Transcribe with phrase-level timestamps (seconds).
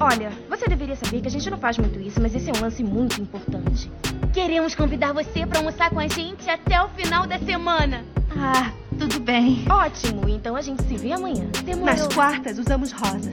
[0.00, 2.60] Olha, você deveria saber que a gente não faz muito isso, mas esse é um
[2.62, 3.92] lance muito importante.
[4.32, 8.02] Queremos convidar você para almoçar com a gente até o final da semana.
[8.34, 9.62] Ah, tudo bem.
[9.68, 11.46] Ótimo, então a gente se vê amanhã.
[11.64, 11.94] Demorou.
[11.94, 13.30] Nas quartas usamos rosa.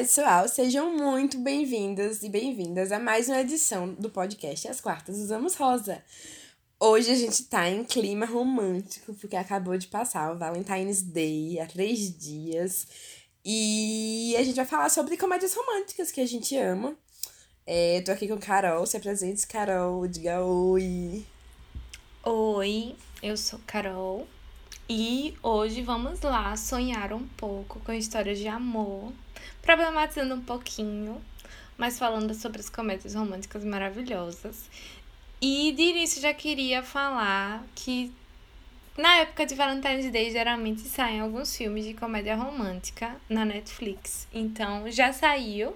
[0.00, 0.48] Pessoal!
[0.48, 6.02] Sejam muito bem-vindos e bem-vindas a mais uma edição do podcast As Quartas Usamos Rosa.
[6.80, 11.66] Hoje a gente tá em clima romântico, porque acabou de passar o Valentine's Day há
[11.66, 12.86] três dias.
[13.44, 16.96] E a gente vai falar sobre comédias românticas que a gente ama.
[17.66, 21.26] É, tô aqui com Carol, se apresente, Carol, diga oi.
[22.24, 24.26] Oi, eu sou Carol.
[24.88, 29.12] E hoje vamos lá sonhar um pouco com histórias de amor,
[29.62, 31.20] problematizando um pouquinho,
[31.76, 34.68] mas falando sobre as comédias românticas maravilhosas.
[35.40, 38.12] E de início já queria falar que
[38.96, 44.28] na época de Valentine's Day geralmente saem alguns filmes de comédia romântica na Netflix.
[44.32, 45.74] Então já saiu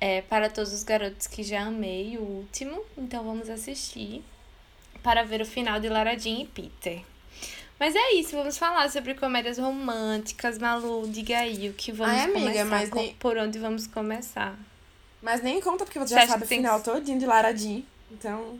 [0.00, 2.82] é, para todos os garotos que já amei o último.
[2.96, 4.24] Então vamos assistir
[5.02, 7.02] para ver o final de Lara Jean e Peter.
[7.78, 10.58] Mas é isso, vamos falar sobre comédias românticas.
[10.58, 14.54] Malu, diga aí o que vamos Ai, amiga, começar, mas nem- por onde vamos começar.
[15.22, 17.82] Mas nem conta, porque você Você já sabe o final que- todinho de Lara Jean.
[18.10, 18.58] Então.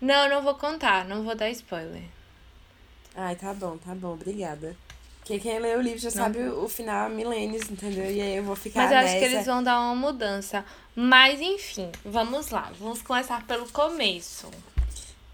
[0.00, 2.02] Não, não vou contar, não vou dar spoiler.
[3.14, 4.76] Ai, tá bom, tá bom, obrigada.
[5.20, 8.10] Porque quem lê o livro já sabe o, final há milênios, entendeu?
[8.10, 9.18] E aí eu vou ficar Mas eu acho nessa.
[9.18, 10.64] que eles vão dar uma mudança.
[10.96, 12.72] Mas enfim, vamos lá.
[12.78, 14.48] Vamos começar pelo começo.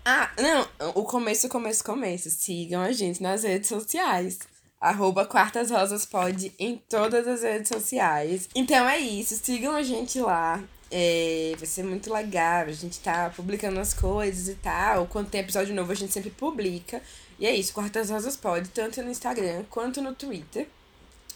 [0.07, 2.29] Ah, não, o começo, começo, começo.
[2.29, 4.39] Sigam a gente nas redes sociais.
[4.79, 8.47] Arroba Quartas Rosas Pod em todas as redes sociais.
[8.55, 10.63] Então é isso, sigam a gente lá.
[10.91, 12.67] É, vai ser muito legal.
[12.67, 15.07] A gente tá publicando as coisas e tal.
[15.07, 17.01] Quando tem episódio novo, a gente sempre publica.
[17.39, 20.69] E é isso, Quartas Rosas Pod, tanto no Instagram quanto no Twitter.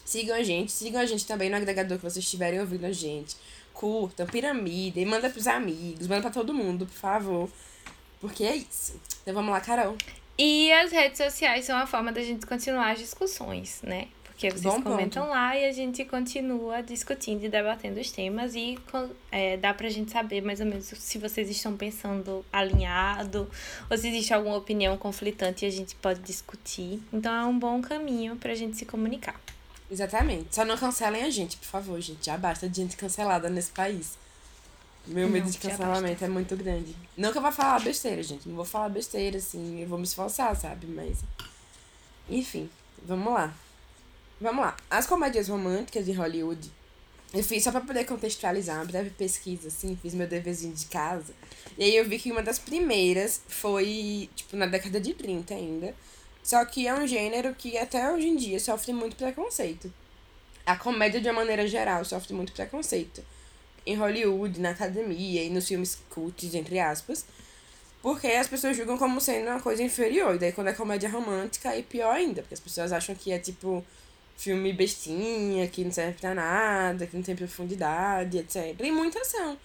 [0.05, 3.35] Sigam a gente, sigam a gente também no agregador que vocês estiverem ouvindo a gente.
[3.73, 7.49] Curtam, piramida, e manda pros amigos, manda pra todo mundo, por favor.
[8.19, 8.99] Porque é isso.
[9.21, 9.95] Então vamos lá, Carol.
[10.37, 14.07] E as redes sociais são a forma da gente continuar as discussões, né?
[14.23, 14.91] Porque vocês Bom ponto.
[14.91, 18.77] comentam lá e a gente continua discutindo e debatendo os temas e
[19.33, 23.51] é, dá pra gente saber mais ou menos se vocês estão pensando alinhado
[23.89, 27.01] ou se existe alguma opinião conflitante e a gente pode discutir.
[27.11, 29.37] Então é um bom caminho pra gente se comunicar.
[29.91, 30.55] Exatamente.
[30.55, 32.25] Só não cancelem a gente, por favor, gente.
[32.25, 34.17] Já basta de gente cancelada nesse país.
[35.09, 36.95] Meu medo Não, de cancelamento é muito grande.
[37.17, 38.47] Não que eu vá falar besteira, gente.
[38.47, 39.81] Não vou falar besteira, assim.
[39.81, 40.85] Eu vou me esforçar, sabe?
[40.85, 41.17] Mas.
[42.29, 42.69] Enfim,
[43.03, 43.53] vamos lá.
[44.39, 44.77] Vamos lá.
[44.89, 46.71] As comédias românticas de Hollywood.
[47.33, 51.33] Eu fiz só pra poder contextualizar uma breve pesquisa, assim, fiz meu deverzinho de casa.
[51.77, 55.95] E aí eu vi que uma das primeiras foi, tipo, na década de 30 ainda.
[56.43, 59.93] Só que é um gênero que até hoje em dia sofre muito preconceito.
[60.65, 63.23] A comédia, de uma maneira geral, sofre muito preconceito.
[63.89, 67.25] Em Hollywood, na academia e nos filmes cults, entre aspas.
[68.01, 70.35] Porque as pessoas julgam como sendo uma coisa inferior.
[70.35, 72.41] E daí quando é comédia romântica, é pior ainda.
[72.41, 73.83] Porque as pessoas acham que é tipo
[74.37, 78.75] filme bestinha, que não serve pra nada, que não tem profundidade, etc.
[78.79, 79.57] E muitas são.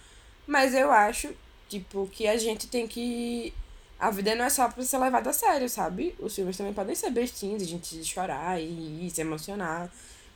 [0.47, 1.33] Mas eu acho,
[1.69, 3.53] tipo, que a gente tem que.
[4.01, 6.15] A vida não é só pra ser levada a sério, sabe?
[6.19, 9.91] Os filmes também podem ser bestinhos, a gente chorar e se emocionar.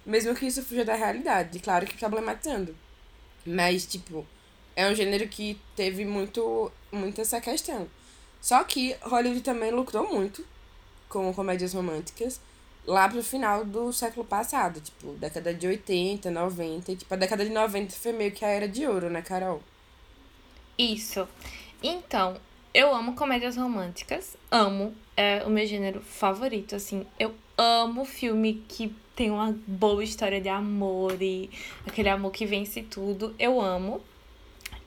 [0.06, 1.58] Mesmo que isso fuja da realidade.
[1.58, 2.74] Claro que problematizando.
[3.48, 4.26] Mas, tipo,
[4.76, 7.88] é um gênero que teve muito, muito essa questão.
[8.40, 10.44] Só que Hollywood também lucrou muito
[11.08, 12.40] com comédias românticas
[12.86, 17.44] lá pro final do século passado, tipo, década de 80, 90, e, tipo, a década
[17.44, 19.62] de 90 foi meio que a era de ouro, né, Carol?
[20.78, 21.28] Isso.
[21.82, 22.36] Então,
[22.72, 24.36] eu amo comédias românticas.
[24.50, 24.94] Amo.
[25.16, 27.04] É o meu gênero favorito, assim.
[27.18, 31.50] Eu amo filme que tem uma boa história de amor e
[31.84, 33.34] aquele amor que vence tudo.
[33.36, 34.00] Eu amo.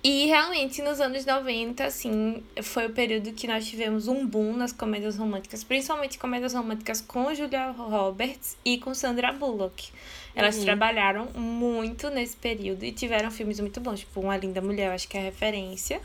[0.01, 4.71] E realmente, nos anos 90, assim, foi o período que nós tivemos um boom nas
[4.71, 9.89] comédias românticas, principalmente comédias românticas com Julia Roberts e com Sandra Bullock.
[10.33, 10.63] Elas Uhum.
[10.63, 15.09] trabalharam muito nesse período e tiveram filmes muito bons, tipo Uma Linda Mulher, eu acho
[15.09, 16.01] que é referência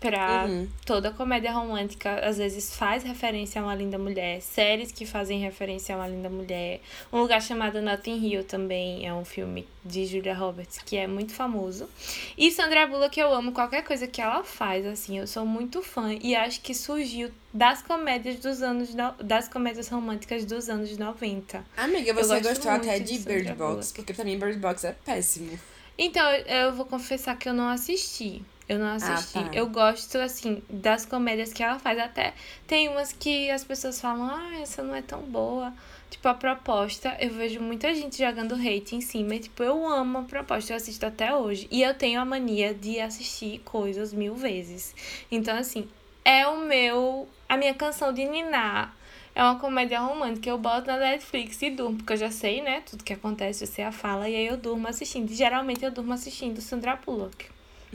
[0.00, 0.68] pra Uhum.
[0.86, 5.94] toda comédia romântica, às vezes faz referência a Uma Linda Mulher, séries que fazem referência
[5.94, 6.80] a Uma Linda Mulher.
[7.12, 11.32] Um lugar chamado Notting Hill também é um filme de Julia Roberts que é muito
[11.34, 11.88] famoso.
[12.36, 16.12] E Sandra Bullock eu amo qualquer coisa que ela faz, assim, eu sou muito fã
[16.20, 21.64] e acho que surgiu das comédias dos anos no- das comédias românticas dos anos 90.
[21.76, 23.92] Amiga, você gosto gostou até de de Bird Box, Bullock.
[23.94, 25.58] porque pra mim Bird Box é péssimo.
[25.96, 28.42] Então, eu vou confessar que eu não assisti.
[28.68, 29.38] Eu não assisti.
[29.38, 29.50] Ah, tá.
[29.54, 31.98] Eu gosto, assim, das comédias que ela faz.
[31.98, 32.34] Até
[32.66, 35.72] tem umas que as pessoas falam, ah, essa não é tão boa.
[36.10, 39.36] Tipo, a proposta, eu vejo muita gente jogando hate em cima.
[39.36, 41.66] E, tipo, eu amo a proposta, eu assisto até hoje.
[41.70, 44.94] E eu tenho a mania de assistir coisas mil vezes.
[45.30, 45.88] Então, assim,
[46.24, 47.26] é o meu.
[47.48, 48.94] A minha canção de Ninar.
[49.34, 50.50] É uma comédia romântica.
[50.50, 52.82] Eu boto na Netflix e durmo, porque eu já sei, né?
[52.84, 54.28] Tudo que acontece, eu sei a fala.
[54.28, 55.30] E aí eu durmo assistindo.
[55.30, 57.46] E, geralmente eu durmo assistindo Sandra Bullock.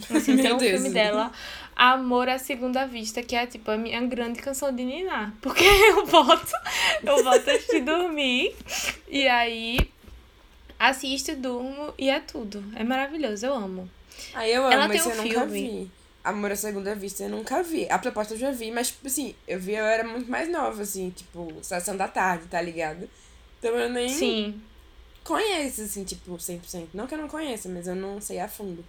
[0.10, 0.72] Assim, tem um Deus.
[0.72, 1.32] filme dela,
[1.76, 5.34] Amor à Segunda Vista, que é tipo a minha grande canção de Ninar.
[5.42, 6.52] Porque eu boto,
[7.04, 8.56] eu boto assistir dormir.
[9.08, 9.78] E aí
[10.80, 12.64] assisto, durmo e é tudo.
[12.76, 13.90] É maravilhoso, eu amo.
[14.34, 15.62] Aí eu amo, Ela mas tem eu um nunca filme.
[15.86, 15.92] vi.
[16.24, 17.88] Amor à Segunda Vista eu nunca vi.
[17.90, 20.82] A proposta eu já vi, mas, tipo assim, eu vi, eu era muito mais nova,
[20.82, 23.10] assim, tipo, sessão da tarde, tá ligado?
[23.60, 24.62] Então eu nem Sim.
[25.24, 26.88] conheço, assim, tipo, 100%.
[26.94, 28.86] Não que eu não conheça, mas eu não sei a fundo.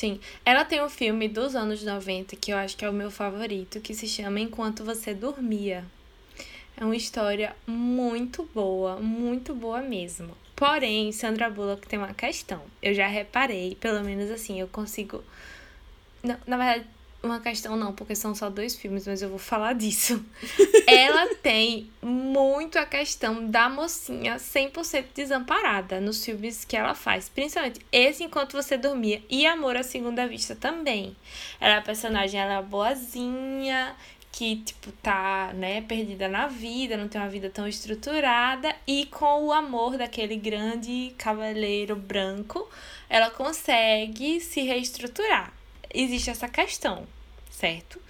[0.00, 0.18] Sim.
[0.46, 3.82] Ela tem um filme dos anos 90 que eu acho que é o meu favorito,
[3.82, 5.84] que se chama Enquanto Você Dormia.
[6.74, 10.34] É uma história muito boa, muito boa mesmo.
[10.56, 12.62] Porém, Sandra Bullock tem uma questão.
[12.80, 15.22] Eu já reparei, pelo menos assim, eu consigo.
[16.22, 16.86] Não, na verdade,
[17.22, 20.24] uma questão não, porque são só dois filmes, mas eu vou falar disso.
[20.86, 27.28] Ela tem muito a questão da mocinha 100% desamparada nos filmes que ela faz.
[27.28, 31.14] Principalmente esse Enquanto Você Dormia e Amor à Segunda Vista também.
[31.60, 33.94] Ela é a personagem, ela é boazinha,
[34.32, 38.74] que, tipo, tá, né, perdida na vida, não tem uma vida tão estruturada.
[38.86, 42.68] E com o amor daquele grande cavaleiro branco,
[43.08, 45.59] ela consegue se reestruturar.
[45.92, 47.06] Existe essa questão,
[47.50, 48.00] certo?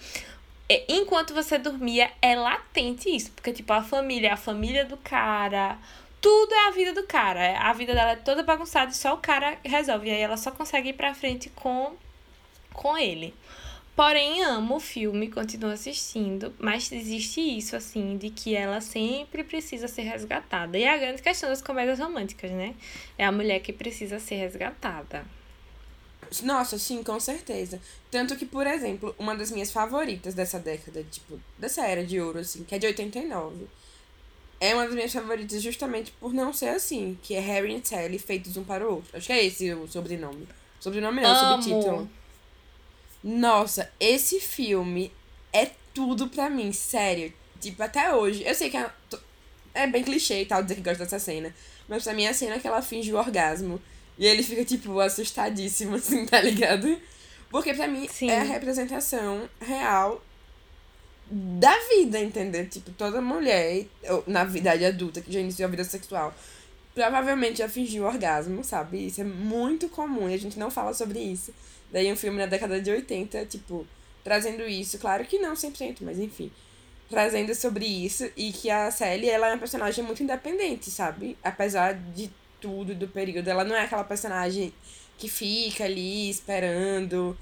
[0.69, 3.31] E, Enquanto você dormia, é latente isso.
[3.31, 5.77] Porque, tipo, a família é a família do cara.
[6.21, 7.59] Tudo é a vida do cara.
[7.59, 10.07] A vida dela é toda bagunçada e só o cara resolve.
[10.07, 11.93] E aí ela só consegue ir pra frente com,
[12.73, 13.33] com ele.
[13.95, 19.87] Porém, amo o filme, continuo assistindo, mas existe isso, assim, de que ela sempre precisa
[19.87, 20.77] ser resgatada.
[20.77, 22.73] E é a grande questão das comédias românticas, né?
[23.17, 25.25] É a mulher que precisa ser resgatada.
[26.43, 27.79] Nossa, sim, com certeza.
[28.09, 32.39] Tanto que, por exemplo, uma das minhas favoritas dessa década, tipo, dessa era de ouro,
[32.39, 33.67] assim, que é de 89,
[34.61, 38.19] é uma das minhas favoritas justamente por não ser assim, que é Harry e Sally
[38.19, 39.17] feitos um para o outro.
[39.17, 40.47] Acho que é esse o sobrenome.
[40.79, 41.63] Sobrenome não, Amo.
[41.63, 42.09] subtítulo.
[43.23, 45.11] Nossa, esse filme
[45.51, 47.33] é tudo pra mim, sério.
[47.59, 48.43] Tipo, até hoje.
[48.45, 48.89] Eu sei que é,
[49.73, 51.53] é bem clichê e tal dizer que gosta dessa cena.
[51.87, 53.81] Mas pra mim é a cena que ela finge o orgasmo.
[54.17, 56.97] E ele fica, tipo, assustadíssimo, assim, tá ligado?
[57.49, 58.29] Porque pra mim Sim.
[58.29, 60.23] é a representação real
[61.29, 62.67] da vida, entendeu?
[62.67, 63.85] Tipo, toda mulher,
[64.27, 66.33] na idade adulta, que já iniciou a vida sexual,
[66.93, 69.07] provavelmente já fingiu orgasmo, sabe?
[69.07, 71.53] Isso é muito comum e a gente não fala sobre isso.
[71.91, 73.85] Daí um filme na década de 80, tipo,
[74.23, 76.51] trazendo isso, claro que não 100%, mas enfim,
[77.09, 81.37] trazendo sobre isso e que a Sally, ela é uma personagem muito independente, sabe?
[81.43, 82.29] Apesar de
[82.61, 84.73] tudo do período, ela não é aquela personagem
[85.17, 87.37] que fica ali esperando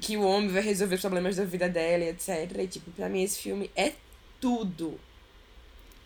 [0.00, 2.58] que o homem vai resolver os problemas da vida dela etc.
[2.58, 3.92] E, tipo, pra mim esse filme é
[4.40, 5.00] tudo.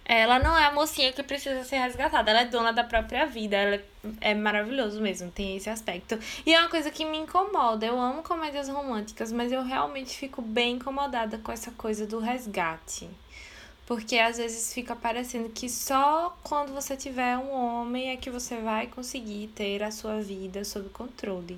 [0.09, 3.57] Ela não é a mocinha que precisa ser resgatada, ela é dona da própria vida.
[3.57, 3.83] Ela
[4.21, 6.17] é maravilhoso mesmo, tem esse aspecto.
[6.47, 7.85] E é uma coisa que me incomoda.
[7.85, 13.11] Eu amo comédias românticas, mas eu realmente fico bem incomodada com essa coisa do resgate.
[13.87, 18.57] Porque às vezes fica parecendo que só quando você tiver um homem é que você
[18.57, 21.57] vai conseguir ter a sua vida sob controle.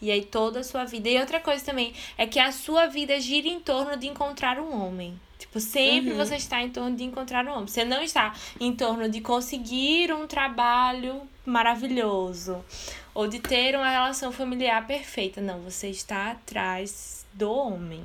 [0.00, 1.08] E aí toda a sua vida.
[1.08, 4.72] E outra coisa também é que a sua vida gira em torno de encontrar um
[4.84, 5.18] homem.
[5.36, 6.16] Tipo, sempre Uhum.
[6.16, 7.66] você está em torno de encontrar um homem.
[7.66, 12.64] Você não está em torno de conseguir um trabalho maravilhoso
[13.12, 15.40] ou de ter uma relação familiar perfeita.
[15.40, 18.04] Não, você está atrás do homem.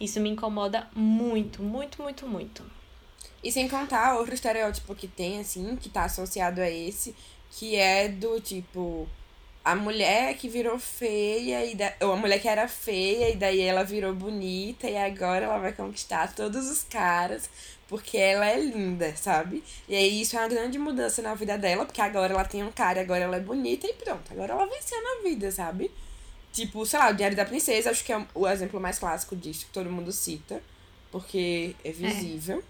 [0.00, 2.62] Isso me incomoda muito, muito, muito, muito.
[3.42, 7.14] E sem contar outro estereótipo que tem, assim, que tá associado a esse,
[7.50, 9.08] que é do tipo.
[9.64, 11.92] A mulher que virou feia, e da...
[12.00, 15.72] ou a mulher que era feia, e daí ela virou bonita, e agora ela vai
[15.72, 17.48] conquistar todos os caras,
[17.86, 19.62] porque ela é linda, sabe?
[19.88, 22.72] E aí isso é uma grande mudança na vida dela, porque agora ela tem um
[22.72, 25.92] cara, agora ela é bonita, e pronto, agora ela venceu na vida, sabe?
[26.52, 29.66] Tipo, sei lá, o Diário da Princesa, acho que é o exemplo mais clássico disso,
[29.66, 30.60] que todo mundo cita,
[31.10, 32.64] porque é visível.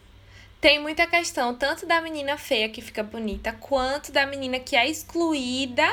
[0.63, 4.89] Tem muita questão, tanto da menina feia que fica bonita, quanto da menina que é
[4.89, 5.85] excluída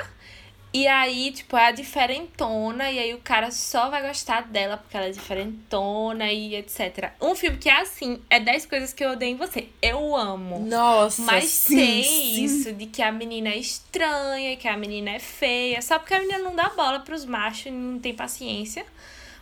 [0.72, 4.96] E aí, tipo, é a diferentona, e aí o cara só vai gostar dela porque
[4.96, 7.12] ela é diferentona e etc.
[7.20, 9.70] Um filme que é assim, é 10 coisas que eu odeio em você.
[9.82, 10.60] Eu amo.
[10.60, 12.44] Nossa, Mas sim, tem sim.
[12.46, 16.20] isso de que a menina é estranha, que a menina é feia, só porque a
[16.20, 18.86] menina não dá bola pros machos e não tem paciência.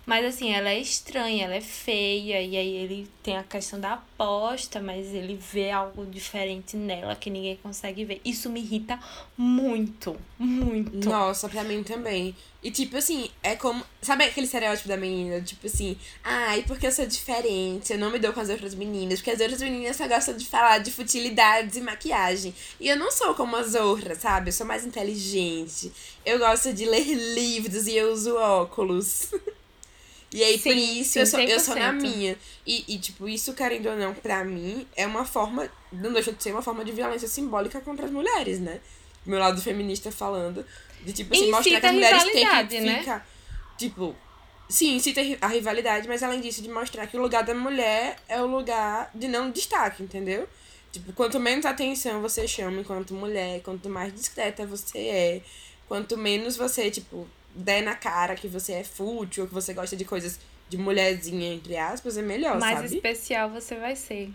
[0.08, 3.96] Mas assim, ela é estranha, ela é feia, e aí ele tem a questão da
[3.96, 8.22] aposta, mas ele vê algo diferente nela que ninguém consegue ver.
[8.24, 8.98] Isso me irrita
[9.38, 11.10] muito, muito.
[11.10, 12.34] Nossa, pra mim também.
[12.64, 13.84] E tipo assim, é como.
[14.02, 15.42] Sabe aquele estereótipo da menina?
[15.42, 19.20] Tipo assim, ai, porque eu sou diferente, eu não me dou com as outras meninas,
[19.20, 22.56] porque as outras meninas só gostam de falar de futilidades e maquiagem.
[22.80, 24.52] E eu não sou como as outras, sabe?
[24.52, 25.92] Eu sou mais inteligente.
[26.26, 29.32] Eu gosto de ler livros e eu uso óculos.
[30.38, 32.00] E aí, por Sim, isso, sim, eu, sou, eu sou na 100%.
[32.00, 32.38] minha.
[32.64, 35.68] E, e, tipo, isso, querendo ou não, pra mim, é uma forma.
[35.92, 38.80] Não deixa de ser uma forma de violência simbólica contra as mulheres, né?
[39.26, 40.64] Meu lado feminista falando.
[41.04, 43.00] De, tipo, assim, mostrar que as mulheres têm que né?
[43.00, 43.28] ficar.
[43.80, 44.16] Tipo,
[44.70, 48.40] sim, incita a rivalidade, mas além disso, de mostrar que o lugar da mulher é
[48.40, 50.48] o lugar de não destaque, entendeu?
[50.92, 55.42] Tipo, quanto menos atenção você chama enquanto mulher, quanto mais discreta você é,
[55.88, 57.28] quanto menos você, tipo,
[57.58, 61.54] der na cara que você é fútil, ou que você gosta de coisas de mulherzinha,
[61.54, 62.96] entre aspas, é melhor, Mais sabe?
[62.96, 64.30] especial você vai ser.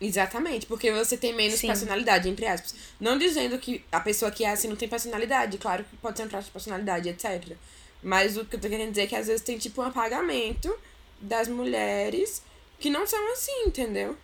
[0.00, 1.66] Exatamente, porque você tem menos Sim.
[1.66, 2.74] personalidade, entre aspas.
[3.00, 6.24] Não dizendo que a pessoa que é assim não tem personalidade, claro que pode ser
[6.24, 7.56] um traço de personalidade, etc.
[8.02, 10.72] Mas o que eu tô querendo dizer é que às vezes tem tipo um apagamento
[11.20, 12.42] das mulheres
[12.78, 14.16] que não são assim, entendeu?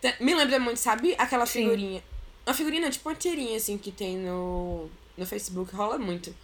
[0.00, 1.62] Te- Me lembra muito, sabe, aquela Sim.
[1.62, 2.02] figurinha.
[2.46, 6.34] Uma figurinha, tipo uma tirinha assim que tem no, no Facebook, rola muito.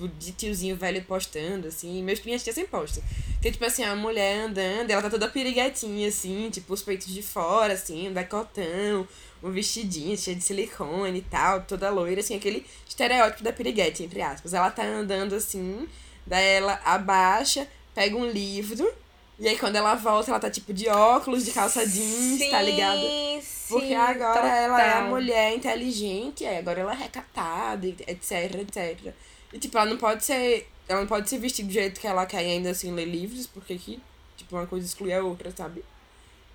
[0.00, 2.02] Tipo, de tiozinho velho postando, assim.
[2.02, 3.02] Meus clientes já sempre postam.
[3.42, 7.22] Tem, tipo assim, a mulher andando, ela tá toda piriguetinha, assim, tipo, os peitos de
[7.22, 9.06] fora, assim, um decotão,
[9.42, 14.22] um vestidinho cheio de silicone e tal, toda loira, assim, aquele estereótipo da piriguete, entre
[14.22, 14.54] aspas.
[14.54, 15.86] Ela tá andando assim,
[16.26, 18.90] daí ela abaixa, pega um livro,
[19.38, 23.00] e aí quando ela volta, ela tá tipo de óculos, de calça jeans, tá ligado?
[23.00, 25.08] Sim, Porque agora ela é a total.
[25.08, 29.14] mulher inteligente, aí agora ela é recatada, etc, etc.
[29.52, 30.68] E tipo, ela não pode ser.
[30.88, 33.46] Ela não pode se vestir do jeito que ela quer e ainda assim ler livros,
[33.46, 34.00] porque que,
[34.36, 35.84] tipo, uma coisa exclui a outra, sabe?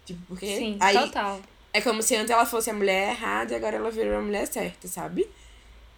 [0.05, 0.45] Tipo, porque.
[0.45, 1.41] Sim, aí total.
[1.73, 4.45] é como se antes ela fosse a mulher errada e agora ela virou a mulher
[4.47, 5.27] certa, sabe?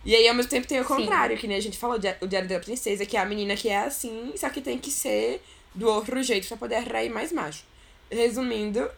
[0.06, 0.88] E aí, ao mesmo tempo, tem o Sim.
[0.88, 3.68] contrário, que nem a gente falou, o Diário da Princesa, que é a menina que
[3.68, 7.64] é assim, só que tem que ser do outro jeito pra poder atrair mais macho.
[8.10, 8.90] Resumindo,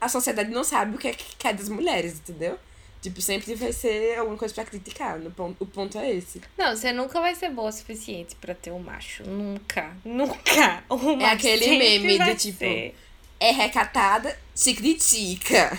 [0.00, 2.58] a sociedade não sabe o que é que quer das mulheres, entendeu?
[3.04, 5.18] Tipo, sempre vai ser alguma coisa pra criticar.
[5.18, 6.40] No ponto, o ponto é esse.
[6.56, 9.22] Não, você nunca vai ser boa o suficiente pra ter um macho.
[9.24, 9.94] Nunca.
[10.02, 10.82] Nunca.
[10.88, 12.94] O macho aquele meme do tipo, ser.
[13.38, 15.78] É recatada, te critica.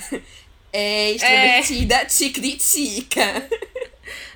[0.72, 3.50] É extrovertida, te critica.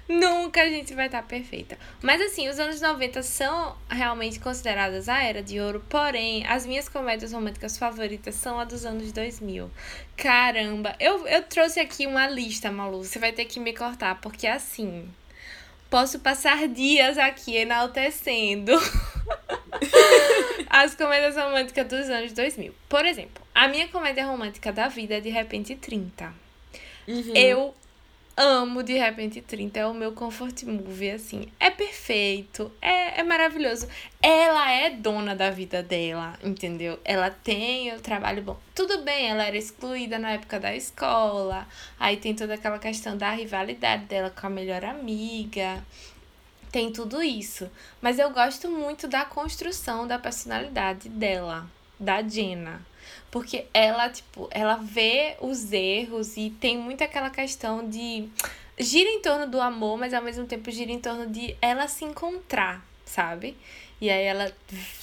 [0.09, 1.77] Nunca a gente vai estar perfeita.
[2.01, 6.89] Mas assim, os anos 90 são realmente consideradas a era de ouro, porém, as minhas
[6.89, 9.69] comédias românticas favoritas são a dos anos 2000.
[10.17, 14.47] Caramba, eu, eu trouxe aqui uma lista, Malu, você vai ter que me cortar, porque
[14.47, 15.07] assim,
[15.91, 18.71] posso passar dias aqui enaltecendo
[20.67, 22.73] as comédias românticas dos anos 2000.
[22.89, 26.33] Por exemplo, a minha comédia romântica da vida é De Repente 30.
[27.07, 27.35] Uhum.
[27.35, 27.75] Eu
[28.39, 31.50] amo De Repente 30, é o meu comfort movie, assim.
[31.60, 33.86] É perfeito, é, é maravilhoso.
[34.22, 36.98] Ela é dona da vida dela, entendeu?
[37.03, 38.58] Ela tem o trabalho bom.
[38.74, 41.67] Tudo bem, ela era excluída na época da escola,
[42.00, 45.84] aí tem toda aquela questão da rivalidade dela com a melhor amiga.
[46.72, 47.69] Tem tudo isso.
[48.01, 51.69] Mas eu gosto muito da construção da personalidade dela,
[52.00, 52.88] da Jenna.
[53.31, 58.27] Porque ela, tipo, ela vê os erros e tem muito aquela questão de.
[58.77, 62.05] gira em torno do amor, mas ao mesmo tempo gira em torno de ela se
[62.05, 63.55] encontrar, sabe?
[64.01, 64.51] E aí ela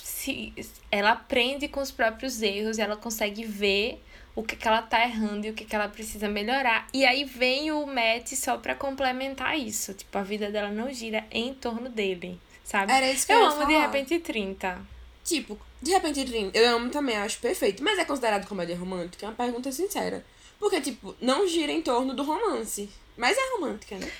[0.02, 0.52] se.
[0.90, 4.02] Ela aprende com os próprios erros, ela consegue ver
[4.34, 6.86] o que, que ela tá errando e o que, que ela precisa melhorar.
[6.92, 9.94] E aí vem o Matt só pra complementar isso.
[9.94, 12.92] Tipo, a vida dela não gira em torno dele, sabe?
[12.92, 13.86] Era isso que eu eu amo de falar.
[13.86, 14.95] repente 30.
[15.26, 17.82] Tipo, de repente, eu amo também, acho perfeito.
[17.82, 19.26] Mas é considerado comédia romântica?
[19.26, 20.24] É uma pergunta sincera.
[20.58, 22.88] Porque, tipo, não gira em torno do romance.
[23.16, 24.10] Mas é romântica, né?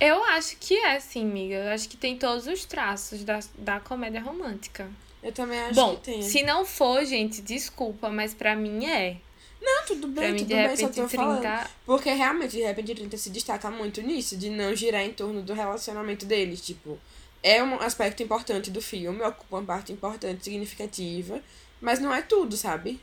[0.00, 1.56] Eu acho que é, sim, amiga.
[1.56, 4.88] Eu acho que tem todos os traços da, da comédia romântica.
[5.22, 6.22] Eu também acho Bom, que tem.
[6.22, 9.16] se não for, gente, desculpa, mas pra mim é.
[9.60, 11.16] Não, tudo Pra bem, mim, tudo de bem, repente, só tô 30.
[11.16, 11.68] falando.
[11.84, 15.52] Porque realmente, de repente, 30 se destaca muito nisso, de não girar em torno do
[15.52, 16.60] relacionamento deles.
[16.60, 16.96] Tipo,
[17.42, 21.40] é um aspecto importante do filme, ocupa uma parte importante, significativa,
[21.80, 23.00] mas não é tudo, sabe?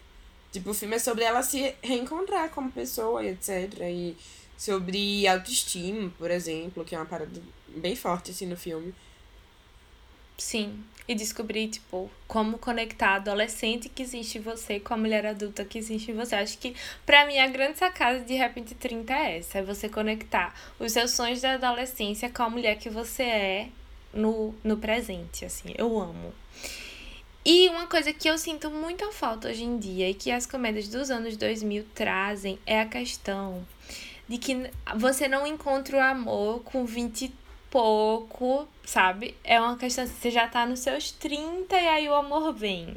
[0.51, 3.74] Tipo, o filme é sobre ela se reencontrar como pessoa e etc.
[3.82, 4.15] E
[4.58, 8.94] sobre autoestima, por exemplo, que é uma parada bem forte, assim, no filme.
[10.38, 10.84] Sim.
[11.08, 15.63] E descobrir, tipo, como conectar a adolescente que existe em você com a mulher adulta
[15.63, 16.36] que existe em você.
[16.36, 16.75] Acho que,
[17.06, 19.60] pra mim, a grande sacada de Repente 30 é essa.
[19.60, 23.70] É você conectar os seus sonhos da adolescência com a mulher que você é
[24.16, 25.74] no, no presente, assim.
[25.78, 26.34] Eu amo.
[27.46, 30.88] E uma coisa que eu sinto muita falta hoje em dia e que as comédias
[30.88, 33.64] dos anos 2000 trazem é a questão
[34.28, 37.32] de que você não encontra o amor com 20
[37.70, 39.36] pouco, sabe?
[39.44, 42.96] É uma questão você já tá nos seus 30 e aí o amor vem.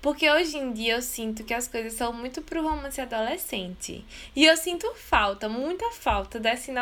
[0.00, 4.04] Porque hoje em dia eu sinto que as coisas são muito pro romance adolescente.
[4.34, 6.72] E eu sinto falta, muita falta desse,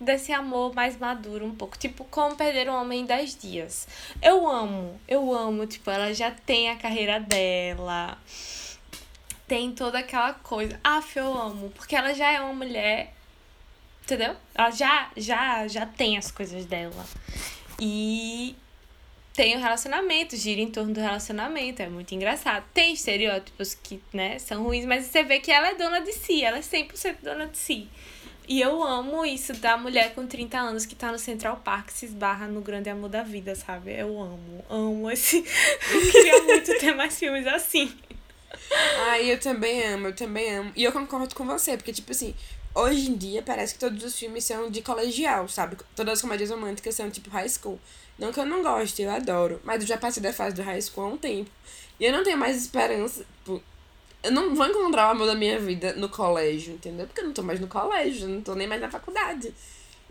[0.00, 1.78] desse amor mais maduro um pouco.
[1.78, 3.86] Tipo, como perder um homem em 10 dias.
[4.22, 5.66] Eu amo, eu amo.
[5.66, 8.18] Tipo, ela já tem a carreira dela.
[9.46, 10.80] Tem toda aquela coisa.
[10.82, 11.70] Aff, eu amo.
[11.70, 13.12] Porque ela já é uma mulher
[14.10, 14.34] Entendeu?
[14.56, 17.06] Ela já, já, já tem as coisas dela.
[17.78, 18.56] E
[19.32, 22.64] tem o relacionamento, gira em torno do relacionamento, é muito engraçado.
[22.74, 26.42] Tem estereótipos que, né, são ruins, mas você vê que ela é dona de si,
[26.42, 27.88] ela é 100% dona de si.
[28.50, 32.06] E eu amo isso da mulher com 30 anos que tá no Central Park se
[32.06, 33.92] esbarra no grande amor da vida, sabe?
[33.92, 35.36] Eu amo, amo esse.
[35.88, 37.96] eu queria muito ter mais filmes assim.
[39.06, 40.72] Ai, eu também amo, eu também amo.
[40.74, 42.34] E eu concordo com você, porque, tipo assim,
[42.74, 45.76] hoje em dia parece que todos os filmes são de colegial, sabe?
[45.94, 47.78] Todas as comédias românticas são tipo high school.
[48.18, 49.60] Não que eu não goste, eu adoro.
[49.62, 51.48] Mas eu já passei da fase do high school há um tempo.
[52.00, 53.24] E eu não tenho mais esperança.
[53.44, 53.62] Tipo,
[54.22, 57.06] eu não vou encontrar o amor da minha vida no colégio, entendeu?
[57.06, 59.54] Porque eu não tô mais no colégio, eu não tô nem mais na faculdade.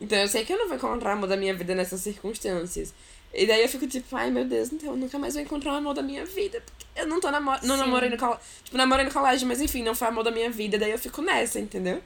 [0.01, 2.93] Então eu sei que eu não vou encontrar o amor da minha vida nessas circunstâncias.
[3.31, 5.75] E daí eu fico tipo, ai meu Deus, então eu nunca mais vou encontrar o
[5.75, 6.61] amor da minha vida.
[6.61, 8.41] Porque eu não tô namor não namorei no colégio.
[8.63, 10.79] Tipo, namorei no colégio, mas enfim, não foi o amor da minha vida.
[10.79, 12.01] Daí eu fico nessa, entendeu?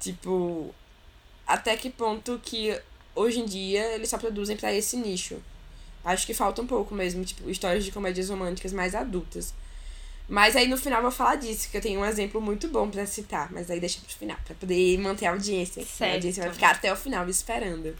[0.00, 0.74] Tipo,
[1.46, 2.78] até que ponto que
[3.14, 5.42] hoje em dia eles só produzem para esse nicho.
[6.02, 9.54] Acho que falta um pouco mesmo, tipo, histórias de comédias românticas mais adultas.
[10.28, 12.88] Mas aí no final eu vou falar disso, que eu tenho um exemplo muito bom
[12.88, 15.84] para citar, mas aí deixa pro final, para poder manter a audiência.
[15.84, 16.10] Certo.
[16.10, 17.94] A audiência vai ficar até o final esperando.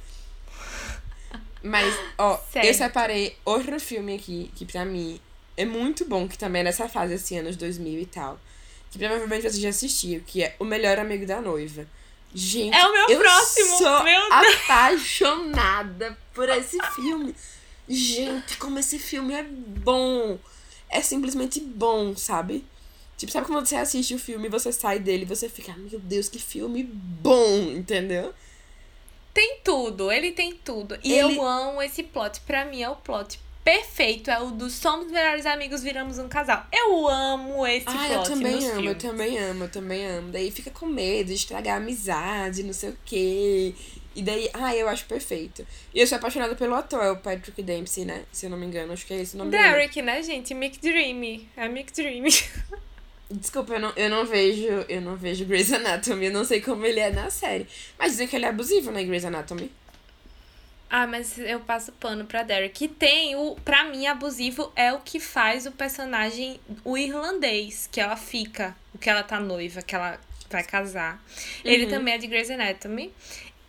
[1.62, 2.66] Mas, ó, certo.
[2.66, 5.20] eu separei outro filme aqui, que pra mim
[5.56, 8.38] é muito bom, que também é nessa fase, assim, anos 2000 e tal
[8.94, 11.84] que provavelmente você já assistiu, que é O Melhor Amigo da Noiva.
[12.32, 13.76] Gente, é o meu eu próximo.
[13.78, 17.34] sou meu apaixonada por esse filme.
[17.88, 20.38] Gente, como esse filme é bom.
[20.94, 22.64] É simplesmente bom, sabe?
[23.16, 25.98] Tipo, sabe quando você assiste o filme e você sai dele e você fica, meu
[25.98, 28.32] Deus, que filme bom, entendeu?
[29.32, 30.96] Tem tudo, ele tem tudo.
[31.02, 31.36] E ele...
[31.36, 32.40] eu amo esse plot.
[32.42, 36.66] Pra mim é o plot perfeito é o do Somos Melhores Amigos, Viramos um Casal.
[36.70, 38.86] Eu amo esse ah, plot eu também amo, filmes.
[38.86, 40.30] eu também amo, eu também amo.
[40.30, 43.74] Daí fica com medo de estragar a amizade, não sei o quê.
[44.14, 45.66] E daí, ah, eu acho perfeito.
[45.92, 48.24] E eu sou apaixonada pelo ator, é o Patrick Dempsey, né?
[48.30, 50.54] Se eu não me engano, acho que é esse o nome Derek, né, gente?
[50.54, 51.48] Mick Dreamy.
[51.56, 52.30] É Mick Dreamy.
[53.30, 54.66] Desculpa, eu não, eu não vejo.
[54.88, 56.26] Eu não vejo Grey's Anatomy.
[56.26, 57.66] Eu não sei como ele é na série.
[57.98, 59.70] Mas dizem que ele é abusivo na né, Grey's Anatomy.
[60.88, 62.84] Ah, mas eu passo pano pra Derek.
[62.84, 63.56] E tem o.
[63.64, 68.98] Pra mim, abusivo é o que faz o personagem, o irlandês, que ela fica, o
[68.98, 71.14] que ela tá noiva, que ela vai casar.
[71.14, 71.70] Uhum.
[71.70, 73.12] Ele também é de Grey's Anatomy.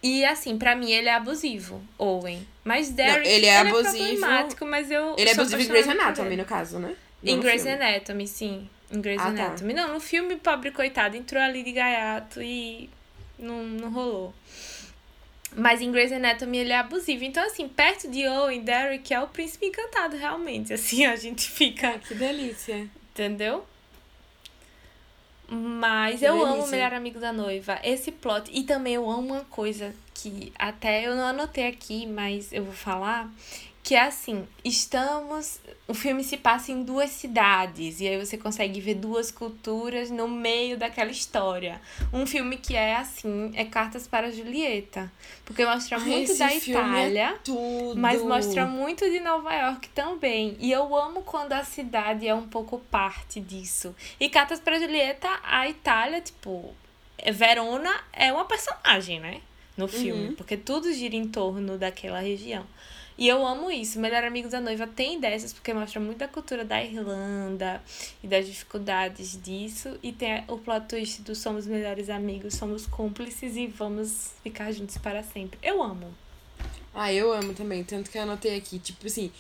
[0.06, 2.48] E assim, pra mim ele é abusivo, Owen.
[2.64, 3.18] Mas Derek.
[3.18, 3.88] Não, ele é ele é abusivo.
[3.88, 5.16] É problemático, mas eu.
[5.18, 6.96] Ele é abusivo em Grey's Anatomy, no caso, né?
[7.24, 7.84] Não em Grey's filme.
[7.84, 8.70] Anatomy, sim.
[8.92, 9.30] Em Grey's ah, tá.
[9.30, 9.74] Anatomy.
[9.74, 9.82] Tá.
[9.82, 12.88] Não, no filme, pobre coitado, entrou ali de gaiato e
[13.40, 14.32] não, não rolou.
[15.56, 17.24] Mas em Grey's Anatomy ele é abusivo.
[17.24, 20.72] Então, assim, perto de Owen, Derek é o príncipe encantado, realmente.
[20.76, 21.96] Assim, a gente fica.
[21.96, 22.88] Ah, que delícia.
[23.12, 23.66] Entendeu?
[25.50, 26.54] Mas que eu delícia.
[26.54, 27.80] amo o Melhor Amigo da Noiva.
[27.84, 28.50] Esse plot.
[28.52, 32.74] E também eu amo uma coisa que até eu não anotei aqui, mas eu vou
[32.74, 33.30] falar
[33.86, 35.60] que é assim, estamos.
[35.88, 40.28] O filme se passa em duas cidades, e aí você consegue ver duas culturas no
[40.28, 41.80] meio daquela história.
[42.12, 45.12] Um filme que é assim, é Cartas para Julieta.
[45.46, 50.58] Porque mostra muito da é Itália, é mas mostra muito de Nova York também.
[50.60, 53.96] E eu amo quando a cidade é um pouco parte disso.
[54.20, 56.74] E Cartas para Julieta, a Itália, tipo,
[57.32, 59.42] Verona é uma personagem, né?
[59.78, 60.36] No filme, uhum.
[60.36, 62.66] porque tudo gira em torno daquela região.
[63.18, 64.00] E eu amo isso.
[64.00, 67.82] Melhor Amigo da Noiva tem dessas, porque mostra muito da cultura da Irlanda
[68.22, 69.98] e das dificuldades disso.
[70.04, 74.98] E tem o plot twist do somos melhores amigos, somos cúmplices e vamos ficar juntos
[74.98, 75.58] para sempre.
[75.64, 76.14] Eu amo.
[76.94, 77.84] Ah, eu amo também.
[77.84, 79.32] Tanto que eu anotei aqui, tipo assim,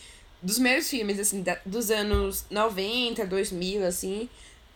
[0.41, 4.29] dos meus filmes, assim, da, dos anos 90, 2000, assim,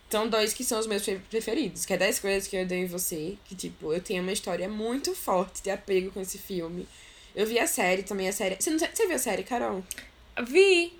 [0.09, 2.87] São dois que são os meus preferidos, que é 10 coisas que eu odeio em
[2.87, 6.87] você, que, tipo, eu tenho uma história muito forte de apego com esse filme.
[7.35, 8.55] Eu vi a série também, a série...
[8.55, 9.83] Você, não, você viu a série, Carol?
[10.47, 10.93] Vi.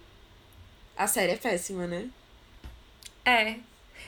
[0.95, 2.09] A série é péssima, né?
[3.25, 3.55] É.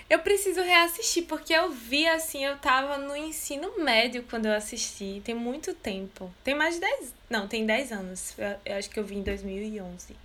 [0.10, 5.22] Eu preciso reassistir, porque eu vi assim, eu tava no ensino médio quando eu assisti.
[5.24, 6.34] Tem muito tempo.
[6.44, 7.14] Tem mais de 10.
[7.30, 8.34] Não, tem 10 anos.
[8.38, 10.16] Eu, eu acho que eu vi em 2011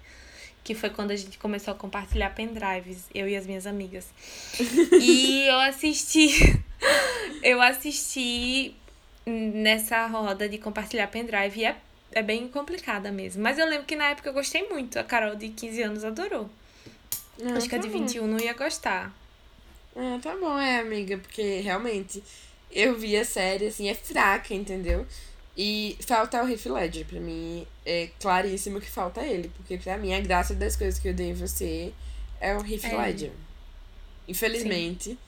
[0.66, 4.09] que foi quando a gente começou a compartilhar pendrives, eu e as minhas amigas.
[5.00, 6.61] e eu assisti.
[7.40, 8.74] eu assisti
[9.24, 11.76] nessa roda de compartilhar pendrive e é,
[12.16, 13.42] é bem complicada mesmo.
[13.42, 14.98] Mas eu lembro que na época eu gostei muito.
[14.98, 16.48] A Carol de 15 anos adorou.
[17.42, 19.14] Ah, Acho que a de 21 tá não ia gostar.
[19.94, 22.24] Ah, tá bom, é, amiga, porque realmente
[22.72, 25.07] eu vi a série, assim, é fraca, entendeu?
[25.55, 30.14] E falta o Heath Ledger, pra mim é claríssimo que falta ele, porque pra mim
[30.14, 31.92] a graça das coisas que eu dei em você
[32.40, 32.96] é o Heath é.
[32.96, 33.33] Ledger.
[34.26, 35.18] Infelizmente, Sim.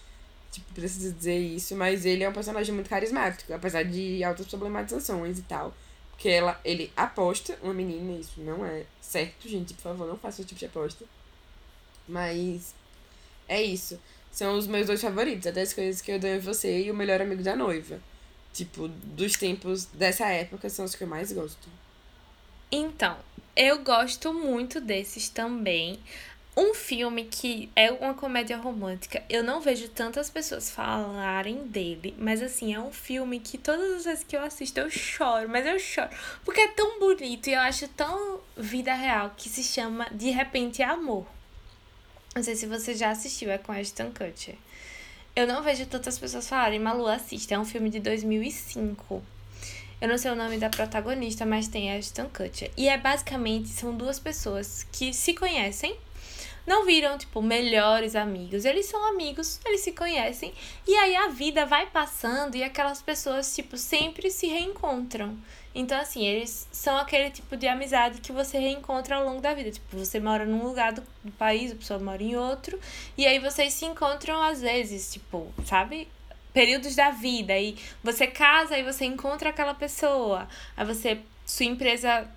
[0.52, 5.38] tipo, preciso dizer isso, mas ele é um personagem muito carismático, apesar de altas problematizações
[5.38, 5.74] e tal.
[6.18, 10.40] Porque ela, ele aposta uma menina, isso não é certo, gente, por favor, não faça
[10.40, 11.04] esse tipo de aposta.
[12.08, 12.74] Mas
[13.46, 14.00] é isso.
[14.32, 16.94] São os meus dois favoritos, até as coisas que eu dou em você e o
[16.94, 18.00] melhor amigo da noiva
[18.52, 21.68] tipo, dos tempos dessa época são os que eu mais gosto.
[22.70, 23.16] Então,
[23.54, 26.00] eu gosto muito desses também.
[26.60, 32.42] Um filme que é uma comédia romântica, eu não vejo tantas pessoas falarem dele, mas
[32.42, 35.78] assim, é um filme que todas as vezes que eu assisto eu choro, mas eu
[35.78, 36.10] choro,
[36.44, 40.82] porque é tão bonito e eu acho tão vida real que se chama De Repente
[40.82, 41.24] Amor.
[42.34, 44.56] Não sei se você já assistiu, é com Ashton Kutcher.
[45.36, 49.22] Eu não vejo tantas pessoas falarem, Malu, assista, é um filme de 2005.
[50.00, 52.72] Eu não sei o nome da protagonista, mas tem Ashton Kutcher.
[52.76, 55.96] E é basicamente, são duas pessoas que se conhecem,
[56.68, 58.66] não viram, tipo, melhores amigos.
[58.66, 60.52] Eles são amigos, eles se conhecem.
[60.86, 65.36] E aí a vida vai passando e aquelas pessoas, tipo, sempre se reencontram.
[65.74, 69.70] Então, assim, eles são aquele tipo de amizade que você reencontra ao longo da vida.
[69.70, 72.78] Tipo, você mora num lugar do, do país, a pessoa mora em outro,
[73.16, 76.06] e aí vocês se encontram às vezes, tipo, sabe?
[76.52, 77.58] Períodos da vida.
[77.58, 80.46] E você casa e você encontra aquela pessoa.
[80.76, 81.18] Aí você.
[81.46, 82.28] Sua empresa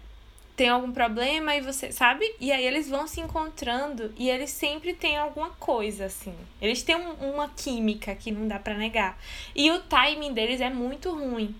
[0.62, 2.24] tem algum problema e você, sabe?
[2.40, 6.36] E aí eles vão se encontrando e eles sempre têm alguma coisa, assim.
[6.62, 9.18] Eles têm um, uma química que não dá para negar.
[9.56, 11.56] E o timing deles é muito ruim,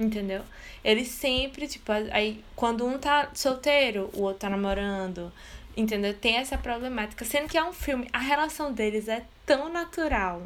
[0.00, 0.42] entendeu?
[0.82, 5.32] Eles sempre, tipo, aí quando um tá solteiro, o outro tá namorando,
[5.76, 6.12] entendeu?
[6.12, 7.24] Tem essa problemática.
[7.24, 10.42] Sendo que é um filme, a relação deles é tão natural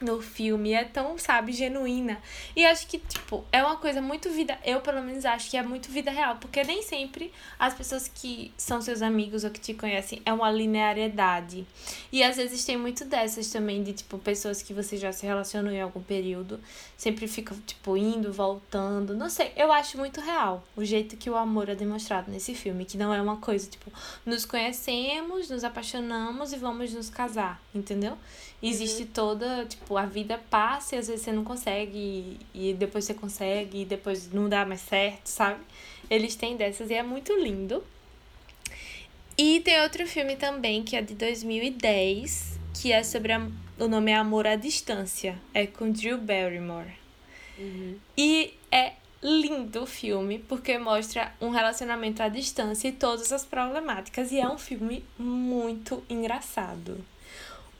[0.00, 2.18] no filme é tão, sabe, genuína.
[2.54, 4.58] E acho que, tipo, é uma coisa muito vida.
[4.64, 6.36] Eu, pelo menos, acho que é muito vida real.
[6.36, 10.50] Porque nem sempre as pessoas que são seus amigos ou que te conhecem é uma
[10.50, 11.66] linearidade.
[12.12, 15.72] E às vezes tem muito dessas também, de, tipo, pessoas que você já se relacionou
[15.72, 16.60] em algum período.
[16.96, 19.14] Sempre ficam, tipo, indo, voltando.
[19.14, 22.84] Não sei, eu acho muito real o jeito que o amor é demonstrado nesse filme.
[22.84, 23.92] Que não é uma coisa, tipo,
[24.24, 28.16] nos conhecemos, nos apaixonamos e vamos nos casar, entendeu?
[28.60, 29.08] Existe uhum.
[29.14, 33.82] toda, tipo, a vida passa e às vezes você não consegue, e depois você consegue,
[33.82, 35.60] e depois não dá mais certo, sabe?
[36.10, 37.84] Eles têm dessas e é muito lindo.
[39.36, 44.10] E tem outro filme também, que é de 2010, que é sobre a, o nome
[44.10, 45.38] é Amor à Distância.
[45.54, 46.98] É com Drew Barrymore.
[47.56, 47.96] Uhum.
[48.16, 54.32] E é lindo o filme, porque mostra um relacionamento à distância e todas as problemáticas.
[54.32, 56.98] E é um filme muito engraçado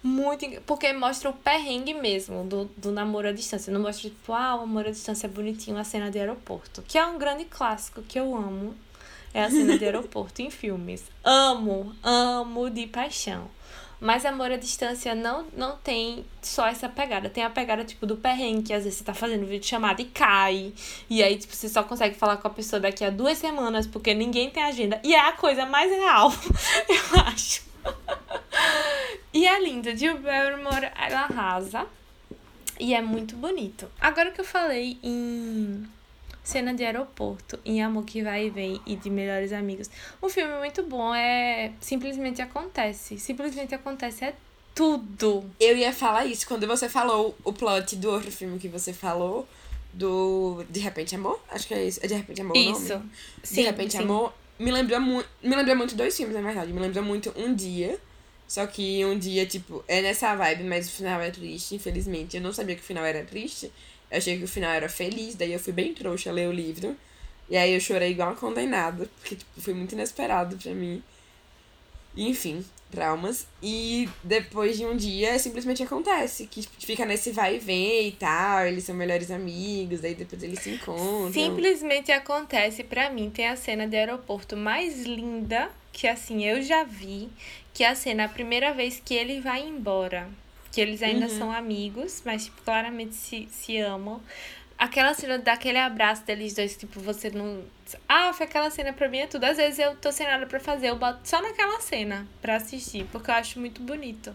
[0.02, 0.46] muito.
[0.62, 3.72] Porque mostra o perrengue mesmo do, do namoro à distância.
[3.72, 6.82] Não mostra, tipo, ah, o namoro à distância é bonitinho, a cena de aeroporto.
[6.86, 8.74] Que é um grande clássico que eu amo.
[9.34, 11.04] É a cena de aeroporto em filmes.
[11.24, 13.48] Amo, amo de paixão.
[14.00, 17.28] Mas amor à distância não, não tem só essa pegada.
[17.28, 20.04] Tem a pegada, tipo, do perrengue, que às vezes você tá fazendo vídeo chamada e
[20.04, 20.72] cai.
[21.10, 24.14] E aí, tipo, você só consegue falar com a pessoa daqui a duas semanas, porque
[24.14, 25.00] ninguém tem agenda.
[25.02, 26.32] E é a coisa mais real,
[26.88, 27.67] eu acho.
[29.32, 29.96] E é lindo.
[29.96, 31.86] Jill Barrymore, ela arrasa.
[32.80, 33.90] E é muito bonito.
[34.00, 35.88] Agora que eu falei em
[36.44, 39.90] cena de aeroporto, em Amor que Vai e Vem e de Melhores Amigos.
[40.20, 43.18] O filme é muito bom, é simplesmente acontece.
[43.18, 44.34] Simplesmente acontece, é
[44.74, 45.44] tudo.
[45.58, 49.46] Eu ia falar isso quando você falou o plot do outro filme que você falou,
[49.92, 51.40] do De Repente Amor?
[51.50, 52.00] Acho que é isso.
[52.02, 52.94] É De Repente Amor Isso.
[52.94, 53.10] Nome?
[53.42, 53.98] Sim, de Repente sim.
[53.98, 54.32] Amor.
[54.58, 56.72] Me lembrou, mu me lembrou muito dois filmes, na verdade.
[56.72, 57.98] Me lembrou muito Um Dia.
[58.48, 62.38] Só que um dia, tipo, é nessa vibe, mas o final é triste, infelizmente.
[62.38, 63.70] Eu não sabia que o final era triste.
[64.10, 66.96] Eu achei que o final era feliz, daí eu fui bem trouxa ler o livro.
[67.50, 71.02] E aí eu chorei igual uma condenada, porque, tipo, foi muito inesperado pra mim.
[72.16, 73.46] Enfim, traumas.
[73.62, 76.46] E depois de um dia, simplesmente acontece.
[76.46, 78.60] Que fica nesse vai e vem e tal.
[78.66, 81.32] Eles são melhores amigos, aí depois eles se encontram.
[81.32, 83.30] Simplesmente acontece pra mim.
[83.30, 87.28] Tem a cena de aeroporto mais linda que, assim, eu já vi.
[87.74, 90.28] Que é a cena, a primeira vez que ele vai embora.
[90.72, 91.38] Que eles ainda Uhum.
[91.38, 94.20] são amigos, mas tipo, claramente se, se amam.
[94.78, 97.64] Aquela cena daquele abraço deles dois, tipo, você não.
[98.08, 99.42] Ah, foi aquela cena pra mim é tudo.
[99.42, 103.04] Às vezes eu tô sem nada pra fazer, eu boto só naquela cena pra assistir,
[103.10, 104.34] porque eu acho muito bonito.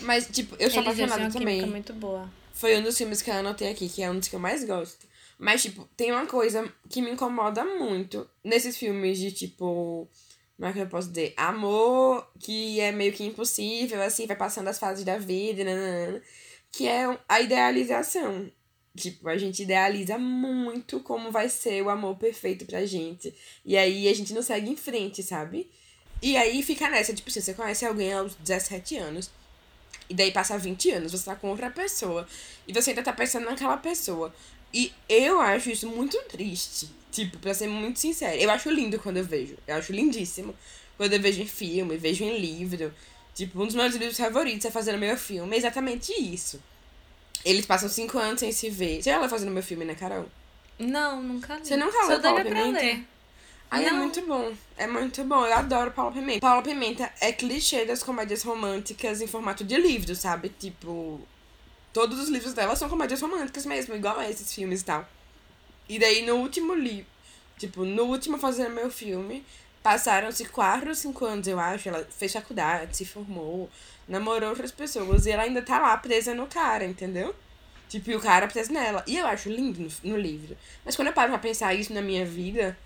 [0.00, 1.66] Mas, tipo, eu sou Eles apaixonada também.
[1.66, 2.30] muito boa.
[2.52, 4.62] Foi um dos filmes que eu anotei aqui, que é um dos que eu mais
[4.64, 5.06] gosto.
[5.36, 10.08] Mas, tipo, tem uma coisa que me incomoda muito nesses filmes de, tipo.
[10.56, 11.34] Como é que eu posso dizer?
[11.36, 16.22] Amor que é meio que impossível, assim, vai passando as fases da vida, nanana,
[16.70, 18.48] que é a idealização.
[18.96, 23.34] Tipo, a gente idealiza muito como vai ser o amor perfeito pra gente.
[23.64, 25.68] E aí a gente não segue em frente, sabe?
[26.22, 29.30] E aí fica nessa, tipo, se você conhece alguém aos 17 anos,
[30.08, 32.26] e daí passa 20 anos, você tá com outra pessoa.
[32.68, 34.34] E você ainda tá pensando naquela pessoa.
[34.72, 36.88] E eu acho isso muito triste.
[37.10, 38.36] Tipo, pra ser muito sincera.
[38.36, 39.56] Eu acho lindo quando eu vejo.
[39.66, 40.54] Eu acho lindíssimo.
[40.96, 42.92] Quando eu vejo em filme, vejo em livro.
[43.34, 45.54] Tipo, um dos meus livros favoritos é Fazendo Meu Filme.
[45.54, 46.60] É exatamente isso.
[47.44, 49.02] Eles passam cinco anos sem se ver.
[49.02, 50.26] Você leu Fazendo Meu Filme, né, Carol?
[50.78, 51.64] Não, nunca li.
[51.66, 52.80] Você nunca leu Paula doida pra Pimenta?
[52.80, 53.04] ler.
[53.70, 53.98] Ai, é Não.
[53.98, 54.52] muito bom.
[54.76, 55.44] É muito bom.
[55.46, 56.40] Eu adoro Paula Pimenta.
[56.40, 60.48] Paula Pimenta é clichê das comédias românticas em formato de livro, sabe?
[60.48, 61.20] Tipo,
[61.92, 65.08] todos os livros dela são comédias românticas mesmo, igual a esses filmes e tal.
[65.88, 67.06] E daí no último livro,
[67.58, 69.44] tipo, no último Fazendo Meu Filme,
[69.82, 71.88] passaram-se quatro ou cinco anos, eu acho.
[71.88, 73.68] Ela fez faculdade, se formou,
[74.08, 77.34] namorou outras pessoas e ela ainda tá lá presa no cara, entendeu?
[77.88, 79.04] Tipo, e o cara preso nela.
[79.06, 80.56] E eu acho lindo no, no livro.
[80.84, 82.76] Mas quando eu paro pra pensar isso na minha vida,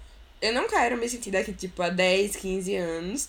[0.41, 3.29] eu não quero me sentir daqui, tipo, há 10, 15 anos,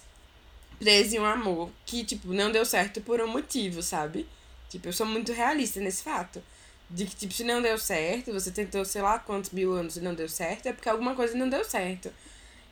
[0.78, 4.28] presa em um amor que, tipo, não deu certo por um motivo, sabe?
[4.70, 6.42] Tipo, eu sou muito realista nesse fato.
[6.90, 10.02] De que, tipo, se não deu certo, você tentou, sei lá, quantos mil anos e
[10.02, 12.12] não deu certo, é porque alguma coisa não deu certo.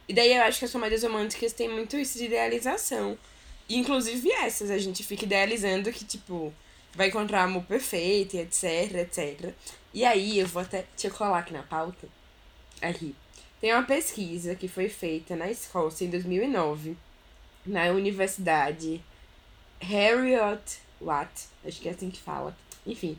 [0.08, 3.18] E daí eu acho que as comédias românticas têm muito isso de idealização.
[3.70, 6.54] Inclusive essas, a gente fica idealizando que, tipo,
[6.96, 9.54] vai encontrar amor perfeito etc, etc.
[9.94, 10.86] E aí, eu vou até.
[10.94, 12.08] Deixa eu colar aqui na pauta.
[12.82, 13.16] Aqui.
[13.60, 16.96] Tem uma pesquisa que foi feita na Escócia em 2009,
[17.66, 19.04] na Universidade
[19.80, 22.56] Harriet Watt, acho que é assim que fala.
[22.86, 23.18] Enfim.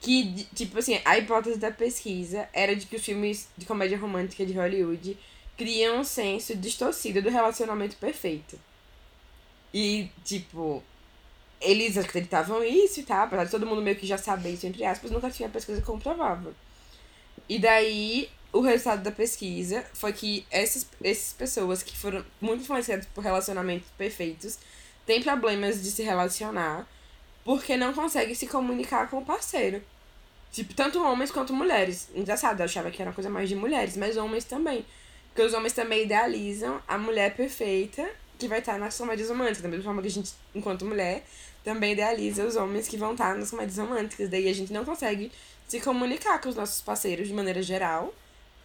[0.00, 4.46] Que, tipo assim, a hipótese da pesquisa era de que os filmes de comédia romântica
[4.46, 5.18] de Hollywood
[5.56, 8.58] criam um senso distorcido do relacionamento perfeito.
[9.72, 10.82] E, tipo,
[11.60, 14.84] eles acreditavam isso e tal, apesar de todo mundo meio que já saber isso, entre
[14.84, 16.54] aspas, nunca tinha pesquisa que comprovava.
[17.48, 23.06] E daí, o resultado da pesquisa foi que essas, essas pessoas que foram muito influenciadas
[23.14, 24.58] por relacionamentos perfeitos
[25.06, 26.88] têm problemas de se relacionar
[27.44, 29.82] porque não conseguem se comunicar com o parceiro.
[30.52, 32.08] Tipo, tanto homens quanto mulheres.
[32.14, 34.84] Engraçado, eu achava que era uma coisa mais de mulheres, mas homens também.
[35.28, 38.08] Porque os homens também idealizam a mulher perfeita
[38.40, 39.62] que vai estar nas comédias românticas.
[39.62, 41.24] Da mesma forma que a gente, enquanto mulher,
[41.62, 44.28] também idealiza os homens que vão estar nas comédias românticas.
[44.28, 45.30] Daí a gente não consegue
[45.68, 48.12] se comunicar com os nossos parceiros de maneira geral,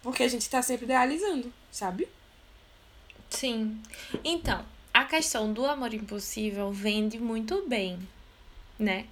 [0.02, 2.08] porque a gente tá sempre idealizando, sabe?
[3.30, 3.80] Sim.
[4.24, 7.98] Então, a questão do amor impossível vende muito bem,
[8.78, 9.06] né?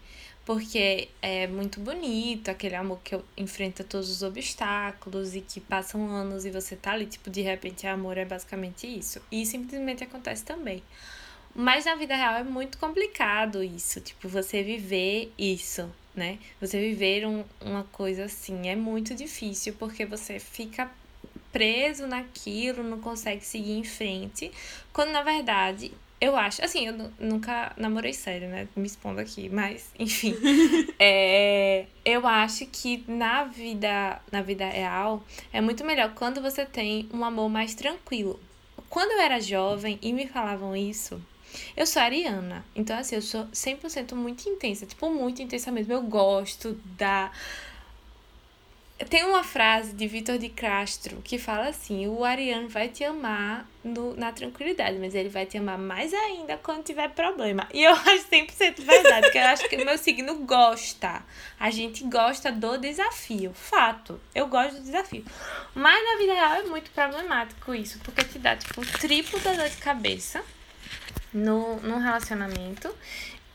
[0.45, 6.45] Porque é muito bonito, aquele amor que enfrenta todos os obstáculos e que passam anos
[6.45, 9.23] e você tá ali, tipo, de repente amor é basicamente isso.
[9.33, 10.83] E simplesmente acontece também.
[11.55, 16.39] Mas na vida real é muito complicado isso, tipo, você viver isso, né?
[16.61, 20.91] Você viver um, uma coisa assim é muito difícil porque você fica
[21.53, 24.51] preso naquilo, não consegue seguir em frente.
[24.93, 26.65] Quando na verdade, eu acho.
[26.65, 28.67] Assim, eu nu- nunca namorei sério, né?
[28.75, 30.35] Me expondo aqui, mas, enfim.
[30.99, 35.23] é, eu acho que na vida, na vida real
[35.53, 38.41] é muito melhor quando você tem um amor mais tranquilo.
[38.89, 41.21] Quando eu era jovem e me falavam isso,
[41.77, 42.65] eu sou ariana.
[42.75, 44.87] Então, assim, eu sou 100% muito intensa.
[44.87, 45.93] Tipo, muito intensa mesmo.
[45.93, 47.31] Eu gosto da.
[49.11, 53.69] Tem uma frase de Vitor de Castro que fala assim: o ariano vai te amar
[53.83, 57.67] no, na tranquilidade, mas ele vai te amar mais ainda quando tiver problema.
[57.75, 61.25] E eu acho 100% verdade, porque eu acho que o meu signo gosta.
[61.59, 63.53] A gente gosta do desafio.
[63.53, 64.21] Fato.
[64.33, 65.25] Eu gosto do desafio.
[65.75, 69.55] Mas na vida real é muito problemático isso, porque te dá, tipo, o triplo da
[69.55, 70.41] dor de cabeça
[71.33, 72.95] no, no relacionamento.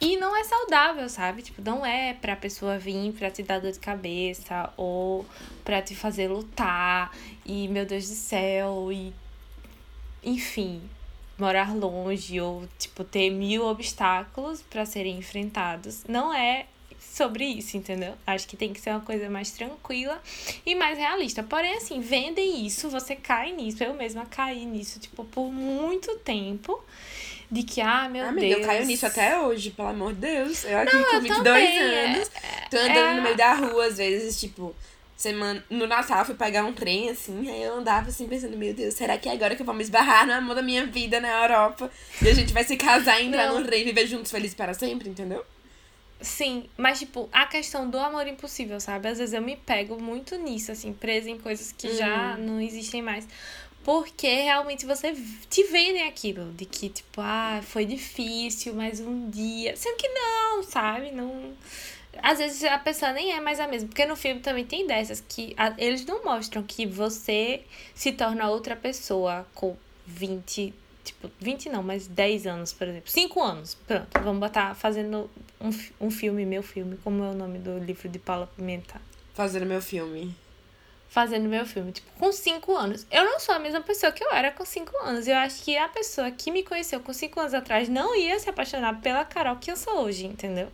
[0.02, 1.42] E não é saudável, sabe?
[1.42, 5.26] Tipo, não é pra pessoa vir pra te dar dor de cabeça ou
[5.66, 7.12] pra te fazer lutar
[7.46, 9.14] e, meu Deus do céu, e.
[10.24, 10.82] Enfim.
[11.38, 16.04] morar longe ou, tipo, ter mil obstáculos para serem enfrentados.
[16.08, 16.66] Não é
[17.00, 18.14] sobre isso, entendeu?
[18.28, 20.22] Acho que tem que ser uma coisa mais tranquila
[20.66, 21.42] e mais realista.
[21.42, 23.84] Porém, assim, vendem isso, você cai nisso.
[23.84, 26.84] Eu mesma caí nisso, tipo, por muito tempo.
[27.52, 28.60] De que, ah, meu Amiga, Deus.
[28.62, 30.64] eu caio nisso até hoje, pelo amor de Deus.
[30.66, 33.54] Eu aqui Não, com eu 22 também, anos, é- tô andando é- no meio da
[33.54, 34.76] rua, às vezes, tipo,
[35.18, 38.74] semana, no Natal eu fui pegar um trem, assim, aí eu andava assim, pensando, meu
[38.74, 41.20] Deus, será que é agora que eu vou me esbarrar no amor da minha vida
[41.20, 41.90] na Europa?
[42.22, 43.60] E a gente vai se casar, entrar Não.
[43.60, 45.44] no trem e viver juntos felizes para sempre, entendeu?
[46.22, 49.08] Sim, mas tipo, a questão do amor impossível, sabe?
[49.08, 53.02] Às vezes eu me pego muito nisso, assim, presa em coisas que já não existem
[53.02, 53.26] mais.
[53.90, 55.16] Porque realmente você
[55.50, 59.76] te vendem aquilo, de que, tipo, ah, foi difícil, mas um dia.
[59.76, 61.10] Sendo que não, sabe?
[61.10, 61.54] Não.
[62.22, 63.88] Às vezes a pessoa nem é mais a mesma.
[63.88, 67.64] Porque no filme também tem dessas que a- eles não mostram que você
[67.96, 69.76] se torna outra pessoa com
[70.06, 70.72] 20.
[71.04, 73.10] Tipo, 20 não, mas 10 anos, por exemplo.
[73.10, 73.74] 5 anos.
[73.88, 75.28] Pronto, vamos botar fazendo
[75.60, 75.70] um,
[76.06, 79.02] um filme, meu filme, como é o nome do livro de Paula Pimenta
[79.34, 80.36] Fazendo meu filme.
[81.10, 83.06] Fazendo meu filme, tipo, com 5 anos.
[83.12, 85.28] Eu não sou a mesma pessoa que eu era com 5 anos.
[85.28, 88.50] Eu acho que a pessoa que me conheceu com 5 anos atrás não ia se
[88.50, 90.72] apaixonar pela Carol que eu sou hoje, entendeu?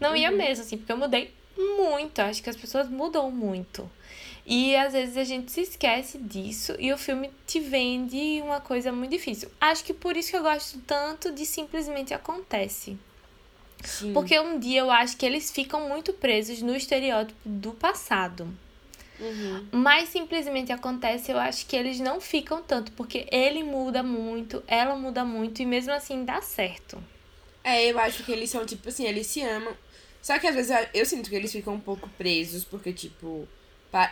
[0.00, 2.18] Não ia mesmo, assim, porque eu mudei muito.
[2.20, 3.88] Eu acho que as pessoas mudam muito.
[4.46, 8.92] E às vezes a gente se esquece disso e o filme te vende uma coisa
[8.92, 9.50] muito difícil.
[9.58, 12.98] Acho que por isso que eu gosto tanto de Simplesmente Acontece.
[13.82, 14.12] Sim.
[14.12, 18.48] Porque um dia eu acho que eles ficam muito presos no estereótipo do passado.
[19.18, 19.68] Uhum.
[19.72, 24.96] Mas simplesmente acontece, eu acho que eles não ficam tanto, porque ele muda muito, ela
[24.96, 27.02] muda muito, e mesmo assim dá certo.
[27.62, 29.74] É, eu acho que eles são, tipo assim, eles se amam.
[30.22, 33.48] Só que às vezes eu, eu sinto que eles ficam um pouco presos, porque, tipo,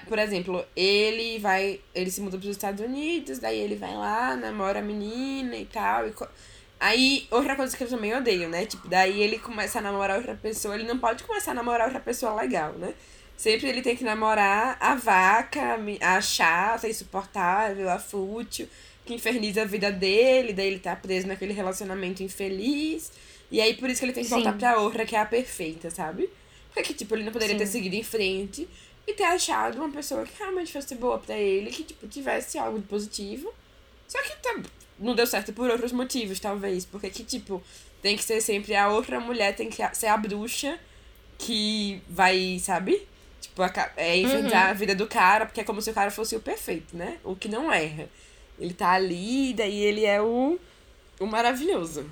[0.09, 1.81] por exemplo, ele vai.
[1.95, 6.07] Ele se muda pros Estados Unidos, daí ele vai lá, namora a menina e tal.
[6.09, 6.29] E co-
[6.81, 8.67] Aí, outra coisa que eu também odeio, né?
[8.67, 12.01] Tipo, daí ele começa a namorar outra pessoa, ele não pode começar a namorar outra
[12.01, 12.95] pessoa legal, né?
[13.43, 18.69] Sempre ele tem que namorar a vaca, a chata, a insuportável, a fútil,
[19.05, 23.11] que inferniza a vida dele, daí ele tá preso naquele relacionamento infeliz.
[23.51, 24.59] E aí por isso que ele tem que voltar Sim.
[24.59, 26.31] pra outra, que é a perfeita, sabe?
[26.73, 27.73] Porque, tipo, ele não poderia ter Sim.
[27.73, 28.69] seguido em frente
[29.09, 32.79] e ter achado uma pessoa que realmente fosse boa pra ele, que, tipo, tivesse algo
[32.79, 33.53] de positivo.
[34.07, 34.57] Só que tá,
[35.01, 36.85] não deu certo por outros motivos, talvez.
[36.85, 37.61] Porque que, tipo,
[38.01, 40.79] tem que ser sempre a outra mulher, tem que ser a bruxa
[41.37, 43.11] que vai, sabe?
[43.53, 43.63] Tipo,
[43.99, 46.97] é enfrentar a vida do cara, porque é como se o cara fosse o perfeito,
[46.97, 47.19] né?
[47.23, 48.09] O que não erra.
[48.59, 50.59] Ele tá ali, daí ele é o,
[51.21, 52.09] o maravilhoso.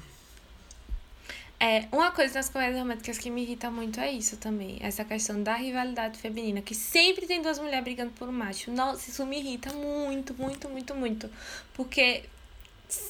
[1.59, 4.79] É, uma coisa nas comédias românticas que me irrita muito é isso também.
[4.81, 8.71] Essa questão da rivalidade feminina, que sempre tem duas mulheres brigando por um macho.
[8.71, 11.31] Nossa, isso me irrita muito, muito, muito, muito.
[11.73, 12.25] Porque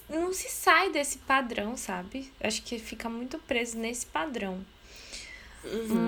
[0.08, 2.32] não se sai desse padrão, sabe?
[2.40, 4.64] Acho que fica muito preso nesse padrão.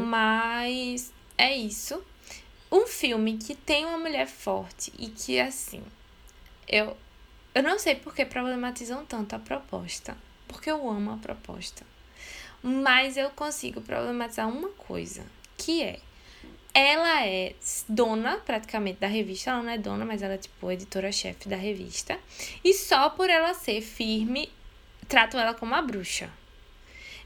[0.06, 2.02] Mas é isso.
[2.72, 5.82] Um filme que tem uma mulher forte e que, assim,
[6.66, 6.96] eu,
[7.54, 10.16] eu não sei por que problematizam tanto a proposta.
[10.48, 11.85] Porque eu amo a proposta.
[12.62, 15.22] Mas eu consigo problematizar uma coisa,
[15.58, 16.00] que é
[16.74, 17.54] ela é
[17.87, 22.18] dona praticamente da revista, ela não é dona, mas ela é tipo editora-chefe da revista.
[22.64, 24.50] E só por ela ser firme,
[25.06, 26.30] tratam ela como uma bruxa.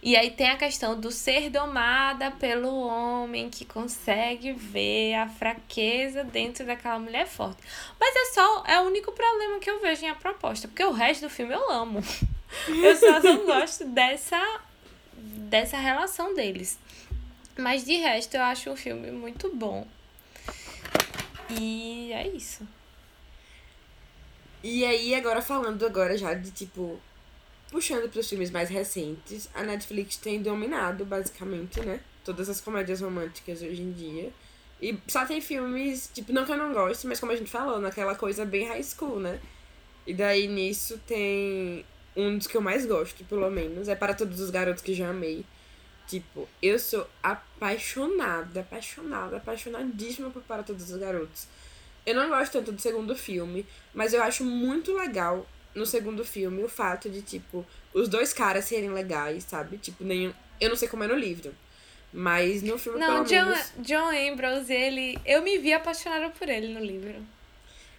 [0.03, 6.23] E aí tem a questão do ser domada pelo homem que consegue ver a fraqueza
[6.23, 7.63] dentro daquela mulher forte.
[7.99, 10.93] Mas é só, é o único problema que eu vejo em a proposta, porque o
[10.93, 12.03] resto do filme eu amo.
[12.69, 14.41] Eu só não gosto dessa
[15.17, 16.79] dessa relação deles.
[17.57, 19.87] Mas de resto eu acho o filme muito bom.
[21.51, 22.67] E é isso.
[24.63, 27.01] E aí, agora falando agora já de tipo.
[27.77, 32.01] Puxando pros filmes mais recentes, a Netflix tem dominado, basicamente, né?
[32.25, 34.33] Todas as comédias românticas hoje em dia.
[34.81, 37.79] E só tem filmes, tipo, não que eu não goste, mas como a gente falou,
[37.79, 39.39] naquela coisa bem high school, né?
[40.07, 41.85] E daí nisso tem
[42.17, 43.89] um dos que eu mais gosto, pelo menos.
[43.89, 45.45] É para todos os garotos que já amei.
[46.07, 51.47] Tipo, eu sou apaixonada, apaixonada, apaixonadíssima por Para Todos os Garotos.
[52.07, 56.65] Eu não gosto tanto do segundo filme, mas eu acho muito legal no segundo filme
[56.65, 59.77] o fato de, tipo, os dois caras serem legais, sabe?
[59.79, 60.33] Tipo, nenhum.
[60.61, 61.55] Eu não sei como é no livro.
[62.13, 63.73] Mas no filme, Não, pelo John, menos.
[63.79, 65.19] John Ambrose, ele.
[65.25, 67.15] Eu me vi apaixonada por ele no livro.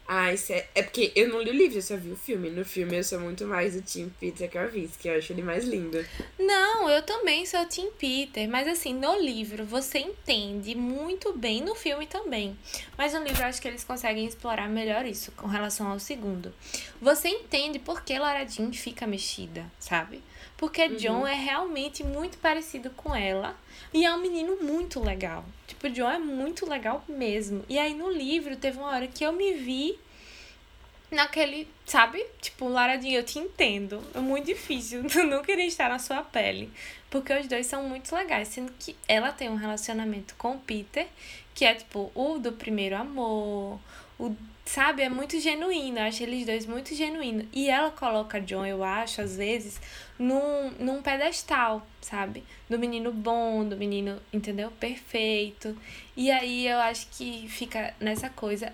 [0.08, 0.66] Ah, isso é...
[0.74, 2.49] é porque eu não li o livro, eu só vi o filme.
[2.49, 6.03] No filme eu sou muito mais o Tim Peter Kavinsky, eu acho ele mais lindo.
[6.39, 11.62] Não, eu também sou o Tim Peter, mas assim, no livro você entende muito bem,
[11.62, 12.58] no filme também.
[12.97, 16.53] Mas no livro eu acho que eles conseguem explorar melhor isso com relação ao segundo.
[17.01, 20.22] Você entende por que Laura Jean fica mexida, sabe?
[20.58, 23.55] Porque John é realmente muito parecido com ela
[23.93, 25.45] e é um menino muito legal.
[25.68, 27.64] Tipo, John é muito legal mesmo.
[27.70, 29.99] E aí no livro teve uma hora que eu me vi
[31.12, 32.26] naquele, sabe?
[32.41, 34.03] Tipo, Laradinha, eu te entendo.
[34.14, 35.03] É muito difícil.
[35.10, 36.72] Tu não queria estar na sua pele.
[37.10, 38.47] Porque os dois são muito legais.
[38.47, 41.08] Sendo que ela tem um relacionamento com o Peter,
[41.53, 43.80] que é tipo o do primeiro amor.
[44.20, 44.36] O,
[44.68, 45.01] sabe?
[45.01, 45.99] É muito genuíno.
[45.99, 47.45] Acho eles dois muito genuínos.
[47.53, 49.82] E ela coloca John, eu acho, às vezes,
[50.20, 52.43] num, num pedestal, sabe?
[52.70, 54.72] Do menino bom, do menino, entendeu?
[54.72, 55.76] Perfeito.
[56.15, 58.74] E aí eu acho que fica nessa coisa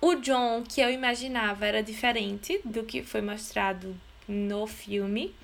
[0.00, 3.94] o John que eu imaginava era diferente do que foi mostrado
[4.30, 5.34] no filme.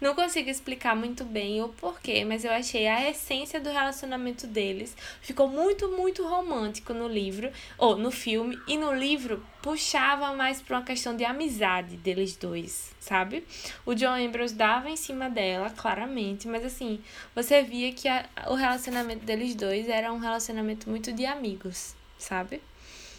[0.00, 4.96] Não consigo explicar muito bem o porquê, mas eu achei a essência do relacionamento deles
[5.20, 10.78] ficou muito, muito romântico no livro, ou no filme, e no livro puxava mais para
[10.78, 13.44] uma questão de amizade deles dois, sabe?
[13.84, 17.00] O John Ambrose dava em cima dela, claramente, mas assim,
[17.34, 22.62] você via que a, o relacionamento deles dois era um relacionamento muito de amigos, sabe?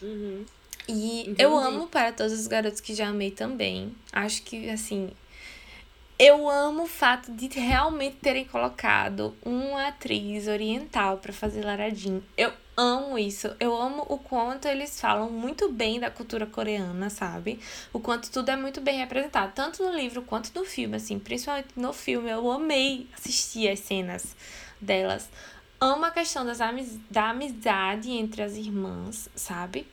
[0.01, 0.43] Uhum.
[0.87, 1.43] E Entendi.
[1.43, 3.95] eu amo para todos os garotos que já amei também.
[4.11, 5.11] Acho que, assim.
[6.17, 12.21] Eu amo o fato de realmente terem colocado uma atriz oriental para fazer Laradin.
[12.37, 13.55] Eu amo isso.
[13.59, 17.59] Eu amo o quanto eles falam muito bem da cultura coreana, sabe?
[17.91, 21.69] O quanto tudo é muito bem representado, tanto no livro quanto no filme, assim, principalmente
[21.75, 22.29] no filme.
[22.29, 24.35] Eu amei assistir as cenas
[24.79, 25.27] delas.
[25.79, 29.87] Amo a questão das amiz da amizade entre as irmãs, sabe?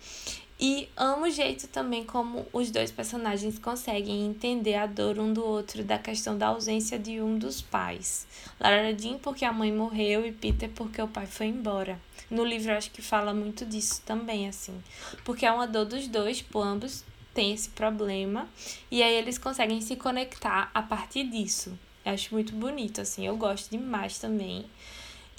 [0.61, 5.45] E amo o jeito também como os dois personagens conseguem entender a dor um do
[5.45, 8.27] outro da questão da ausência de um dos pais.
[8.59, 12.01] Lara Jean porque a mãe morreu e Peter porque o pai foi embora.
[12.29, 14.83] No livro acho que fala muito disso também, assim.
[15.25, 18.49] Porque é uma dor dos dois, por ambos têm esse problema.
[18.91, 21.79] E aí eles conseguem se conectar a partir disso.
[22.05, 23.25] Eu acho muito bonito, assim.
[23.25, 24.67] Eu gosto demais também.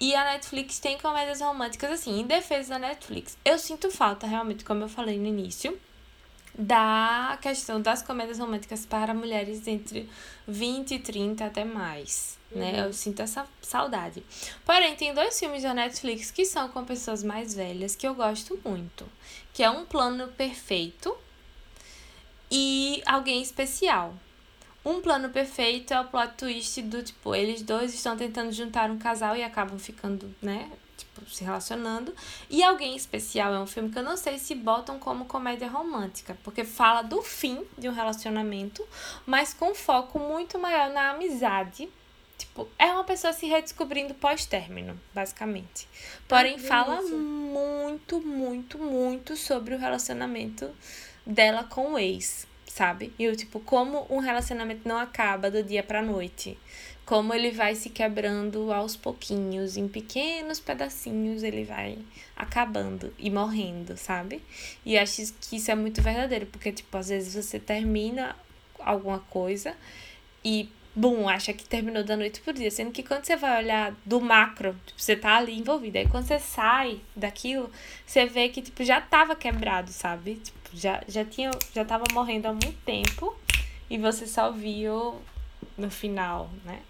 [0.01, 3.37] E a Netflix tem comédias românticas, assim, em defesa da Netflix.
[3.43, 5.77] Eu sinto falta, realmente, como eu falei no início,
[6.57, 10.09] da questão das comédias românticas para mulheres entre
[10.47, 12.39] 20 e 30 até mais.
[12.49, 12.71] Né?
[12.71, 12.85] Uhum.
[12.85, 14.23] Eu sinto essa saudade.
[14.65, 18.57] Porém, tem dois filmes da Netflix que são com pessoas mais velhas que eu gosto
[18.63, 19.05] muito.
[19.53, 21.15] Que é Um Plano Perfeito
[22.49, 24.13] e Alguém Especial.
[24.83, 28.97] Um plano perfeito é o plot twist do tipo, eles dois estão tentando juntar um
[28.97, 30.71] casal e acabam ficando, né?
[30.97, 32.13] Tipo, se relacionando.
[32.49, 36.37] E Alguém Especial é um filme que eu não sei se botam como comédia romântica,
[36.43, 38.85] porque fala do fim de um relacionamento,
[39.25, 41.89] mas com foco muito maior na amizade.
[42.37, 45.89] Tipo, é uma pessoa se redescobrindo pós-término, basicamente.
[46.25, 50.69] Porém, fala muito, muito, muito sobre o relacionamento
[51.25, 52.47] dela com o ex
[52.79, 53.11] sabe?
[53.19, 56.57] E o tipo, como um relacionamento não acaba do dia pra noite.
[57.05, 61.97] Como ele vai se quebrando aos pouquinhos, em pequenos pedacinhos, ele vai
[62.37, 64.41] acabando e morrendo, sabe?
[64.85, 68.33] E eu acho que isso é muito verdadeiro, porque, tipo, às vezes você termina
[68.79, 69.75] alguma coisa
[70.45, 72.71] e bum, acha que terminou da noite pro dia.
[72.71, 75.97] Sendo que quando você vai olhar do macro, tipo, você tá ali envolvido.
[75.97, 77.69] Aí quando você sai daquilo,
[78.05, 80.35] você vê que, tipo, já tava quebrado, sabe?
[80.35, 83.35] Tipo, já, já tinha, já tava morrendo há muito tempo
[83.89, 85.21] e você só viu
[85.77, 86.81] no final, né?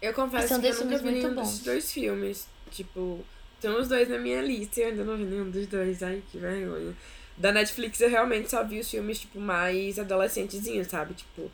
[0.00, 1.50] Eu confesso São que eu nunca vi nenhum bons.
[1.50, 2.48] dos dois filmes.
[2.70, 3.24] Tipo,
[3.60, 6.02] tem os dois na minha lista e eu ainda não vi nenhum dos dois.
[6.02, 6.94] Ai, que vergonha.
[7.36, 11.14] Da Netflix eu realmente só vi os filmes, tipo, mais adolescentezinhos, sabe?
[11.14, 11.50] Tipo,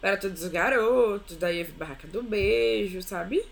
[0.00, 3.42] para todos os garotos, daí eu vi Barraca do Beijo, sabe?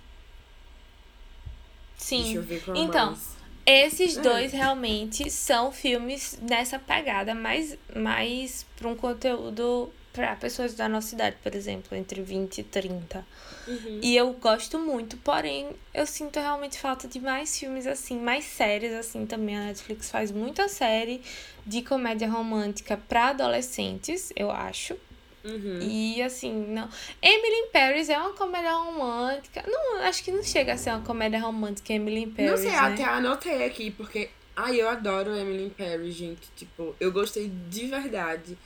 [1.96, 2.22] Sim.
[2.22, 3.36] Deixa eu ver qual então, mais.
[3.66, 4.20] Esses é.
[4.20, 11.14] dois realmente são filmes nessa pegada, mais, mais para um conteúdo para pessoas da nossa
[11.14, 13.26] idade, por exemplo, entre 20 e 30.
[13.66, 14.00] Uhum.
[14.00, 18.92] E eu gosto muito, porém, eu sinto realmente falta de mais filmes assim, mais séries
[18.92, 19.56] assim também.
[19.56, 21.20] A Netflix faz muita série
[21.66, 24.96] de comédia romântica para adolescentes, eu acho.
[25.44, 25.78] Uhum.
[25.82, 26.88] E assim, não.
[27.20, 29.62] Emily in Paris é uma comédia romântica.
[29.66, 32.50] Não, acho que não chega a ser uma comédia romântica, Emily in Paris.
[32.50, 32.78] Não sei, né?
[32.78, 34.30] até anotei aqui, porque.
[34.56, 36.48] Ai, eu adoro Emily in Paris, gente.
[36.56, 38.56] Tipo, eu gostei de verdade.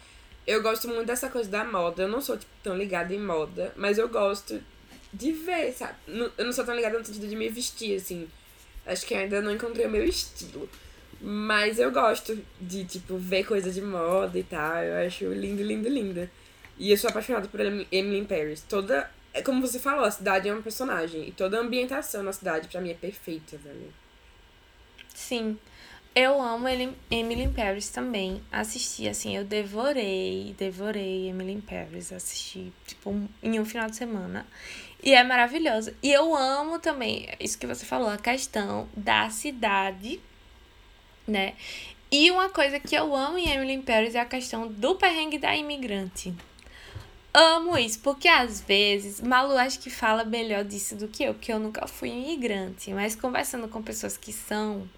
[0.46, 2.02] Eu gosto muito dessa coisa da moda.
[2.02, 4.62] Eu não sou, tipo, tão ligada em moda, mas eu gosto
[5.12, 5.94] de ver, sabe?
[6.06, 8.28] Eu não sou tão ligada no sentido de me vestir, assim.
[8.86, 10.68] Acho que ainda não encontrei o meu estilo.
[11.20, 14.76] Mas eu gosto de, tipo, ver coisa de moda e tal.
[14.76, 16.30] Eu acho lindo, lindo, lindo.
[16.78, 18.64] E eu sou apaixonada por Emily in Paris.
[18.68, 19.10] Toda.
[19.34, 21.28] É como você falou, a cidade é um personagem.
[21.28, 23.92] E toda a ambientação na cidade, pra mim, é perfeita, velho.
[25.14, 25.58] Sim.
[26.14, 28.42] Eu amo Emily in Paris também.
[28.50, 32.12] Assisti, assim, eu devorei, devorei Emily in Paris.
[32.12, 34.46] Assisti, tipo, em um final de semana.
[35.02, 35.94] E é maravilhoso.
[36.02, 40.20] E eu amo também, isso que você falou, a questão da cidade,
[41.26, 41.54] né?
[42.10, 45.38] E uma coisa que eu amo em Emily in Paris é a questão do perrengue
[45.38, 46.34] da imigrante.
[47.40, 51.52] Amo isso, porque às vezes, Malu acho que fala melhor disso do que eu, porque
[51.52, 54.90] eu nunca fui imigrante, mas conversando com pessoas que são,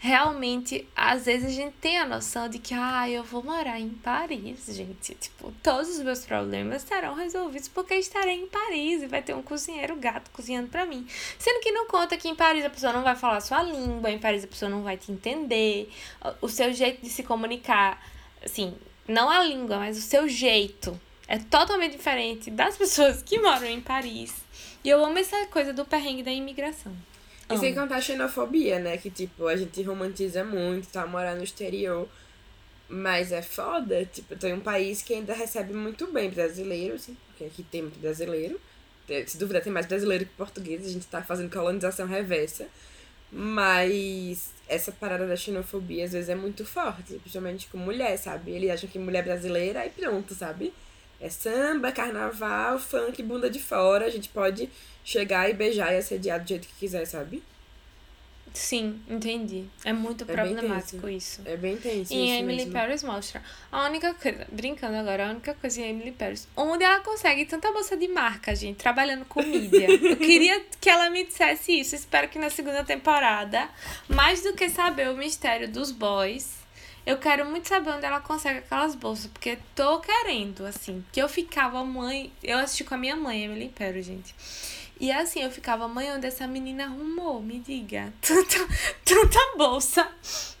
[0.00, 3.90] realmente, às vezes a gente tem a noção de que, ah, eu vou morar em
[3.90, 5.14] Paris, gente.
[5.14, 9.42] Tipo, todos os meus problemas serão resolvidos porque estarei em Paris e vai ter um
[9.42, 11.06] cozinheiro gato cozinhando para mim.
[11.38, 14.18] Sendo que não conta que em Paris a pessoa não vai falar sua língua, em
[14.18, 15.92] Paris a pessoa não vai te entender,
[16.40, 18.04] o seu jeito de se comunicar,
[18.44, 18.74] assim,
[19.06, 23.80] não a língua, mas o seu jeito é totalmente diferente das pessoas que moram em
[23.80, 24.34] Paris.
[24.82, 26.94] E eu amo essa coisa do perrengue da imigração.
[27.48, 28.96] E sem contar a xenofobia, né?
[28.96, 31.06] Que, tipo, a gente romantiza muito, tá?
[31.06, 32.08] Morar no exterior.
[32.88, 37.44] Mas é foda, tipo, tem um país que ainda recebe muito bem brasileiros, assim, porque
[37.44, 38.60] aqui tem muito brasileiro.
[39.26, 42.68] Se duvidar, tem mais brasileiro que português, a gente tá fazendo colonização reversa.
[43.30, 48.52] Mas essa parada da xenofobia às vezes é muito forte, principalmente com mulher, sabe?
[48.52, 50.72] Eles acham que mulher brasileira e pronto, sabe?
[51.20, 54.06] É samba, carnaval, funk, bunda de fora.
[54.06, 54.68] A gente pode
[55.04, 57.42] chegar e beijar e assediar do jeito que quiser, sabe?
[58.56, 59.66] Sim, entendi.
[59.84, 61.42] É muito é problemático isso.
[61.44, 62.12] É bem tenso.
[62.12, 62.72] E a Emily mesmo.
[62.72, 63.42] Paris mostra.
[63.70, 67.70] A única coisa, brincando agora, a única coisa em Emily Paris, onde ela consegue tanta
[67.70, 69.86] bolsa de marca, gente, trabalhando com mídia.
[70.00, 71.94] Eu queria que ela me dissesse isso.
[71.94, 73.68] Espero que na segunda temporada,
[74.08, 76.65] mais do que saber o mistério dos boys,
[77.06, 81.04] eu quero muito saber onde ela consegue aquelas bolsas, porque tô querendo, assim.
[81.12, 82.32] Que eu ficava mãe.
[82.42, 84.34] Eu assisti com a minha mãe, Emily Paris, gente.
[84.98, 87.40] E assim, eu ficava, mãe, onde essa menina arrumou?
[87.40, 88.12] Me diga.
[88.20, 88.66] Tanta,
[89.04, 90.10] tanta bolsa.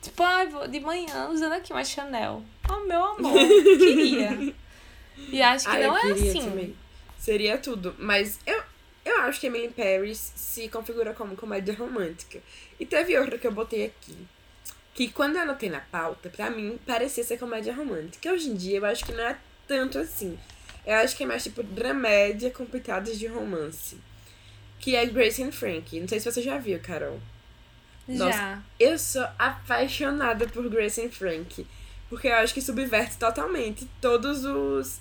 [0.00, 2.44] Tipo, ai, ah, vou de manhã usando aqui uma Chanel.
[2.70, 3.32] Oh, meu amor,
[3.78, 4.54] queria.
[5.32, 6.42] E acho que ah, não é assim.
[6.42, 6.76] Também.
[7.18, 7.96] Seria tudo.
[7.98, 8.62] Mas eu,
[9.04, 12.40] eu acho que Emily Paris se configura como comédia romântica.
[12.78, 14.16] E teve outra que eu botei aqui.
[14.96, 18.32] Que quando eu anotei na pauta, pra mim, parecia ser comédia romântica.
[18.32, 19.36] Hoje em dia, eu acho que não é
[19.68, 20.36] tanto assim.
[20.84, 23.96] Eu acho que é mais tipo dramédia com pitadas de romance
[24.86, 25.98] que é Grace and Frank.
[25.98, 27.20] Não sei se você já viu, Carol.
[28.06, 28.62] Nossa, já.
[28.78, 31.66] Eu sou apaixonada por Grace and Frank.
[32.08, 35.00] Porque eu acho que subverte totalmente todos os.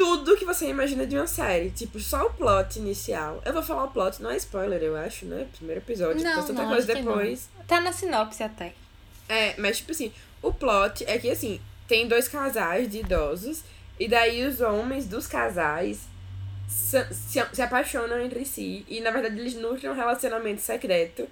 [0.00, 1.70] Tudo que você imagina de uma série.
[1.70, 3.42] Tipo, só o plot inicial.
[3.44, 5.46] Eu vou falar o plot, não é spoiler, eu acho, né?
[5.54, 6.22] Primeiro episódio.
[6.22, 7.50] Não, tanta não, coisa depois.
[7.68, 8.72] Tá na sinopse até.
[9.28, 13.62] É, mas tipo assim, o plot é que assim, tem dois casais de idosos.
[13.98, 16.08] E daí os homens dos casais
[16.66, 21.28] se, se, se apaixonam entre si e, na verdade, eles nutrem um relacionamento secreto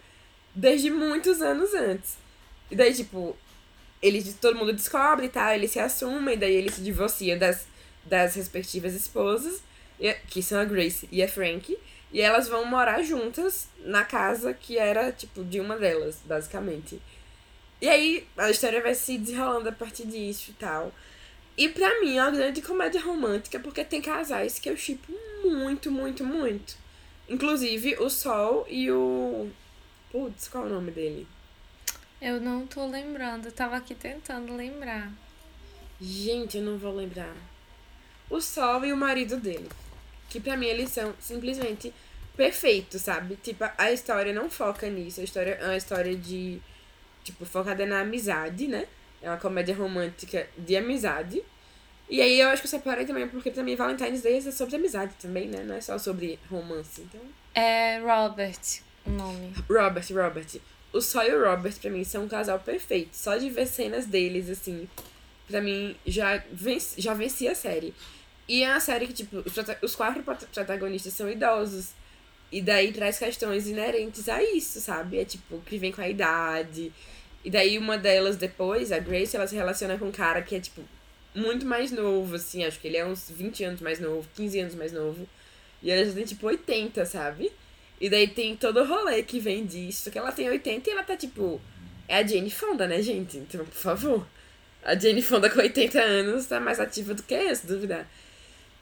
[0.55, 2.19] desde muitos anos antes.
[2.71, 3.35] E daí, tipo,
[4.03, 7.67] eles, todo mundo descobre e tal, eles se assumem, daí eles se divorciam das,
[8.09, 9.63] das respectivas esposas,
[10.29, 11.77] que são a Grace e a Frank,
[12.13, 17.01] e elas vão morar juntas na casa que era, tipo, de uma delas, basicamente.
[17.81, 20.93] E aí a história vai se desenrolando a partir disso e tal.
[21.57, 25.13] E pra mim é uma grande comédia romântica, porque tem casais que eu chipo
[25.45, 26.77] muito, muito, muito.
[27.29, 29.51] Inclusive o Sol e o.
[30.11, 31.27] Putz, qual é o nome dele?
[32.23, 35.13] Eu não tô lembrando, eu tava aqui tentando lembrar.
[36.01, 37.37] Gente, eu não vou lembrar.
[38.31, 39.69] O Sol e o marido dele.
[40.29, 41.93] Que pra mim eles são simplesmente
[42.37, 43.37] perfeitos, sabe?
[43.37, 45.21] Tipo, a história não foca nisso.
[45.21, 46.61] A história é uma história de.
[47.25, 48.87] Tipo, focada na amizade, né?
[49.23, 51.43] É uma comédia romântica de amizade.
[52.09, 55.13] E aí eu acho que eu separei também, porque mim Valentine's Day é sobre amizade
[55.21, 55.63] também, né?
[55.63, 57.21] Não é só sobre romance, então...
[57.55, 59.55] É Robert o nome.
[59.69, 60.61] Robert, Robert.
[60.93, 63.17] O Sol e o Robert, pra mim, são um casal perfeito.
[63.17, 64.89] Só de ver cenas deles, assim,
[65.47, 67.95] pra mim, já venci, já venci a série.
[68.49, 69.45] E é uma série que, tipo,
[69.83, 71.91] os, quatro protagonistas são idosos.
[72.51, 75.19] E daí traz questões inerentes a isso, sabe?
[75.19, 76.91] É tipo, que vem com a idade.
[77.45, 80.61] E daí uma delas depois, a Grace, ela se relaciona com um cara que é,
[80.61, 80.83] tipo,
[81.35, 82.65] muito mais novo, assim.
[82.65, 85.29] Acho que ele é uns 20 anos mais novo, 15 anos mais novo.
[85.83, 87.53] E ela já tem, tipo, 80, sabe?
[88.01, 90.11] E daí tem todo o rolê que vem disso.
[90.11, 91.61] Que ela tem 80 e ela tá, tipo...
[92.09, 93.37] É a Jane Fonda, né, gente?
[93.37, 94.27] Então, por favor.
[94.83, 98.09] A Jane Fonda com 80 anos tá mais ativa do que eu, se duvidar.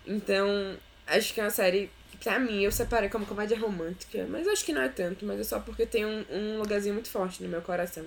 [0.06, 0.76] Então,
[1.06, 4.64] acho que é uma série que pra mim eu separei como comédia romântica, mas acho
[4.64, 7.48] que não é tanto, mas é só porque tem um, um lugarzinho muito forte no
[7.48, 8.06] meu coração.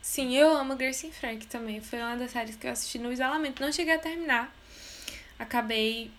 [0.00, 1.80] Sim, eu amo Grace Frank também.
[1.80, 3.60] Foi uma das séries que eu assisti no isolamento.
[3.60, 4.54] Não cheguei a terminar.
[5.36, 6.12] Acabei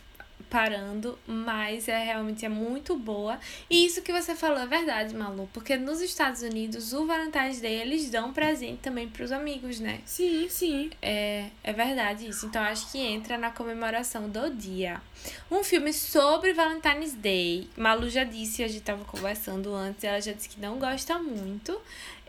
[0.50, 3.40] parando, mas é realmente é muito boa.
[3.70, 7.82] E isso que você falou é verdade, Malu, porque nos Estados Unidos o Valentine's Day
[7.82, 10.00] eles dão presente também para os amigos, né?
[10.06, 10.90] Sim, sim.
[11.02, 12.46] É, é verdade isso.
[12.46, 15.02] Então acho que entra na comemoração do dia.
[15.52, 17.68] Um filme sobre Valentine's Day.
[17.76, 21.80] Malu já disse, a gente tava conversando antes, ela já disse que não gosta muito.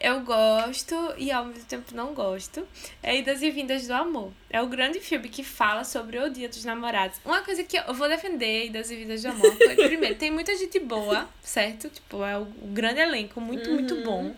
[0.01, 2.67] Eu gosto e ao mesmo tempo não gosto.
[3.03, 4.33] É Idas e Vindas do Amor.
[4.49, 7.21] É o grande filme que fala sobre o Dia dos Namorados.
[7.25, 9.57] Uma coisa que eu vou defender Idas e Vindas do Amor.
[9.57, 11.89] Foi, primeiro, tem muita gente boa, certo?
[11.89, 13.75] Tipo, é um grande elenco, muito, uhum.
[13.75, 14.35] muito bom.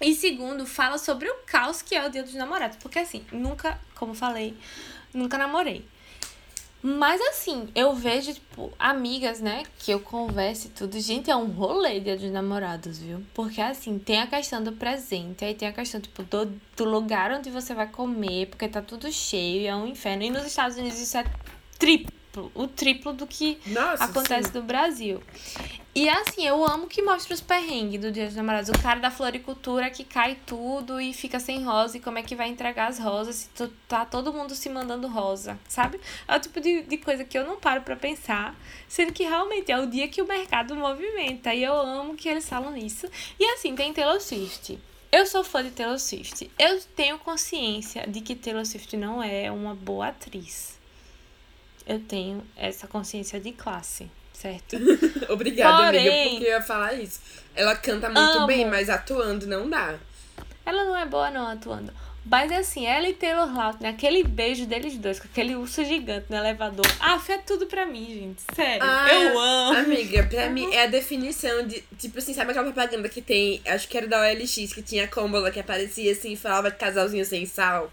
[0.00, 2.76] E segundo, fala sobre o caos que é o Dia dos Namorados.
[2.78, 4.56] Porque assim, nunca, como falei,
[5.14, 5.84] nunca namorei.
[6.82, 11.00] Mas assim, eu vejo, tipo, amigas, né, que eu converso e tudo.
[11.00, 13.22] Gente, é um rolê dia dos namorados, viu?
[13.34, 16.46] Porque assim, tem a questão do presente, aí tem a questão, tipo, do,
[16.76, 20.22] do lugar onde você vai comer, porque tá tudo cheio, é um inferno.
[20.22, 21.24] E nos Estados Unidos isso é
[21.78, 22.12] triplo,
[22.54, 24.58] o triplo do que Nossa, acontece sim.
[24.58, 25.22] no Brasil.
[25.98, 28.68] E assim, eu amo que mostra os perrengues do Dia dos Namorados.
[28.68, 32.36] O cara da floricultura que cai tudo e fica sem rosa e como é que
[32.36, 35.98] vai entregar as rosas se tá todo mundo se mandando rosa, sabe?
[36.28, 38.54] É o tipo de, de coisa que eu não paro para pensar,
[38.86, 41.54] sendo que realmente é o dia que o mercado movimenta.
[41.54, 43.08] E eu amo que eles falam isso.
[43.40, 44.78] E assim, tem Taylor Swift.
[45.10, 46.50] Eu sou fã de Taylor Swift.
[46.58, 50.75] Eu tenho consciência de que Taylor Swift não é uma boa atriz.
[51.86, 54.76] Eu tenho essa consciência de classe certo?
[55.32, 57.20] Obrigada, Porém, amiga, porque eu ia falar isso.
[57.54, 58.46] Ela canta muito amo.
[58.46, 59.94] bem, mas atuando não dá.
[60.64, 61.92] Ela não é boa não atuando.
[62.28, 66.36] Mas assim, ela e Taylor Lautner, aquele beijo deles dois, com aquele urso gigante no
[66.36, 66.84] elevador.
[66.98, 68.42] Ah, é tudo pra mim, gente.
[68.52, 68.82] Sério.
[68.82, 69.78] Ah, eu amo.
[69.78, 71.84] Amiga, pra mim é a definição de.
[71.96, 73.62] Tipo assim, sabe aquela propaganda que tem.
[73.64, 77.24] Acho que era da OLX, que tinha a cômbola que aparecia assim e falava casalzinho
[77.24, 77.92] sem sal,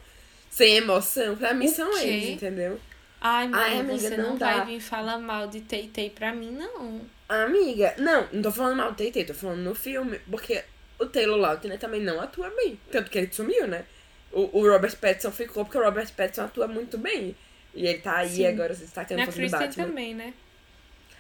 [0.49, 1.35] sem emoção.
[1.35, 2.03] Pra mim o são quê?
[2.03, 2.79] eles, entendeu?
[3.25, 6.51] Ai, mãe, Ai, amiga, você não, não vai vir falar mal de Tay pra mim,
[6.51, 7.01] não.
[7.29, 10.61] Amiga, não, não tô falando mal de Tay Tay, tô falando no filme, porque
[10.99, 12.77] o Taylor Lautner também não atua bem.
[12.91, 13.85] Tanto que ele sumiu, né?
[14.29, 17.33] O, o Robert Pattinson ficou porque o Robert Pattinson atua muito bem.
[17.73, 18.47] E ele tá aí Sim.
[18.47, 19.85] agora se destacando a Kristen Batman.
[19.85, 20.33] também, né?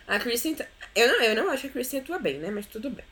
[0.05, 0.57] A Kristen...
[0.93, 2.51] Eu não, eu não acho que a Kristen atua bem, né?
[2.51, 3.05] Mas tudo bem.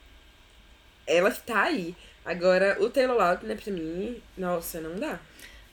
[1.06, 1.96] Ela tá aí.
[2.26, 5.18] Agora, o Taylor Lautner, pra mim, nossa, não dá.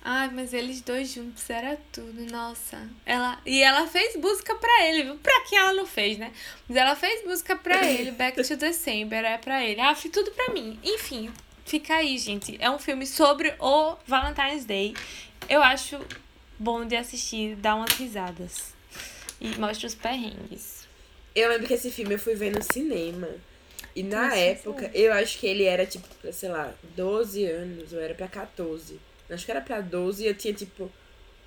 [0.01, 2.89] Ai, mas eles dois juntos era tudo, nossa.
[3.05, 5.15] Ela e ela fez música para ele, viu?
[5.17, 6.31] Pra que ela não fez, né?
[6.67, 9.81] Mas ela fez música para ele, Back to December é para ele.
[9.81, 10.79] Ah, foi tudo para mim.
[10.83, 11.29] Enfim,
[11.65, 12.57] fica aí, gente.
[12.61, 14.95] É um filme sobre o Valentine's Day.
[15.49, 15.99] Eu acho
[16.57, 18.73] bom de assistir, dar umas risadas.
[19.41, 20.87] E mostra os perrengues.
[21.35, 23.29] Eu lembro que esse filme eu fui ver no cinema.
[23.95, 28.13] E na época, eu acho que ele era tipo, sei lá, 12 anos, ou era
[28.13, 28.99] pra 14.
[29.29, 30.91] Acho que era pra 12 e eu tinha tipo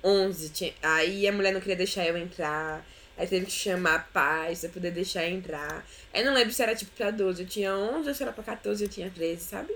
[0.03, 0.49] 11.
[0.49, 0.73] Tinha...
[0.81, 2.85] Aí a mulher não queria deixar eu entrar.
[3.17, 5.85] Aí teve que chamar pais pra poder deixar eu entrar.
[6.13, 7.43] Aí não lembro se era tipo pra 12.
[7.43, 9.73] Eu tinha 11 ou se era pra 14 eu tinha 13, sabe?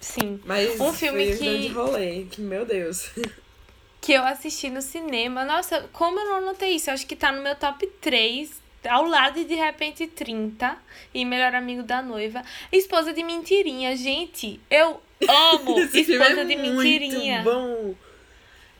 [0.00, 0.40] Sim.
[0.44, 1.68] Mas um filme que...
[1.68, 2.24] rolê.
[2.24, 3.10] Que, meu Deus.
[4.02, 5.44] Que eu assisti no cinema.
[5.44, 6.88] Nossa, como eu não notei isso?
[6.88, 8.50] Eu acho que tá no meu top 3
[8.88, 10.74] ao lado de De Repente 30
[11.12, 12.42] e Melhor Amigo da Noiva.
[12.72, 13.94] Esposa de Mentirinha.
[13.94, 17.42] Gente, eu Amo Esse Esposa é de Mentirinha.
[17.42, 17.94] bom.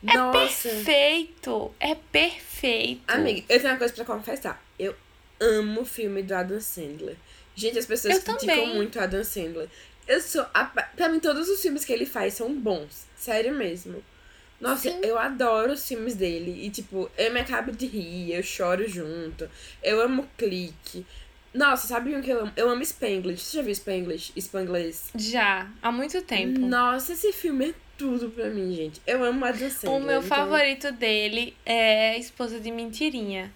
[0.06, 0.68] É Nossa.
[0.68, 1.74] perfeito.
[1.78, 3.02] É perfeito.
[3.06, 4.64] Amiga, eu tenho uma coisa pra confessar.
[4.78, 4.94] Eu
[5.38, 7.16] amo o filme do Adam Sandler.
[7.54, 8.74] Gente, as pessoas eu criticam também.
[8.76, 9.68] muito o Adam Sandler.
[10.08, 10.44] Eu sou.
[10.54, 13.06] A, pra mim, todos os filmes que ele faz são bons.
[13.16, 14.02] Sério mesmo.
[14.58, 15.00] Nossa, Sim.
[15.02, 16.66] eu adoro os filmes dele.
[16.66, 19.48] E, tipo, eu me acabo de rir, eu choro junto.
[19.82, 21.06] Eu amo clique.
[21.52, 22.52] Nossa, sabe o que eu amo?
[22.56, 23.44] Eu amo Spanglish.
[23.44, 24.32] Você já viu Spanglish?
[24.36, 25.10] Spanglish?
[25.16, 26.60] Já, há muito tempo.
[26.60, 29.00] Nossa, esse filme é tudo pra mim, gente.
[29.06, 29.92] Eu amo a Sandler.
[29.92, 30.22] O meu então...
[30.22, 33.52] favorito dele é Esposa de Mentirinha.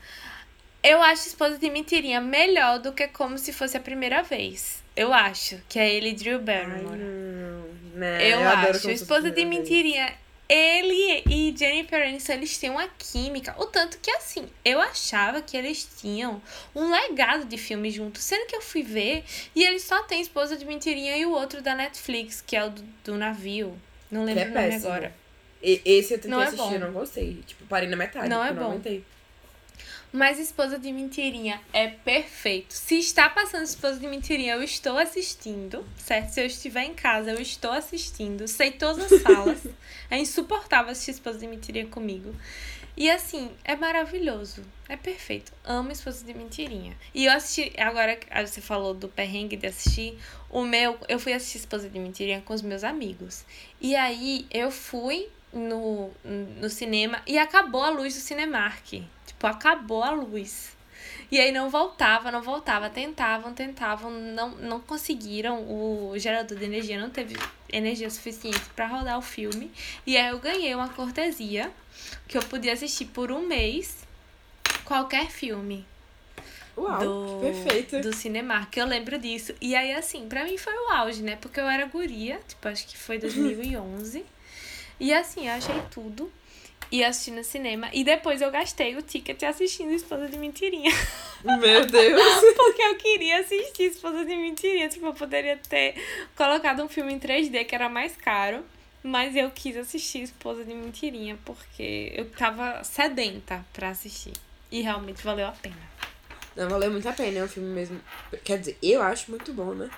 [0.83, 4.83] Eu acho Esposa de Mentirinha melhor do que como se fosse a primeira vez.
[4.97, 6.93] Eu acho, que é ele e Drew Barrymore.
[6.93, 7.75] Ai, não.
[7.95, 8.91] Não, eu, eu acho.
[8.91, 10.13] Esposa de Mentirinha
[10.49, 13.55] ele e Jennifer Aniston, eles têm uma química.
[13.59, 16.41] O tanto que, assim, eu achava que eles tinham
[16.75, 18.23] um legado de filme juntos.
[18.23, 19.25] Sendo que eu fui ver
[19.55, 22.71] e eles só têm Esposa de Mentirinha e o outro da Netflix, que é o
[22.71, 23.79] do, do navio.
[24.11, 25.15] Não lembro é o nome agora.
[25.63, 26.75] E, esse eu tentei não é assistir, bom.
[26.75, 27.43] eu não gostei.
[27.47, 28.29] Tipo, parei na metade.
[28.29, 28.71] Não é bom.
[28.75, 29.03] Não
[30.15, 32.73] Mas Esposa de Mentirinha é perfeito.
[32.73, 36.29] Se está passando Esposa de Mentirinha, eu estou assistindo, certo?
[36.29, 38.47] Se eu estiver em casa, eu estou assistindo.
[38.47, 39.67] Sei todas as salas.
[40.09, 42.33] é insuportável assistir Esposa de Mentirinha comigo.
[42.97, 44.63] E assim, é maravilhoso.
[44.89, 45.53] É perfeito.
[45.65, 46.97] Amo Esposa de Mentirinha.
[47.13, 50.17] E eu assisti, agora você falou do perrengue de assistir.
[50.49, 53.45] O meu, eu fui assistir Esposa de Mentirinha com os meus amigos.
[53.81, 59.03] E aí eu fui no, no cinema e acabou a luz do Cinemark.
[59.45, 60.75] Tipo, acabou a luz.
[61.31, 62.89] E aí não voltava, não voltava.
[62.89, 65.61] Tentavam, tentavam, não, não conseguiram.
[65.63, 67.37] O gerador de energia não teve
[67.71, 69.71] energia suficiente para rodar o filme.
[70.07, 71.71] E aí eu ganhei uma cortesia
[72.27, 74.07] que eu podia assistir por um mês
[74.85, 75.85] qualquer filme.
[76.77, 78.01] Uau, do, perfeito.
[78.01, 79.55] Do Cinemark, eu lembro disso.
[79.61, 81.37] E aí, assim, pra mim foi o auge, né?
[81.37, 84.25] Porque eu era guria, tipo, acho que foi 2011.
[84.99, 86.33] e assim, eu achei tudo
[86.95, 87.91] e assisti no cinema.
[87.93, 90.93] E depois eu gastei o ticket assistindo Esposa de Mentirinha.
[91.43, 92.23] Meu Deus!
[92.57, 94.89] Porque eu queria assistir Esposa de Mentirinha.
[94.89, 95.97] Tipo, eu poderia ter
[96.37, 98.65] colocado um filme em 3D que era mais caro.
[99.03, 104.33] Mas eu quis assistir Esposa de Mentirinha porque eu tava sedenta pra assistir.
[104.71, 105.95] E realmente valeu a pena.
[106.55, 108.01] Não, valeu muito a pena, é um filme mesmo.
[108.45, 109.91] Quer dizer, eu acho muito bom, né?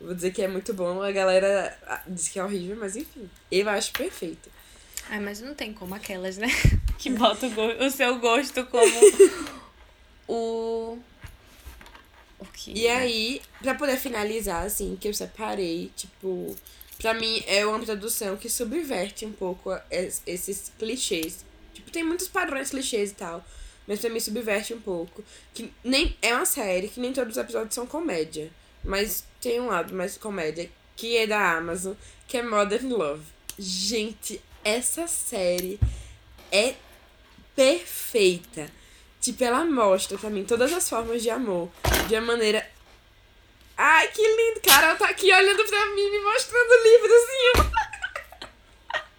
[0.00, 3.28] Vou dizer que é muito bom, a galera ah, diz que é horrível, mas enfim.
[3.52, 4.50] Eu acho perfeito.
[5.10, 6.48] Ai, mas não tem como aquelas, né?
[6.98, 8.82] Que bota o, o seu gosto como
[10.26, 10.98] o.
[12.40, 12.72] O que?
[12.72, 16.56] E aí, pra poder finalizar, assim, que eu separei, tipo,
[16.98, 19.70] pra mim é uma produção que subverte um pouco
[20.26, 21.44] esses clichês.
[21.72, 23.44] Tipo, tem muitos padrões clichês e tal,
[23.86, 25.24] mas pra mim subverte um pouco.
[25.54, 28.50] Que nem é uma série que nem todos os episódios são comédia,
[28.84, 31.94] mas tem um lado mais comédia, que é da Amazon,
[32.26, 33.24] que é Modern Love.
[33.56, 35.80] Gente, essa série
[36.52, 36.74] é
[37.56, 38.70] perfeita.
[39.18, 41.70] Tipo, ela mostra pra mim todas as formas de amor
[42.06, 42.68] de uma maneira.
[43.76, 44.60] Ai, que lindo!
[44.60, 47.68] Carol tá aqui olhando pra mim, me mostrando o livro assim.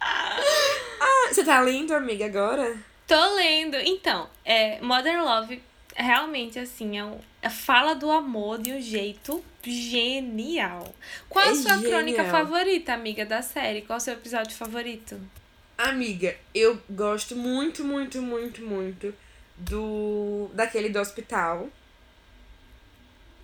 [1.00, 2.76] ah, você tá lendo, amiga, agora?
[3.06, 3.76] Tô lendo.
[3.76, 5.60] Então, é, Modern Love
[5.96, 10.94] realmente, assim, é um, é, fala do amor de um jeito genial.
[11.28, 11.90] Qual é a sua genial.
[11.90, 13.82] crônica favorita, amiga, da série?
[13.82, 15.20] Qual é o seu episódio favorito?
[15.80, 19.14] Amiga, eu gosto muito, muito, muito, muito
[19.56, 20.50] do.
[20.52, 21.70] daquele do hospital.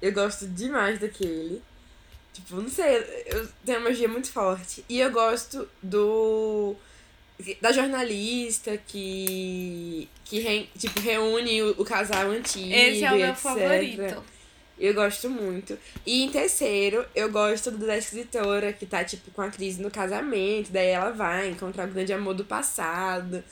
[0.02, 1.62] Eu gosto demais daquele.
[2.34, 4.84] Tipo, não sei, eu tenho uma magia muito forte.
[4.86, 6.76] E eu gosto do.
[7.62, 10.06] Da jornalista que.
[10.22, 12.70] que re, tipo, reúne o, o casal antigo.
[12.70, 13.38] Esse é o meu etc.
[13.38, 14.22] favorito.
[14.78, 15.78] Eu gosto muito.
[16.04, 20.70] E em terceiro, eu gosto da escritora que tá, tipo, com a crise no casamento.
[20.70, 23.42] Daí ela vai encontrar o grande amor do passado.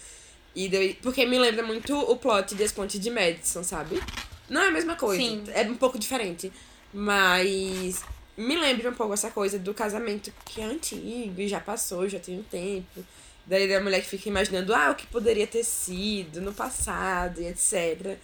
[0.55, 4.01] E daí, porque me lembra muito o plot de As Pontes de Madison, sabe?
[4.49, 5.23] Não é a mesma coisa.
[5.23, 5.45] Sim.
[5.55, 6.53] É um pouco diferente.
[6.93, 8.05] Mas
[8.37, 12.19] me lembra um pouco essa coisa do casamento que é antigo e já passou, já
[12.19, 13.05] tem um tempo.
[13.47, 17.47] Daí a mulher que fica imaginando, ah, o que poderia ter sido no passado e
[17.47, 18.19] etc.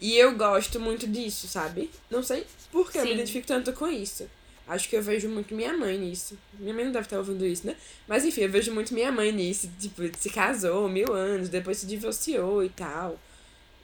[0.00, 1.90] E eu gosto muito disso, sabe?
[2.10, 4.28] Não sei por que eu me identifico tanto com isso.
[4.66, 6.38] Acho que eu vejo muito minha mãe nisso.
[6.58, 7.74] Minha mãe não deve estar ouvindo isso, né?
[8.06, 9.68] Mas enfim, eu vejo muito minha mãe nisso.
[9.80, 13.18] Tipo, se casou mil anos, depois se divorciou e tal.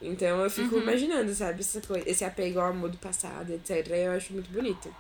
[0.03, 0.83] Então eu fico Uhum.
[0.83, 1.61] imaginando, sabe?
[1.61, 3.87] Essa coisa, esse apego ao amor do passado, etc.
[3.91, 4.95] Eu acho muito bonito.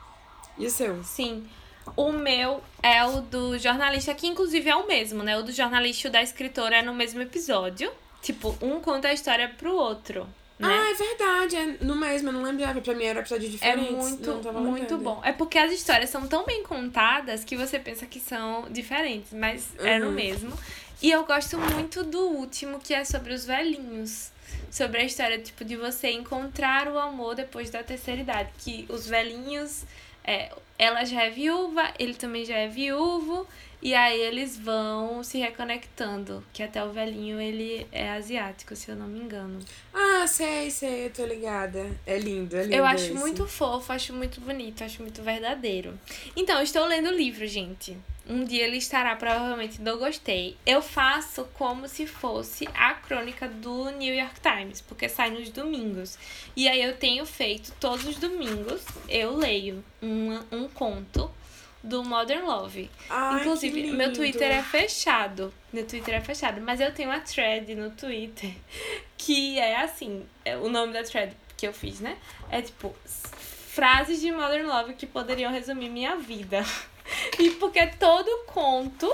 [0.58, 1.04] E o seu?
[1.04, 1.46] Sim.
[1.94, 5.36] O meu é o do jornalista, que inclusive é o mesmo, né?
[5.36, 7.92] O do jornalista e o da escritora é no mesmo episódio.
[8.22, 10.26] Tipo, um conta a história pro outro.
[10.66, 10.78] Né?
[10.80, 11.56] Ah, é verdade.
[11.56, 12.80] É no mesmo, eu não lembrava.
[12.80, 13.92] Pra mim era episódio É diferente.
[13.92, 15.02] muito, tava muito lembrando.
[15.02, 15.20] bom.
[15.24, 19.68] É porque as histórias são tão bem contadas que você pensa que são diferentes, mas
[19.78, 20.12] é no Uhum.
[20.12, 20.52] mesmo.
[21.02, 24.30] E eu gosto muito do último, que é sobre os velhinhos.
[24.70, 28.50] Sobre a história, tipo, de você encontrar o amor depois da terceira idade.
[28.58, 29.84] Que os velhinhos,
[30.24, 33.46] é, ela já é viúva, ele também já é viúvo.
[33.84, 36.42] E aí eles vão se reconectando.
[36.54, 39.58] Que até o velhinho, ele é asiático, se eu não me engano.
[39.92, 41.94] Ah, sei, sei, eu tô ligada.
[42.06, 42.74] É lindo, é lindo.
[42.74, 43.12] Eu acho esse.
[43.12, 46.00] muito fofo, acho muito bonito, acho muito verdadeiro.
[46.34, 47.94] Então, eu estou lendo o livro, gente.
[48.26, 50.56] Um dia ele estará provavelmente no Gostei.
[50.64, 56.18] Eu faço como se fosse a crônica do New York Times, porque sai nos domingos.
[56.56, 61.30] E aí eu tenho feito todos os domingos, eu leio um, um conto
[61.84, 62.90] do Modern Love.
[63.10, 64.12] Ai, Inclusive, meu.
[64.12, 65.52] Twitter é fechado.
[65.72, 68.52] Meu Twitter é fechado, mas eu tenho uma thread no Twitter
[69.18, 72.16] que é assim, é o nome da thread que eu fiz, né?
[72.50, 76.64] É tipo frases de Modern Love que poderiam resumir minha vida.
[77.38, 79.06] E porque todo conto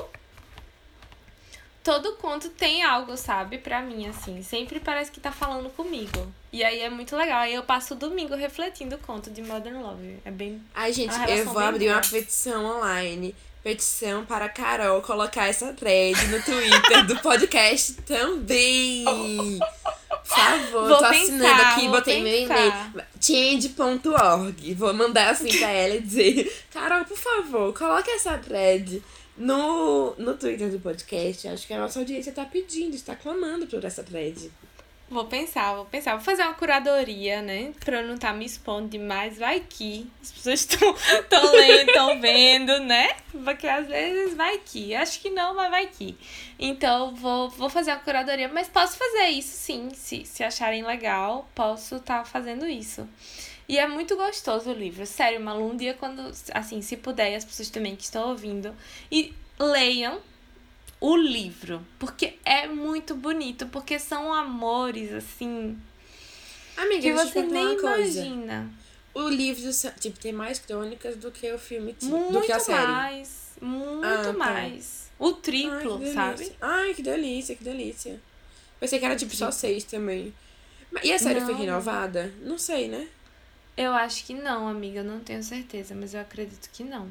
[1.90, 4.44] todo conto tem algo, sabe, pra mim, assim.
[4.44, 6.32] Sempre parece que tá falando comigo.
[6.52, 7.40] E aí é muito legal.
[7.40, 10.18] Aí eu passo o domingo refletindo o conto de Modern Love.
[10.24, 10.62] É bem.
[10.72, 11.96] Ai, gente, eu vou abrir boa.
[11.96, 13.34] uma petição online.
[13.64, 19.04] Petição para a Carol colocar essa thread no Twitter do podcast também.
[20.10, 22.72] Por favor, Vou tô pensar, assinando aqui, botei meu e-mail.
[23.20, 24.74] Change.org.
[24.74, 29.02] Vou mandar assim pra ela e dizer: Carol, por favor, coloque essa thread
[29.40, 31.48] no, no Twitter do podcast.
[31.48, 34.50] Acho que a nossa audiência tá pedindo, está clamando por essa thread.
[35.08, 36.12] Vou pensar, vou pensar.
[36.14, 37.72] Vou fazer uma curadoria, né?
[37.84, 39.38] Pra eu não estar me expondo demais.
[39.38, 40.94] Vai que as pessoas estão
[41.28, 43.16] tão lendo, estão vendo, né?
[43.44, 44.94] Porque às vezes vai que.
[44.94, 46.16] Acho que não, mas vai que.
[46.56, 48.48] Então, vou, vou fazer uma curadoria.
[48.48, 49.88] Mas posso fazer isso, sim.
[49.94, 53.08] Se, se acharem legal, posso estar fazendo isso.
[53.70, 55.06] E é muito gostoso o livro.
[55.06, 56.20] Sério, Malu, um dia quando,
[56.52, 58.74] assim, se puder, as pessoas também que estão ouvindo,
[59.12, 60.20] e leiam
[61.00, 65.78] o livro, porque é muito bonito, porque são amores assim
[66.76, 68.68] Amiga, que você nem imagina.
[69.14, 72.58] O livro, tipo, tem mais crônicas do que o filme, ti- do Muito que a
[72.58, 72.90] série.
[72.92, 74.32] mais, muito Ah, tá.
[74.32, 75.10] mais.
[75.16, 76.12] O Ai, triplo, delícia.
[76.14, 76.52] sabe?
[76.60, 78.20] Ai, que delícia, que delícia.
[78.80, 80.34] Pensei que era tipo só seis também.
[81.04, 81.60] E a série foi Não.
[81.60, 82.34] renovada?
[82.42, 83.06] Não sei, né?
[83.76, 87.10] Eu acho que não, amiga, eu não tenho certeza, mas eu acredito que não.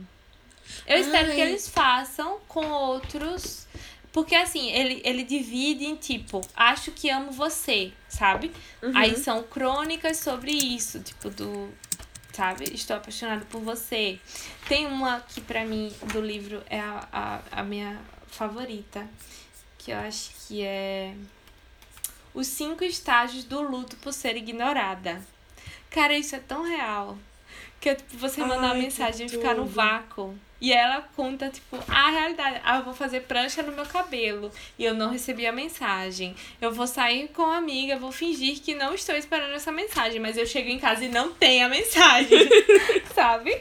[0.86, 1.50] Eu espero que Ai.
[1.50, 3.68] eles façam com outros.
[4.12, 8.52] Porque assim, ele, ele divide em tipo, acho que amo você, sabe?
[8.82, 8.92] Uhum.
[8.96, 11.70] Aí são crônicas sobre isso, tipo, do.
[12.34, 12.74] Sabe?
[12.74, 14.20] Estou apaixonado por você.
[14.68, 19.08] Tem uma que pra mim do livro é a, a, a minha favorita.
[19.78, 21.14] Que eu acho que é.
[22.34, 25.22] Os cinco estágios do luto por ser ignorada.
[25.90, 27.18] Cara, isso é tão real.
[27.82, 30.36] Que é tipo, você manda uma Ai, que mensagem e ficar no vácuo.
[30.62, 32.60] E ela conta, tipo, a realidade.
[32.66, 34.52] Ah, eu vou fazer prancha no meu cabelo.
[34.78, 36.36] E eu não recebi a mensagem.
[36.60, 40.20] Eu vou sair com a amiga, vou fingir que não estou esperando essa mensagem.
[40.20, 42.50] Mas eu chego em casa e não tem a mensagem.
[43.16, 43.58] sabe?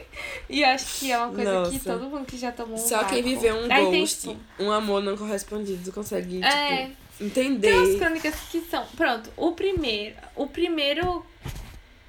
[0.49, 1.93] E acho que é uma coisa que Nossa.
[1.93, 3.23] todo mundo que já tomou um Só quem vácuo.
[3.23, 6.87] viveu um Aí tem, ghost, tipo, um amor não correspondido, consegue, É.
[7.17, 7.97] tipo, Tem umas entender.
[7.97, 8.85] crônicas que são.
[8.97, 10.15] Pronto, o primeiro.
[10.35, 11.25] O primeiro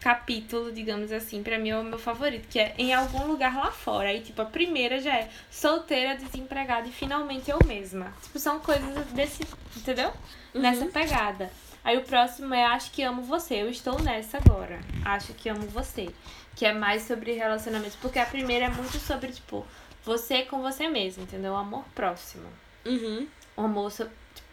[0.01, 3.71] capítulo, digamos assim, pra mim é o meu favorito, que é em algum lugar lá
[3.71, 4.09] fora.
[4.09, 8.13] Aí, tipo, a primeira já é solteira, desempregada e finalmente eu mesma.
[8.23, 9.43] Tipo, são coisas desse.
[9.77, 10.13] Entendeu?
[10.55, 11.51] Nessa pegada.
[11.85, 13.57] Aí o próximo é Acho que amo você.
[13.63, 14.81] Eu estou nessa agora.
[15.05, 16.09] Acho que amo você.
[16.57, 17.97] Que é mais sobre relacionamentos.
[17.97, 19.65] Porque a primeira é muito sobre, tipo,
[20.05, 21.53] você com você mesmo, entendeu?
[21.53, 22.47] O amor próximo
[22.87, 23.27] Uhum.
[23.57, 24.09] o amor so-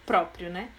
[0.06, 0.70] próprio, né?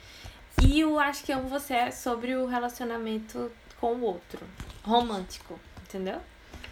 [0.62, 3.50] E o Acho que Amo Você é sobre o relacionamento
[3.80, 4.40] com o outro.
[4.82, 6.18] Romântico, entendeu?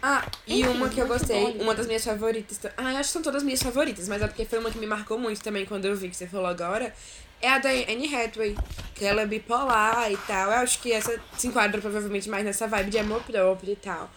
[0.01, 1.63] Ah, e Enfim, uma que eu gostei, bom.
[1.63, 2.57] uma das minhas favoritas.
[2.59, 4.77] ta- Ah, eu acho que são todas minhas favoritas, mas é porque foi uma que
[4.77, 6.93] me marcou muito também quando eu vi que você falou agora.
[7.41, 8.55] É a da Anne Hathaway,
[8.95, 10.47] que ela é bipolar e tal.
[10.51, 14.09] Eu acho que essa se enquadra provavelmente mais nessa vibe de amor próprio e tal.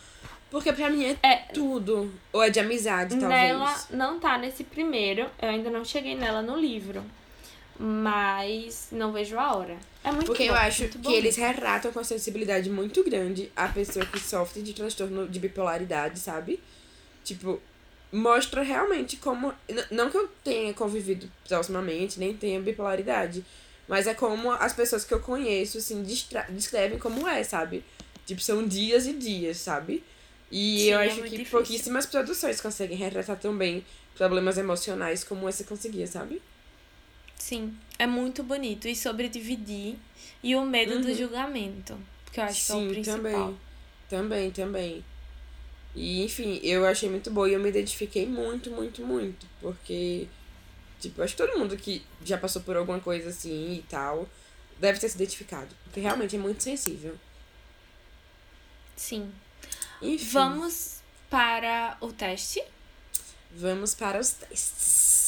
[0.51, 2.13] Porque pra mim é, É, tudo.
[2.33, 3.29] Ou é de amizade, talvez.
[3.31, 5.31] nela não tá nesse primeiro.
[5.41, 7.03] Eu ainda não cheguei nela no livro.
[7.79, 9.77] Mas não vejo a hora.
[10.03, 13.69] É muito Porque bom, eu acho que bom eles retratam com sensibilidade muito grande a
[13.69, 16.59] pessoa que sofre de transtorno de bipolaridade, sabe?
[17.23, 17.61] Tipo,
[18.13, 19.53] mostra realmente como.
[19.91, 23.45] Não que eu tenha convivido proximamente, nem tenha bipolaridade.
[23.87, 27.85] Mas é como as pessoas que eu conheço, assim, descrevem como é, sabe?
[28.25, 30.03] Tipo, são dias e dias, sabe?
[30.51, 31.51] E Sim, eu é acho muito que difícil.
[31.59, 33.85] pouquíssimas produções conseguem retratar tão bem
[34.17, 36.41] problemas emocionais como essa conseguia, sabe?
[37.37, 38.89] Sim, é muito bonito.
[38.89, 39.97] E sobre dividir
[40.43, 41.15] e o medo do Uhum.
[41.15, 41.99] julgamento.
[42.33, 43.17] Que eu acho que é o Sim, principal.
[43.23, 43.61] também.
[44.09, 45.05] Também, também.
[45.95, 49.47] E, enfim, eu achei muito boa e eu me identifiquei muito, muito, muito.
[49.61, 50.29] Porque,
[51.01, 54.29] tipo, acho que todo mundo que já passou por alguma coisa assim e tal
[54.79, 55.69] deve ter se identificado.
[55.85, 57.17] Porque realmente é muito sensível.
[58.97, 59.33] Sim.
[60.03, 62.63] Enfim, Vamos para o teste.
[63.55, 65.20] vamos para os testes.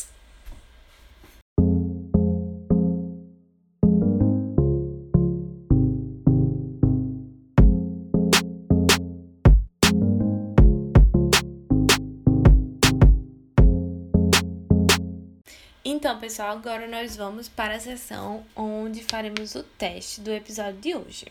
[16.02, 20.96] Então, pessoal, agora nós vamos para a sessão onde faremos o teste do episódio de
[20.96, 21.26] hoje.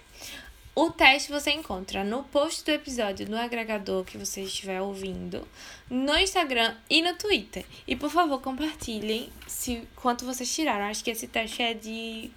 [0.74, 5.46] O teste você encontra no post do episódio no agregador que você estiver ouvindo,
[5.90, 7.66] no Instagram e no Twitter.
[7.86, 10.86] E por favor, compartilhem se quanto vocês tiraram.
[10.86, 12.32] Acho que esse teste é de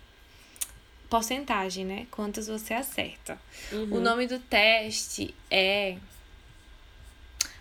[1.08, 2.08] porcentagem, né?
[2.10, 3.38] Quantas você acerta.
[3.92, 5.98] O nome do teste é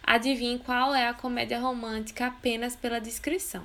[0.03, 3.63] Adivinhe qual é a comédia romântica apenas pela descrição.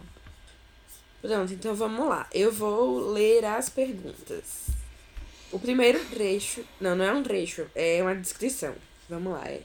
[1.20, 2.28] Pronto, então vamos lá.
[2.32, 4.66] Eu vou ler as perguntas.
[5.50, 6.64] O primeiro trecho.
[6.80, 8.74] Não, não é um trecho, é uma descrição.
[9.08, 9.48] Vamos lá.
[9.48, 9.62] É.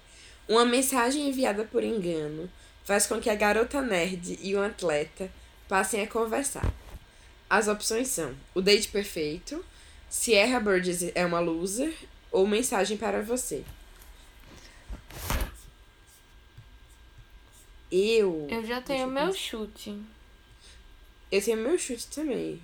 [0.48, 2.50] Uma mensagem enviada por engano
[2.84, 5.30] faz com que a garota nerd e o atleta
[5.68, 6.74] passem a conversar.
[7.50, 9.64] As opções são o date perfeito,
[10.10, 11.94] Sierra Burgess é uma loser
[12.32, 13.64] ou mensagem para você.
[17.92, 18.48] Eu.
[18.50, 19.96] Eu já tenho meu chute.
[21.34, 22.62] Eu tenho meu chute também.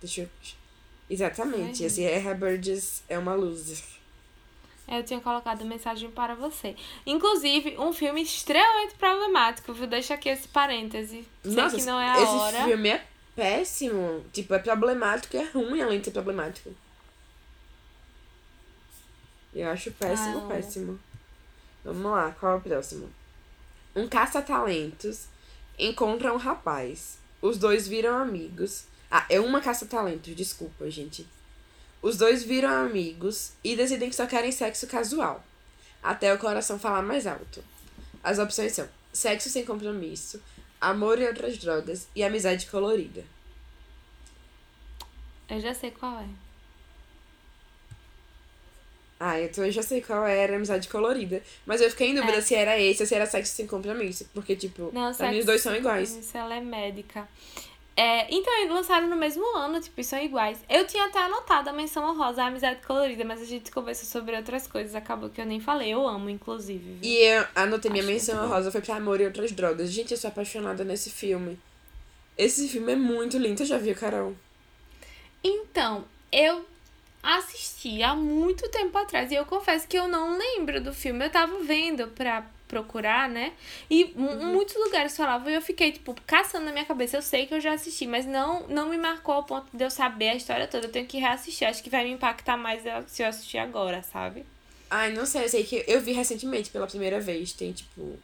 [0.00, 0.28] Deixa eu.
[1.10, 1.82] Exatamente.
[1.82, 1.86] Ai.
[1.86, 3.82] A Sierra Burgess é uma loser.
[4.88, 6.74] Eu tinha colocado mensagem para você.
[7.04, 9.86] Inclusive, um filme extremamente problemático, viu?
[9.86, 11.28] Deixa aqui esse parêntese.
[11.42, 12.64] Sei Nossa, que não é a esse hora.
[12.64, 14.24] filme é péssimo.
[14.32, 16.74] Tipo, é problemático e é ruim além de ser problemático.
[19.54, 20.48] Eu acho péssimo, Ah.
[20.48, 20.98] péssimo.
[21.84, 23.10] Vamos lá, qual é o próximo?
[23.94, 25.26] Um caça-talentos
[25.78, 27.18] encontra um rapaz.
[27.46, 28.86] Os dois viram amigos.
[29.08, 31.24] Ah, é uma caça-talentos, desculpa, gente.
[32.02, 35.44] Os dois viram amigos e decidem que só querem sexo casual.
[36.02, 37.62] Até o coração falar mais alto.
[38.20, 40.42] As opções são sexo sem compromisso,
[40.80, 43.24] amor e outras drogas e amizade colorida.
[45.48, 46.45] Eu já sei qual é.
[49.18, 51.42] Ah, então eu já sei qual era amizade colorida.
[51.64, 52.40] Mas eu fiquei em dúvida É.
[52.42, 54.28] se era esse ou se era sexo sem compromisso.
[54.34, 56.14] Porque, tipo, Não, pra mim os dois são iguais.
[56.14, 57.26] Isso, ela é médica.
[57.98, 60.58] É, então, eles lançaram no mesmo ano, tipo, e são iguais.
[60.68, 64.36] Eu tinha até anotado a menção honrosa, a amizade colorida, mas a gente conversou sobre
[64.36, 65.94] outras coisas, acabou que eu nem falei.
[65.94, 66.78] Eu amo, inclusive.
[66.78, 66.98] viu?
[67.00, 68.54] E eu anotei minha Acho menção muito bom.
[68.54, 69.90] rosa foi pra amor e outras drogas.
[69.90, 71.58] Gente, eu sou apaixonada nesse filme.
[72.36, 73.56] Esse filme é muito lindo.
[73.56, 74.36] Tu já viu, Carol?
[75.42, 76.66] Então, eu
[77.26, 81.24] assisti há muito tempo atrás e eu confesso que eu não lembro do filme.
[81.24, 83.52] Eu tava vendo pra procurar, né?
[83.88, 84.46] E Uhum.
[84.52, 87.16] muitos lugares falavam e eu fiquei, tipo, caçando na minha cabeça.
[87.16, 89.90] Eu sei que eu já assisti, mas não, não me marcou ao ponto de eu
[89.90, 90.86] saber a história toda.
[90.86, 91.66] Eu tenho que reassistir.
[91.68, 94.44] Acho que vai me impactar mais se eu assistir agora, sabe?
[94.90, 95.44] Ai, não sei.
[95.44, 97.52] Eu sei que eu vi recentemente pela primeira vez.
[97.52, 98.18] Tem, tipo...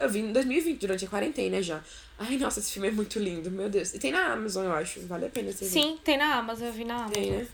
[0.00, 1.80] Eu vi em 2020, durante a quarentena já.
[2.18, 3.50] Ai, nossa, esse filme é muito lindo.
[3.50, 3.92] Meu Deus.
[3.94, 5.00] E tem na Amazon, eu acho.
[5.06, 5.70] Vale a pena você ver.
[5.70, 6.66] Sim, tem na Amazon.
[6.68, 7.12] Eu vi na Amazon.
[7.14, 7.46] Tem, né?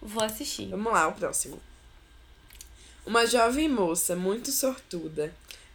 [0.00, 0.68] Vou assistir.
[0.68, 1.60] Vamos lá, o próximo.
[3.04, 5.32] Uma jovem moça muito sortuda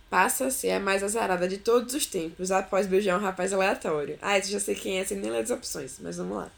[0.10, 4.18] passa a ser a mais azarada de todos os tempos após beijar um rapaz aleatório.
[4.22, 6.50] Ah, eu já sei quem é, sem nem ler as opções, mas vamos lá.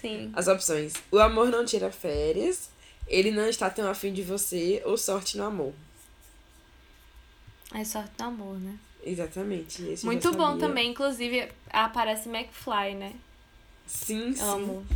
[0.00, 0.32] Sim.
[0.34, 2.68] As opções: o amor não tira férias,
[3.06, 5.72] ele não está tão afim de você ou sorte no amor.
[7.74, 8.76] É sorte do amor, né?
[9.04, 9.82] Exatamente.
[9.82, 10.90] esse Muito bom também.
[10.90, 13.12] Inclusive, aparece McFly, né?
[13.86, 14.42] Sim, sim.
[14.42, 14.86] Amo.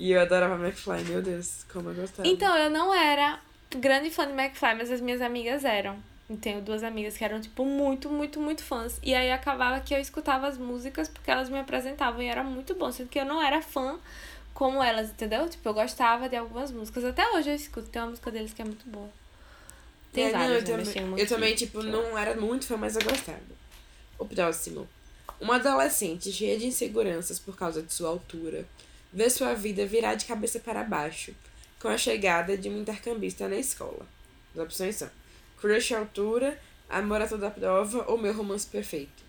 [0.00, 2.26] E eu adorava McFly, meu Deus, como eu gostava.
[2.26, 3.38] Então, eu não era
[3.76, 5.98] grande fã de McFly, mas as minhas amigas eram.
[6.30, 8.98] E tenho duas amigas que eram, tipo, muito, muito, muito fãs.
[9.02, 12.74] E aí acabava que eu escutava as músicas porque elas me apresentavam e era muito
[12.74, 12.90] bom.
[12.90, 13.98] Sendo que eu não era fã
[14.54, 15.46] como elas, entendeu?
[15.50, 17.04] Tipo, eu gostava de algumas músicas.
[17.04, 17.90] Até hoje eu escuto.
[17.90, 19.10] Tem uma música deles que é muito boa.
[20.14, 23.38] Tem É, não, eu também, eu também, tipo, não era muito fã, mas eu gostava.
[24.18, 24.88] O próximo.
[25.38, 28.66] Uma adolescente cheia de inseguranças por causa de sua altura
[29.12, 31.34] vê sua vida virar de cabeça para baixo
[31.80, 34.06] com a chegada de um intercambista na escola.
[34.54, 35.10] As opções são
[35.60, 36.58] crush à altura,
[36.88, 39.22] amor a toda prova ou meu romance perfeito.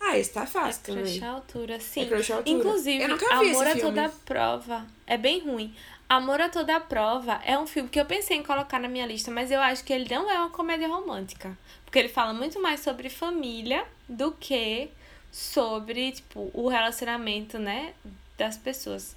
[0.00, 1.04] Ah, esse tá fácil É também.
[1.04, 2.02] crush à altura, sim.
[2.02, 2.58] É crush à altura.
[2.58, 3.76] Inclusive, eu nunca vi Amor a.
[3.76, 5.74] Toda Prova é bem ruim.
[6.06, 9.30] Amor a Toda Prova é um filme que eu pensei em colocar na minha lista,
[9.30, 11.56] mas eu acho que ele não é uma comédia romântica.
[11.84, 14.90] Porque ele fala muito mais sobre família do que
[15.32, 17.94] sobre, tipo, o relacionamento, né,
[18.36, 19.16] das pessoas.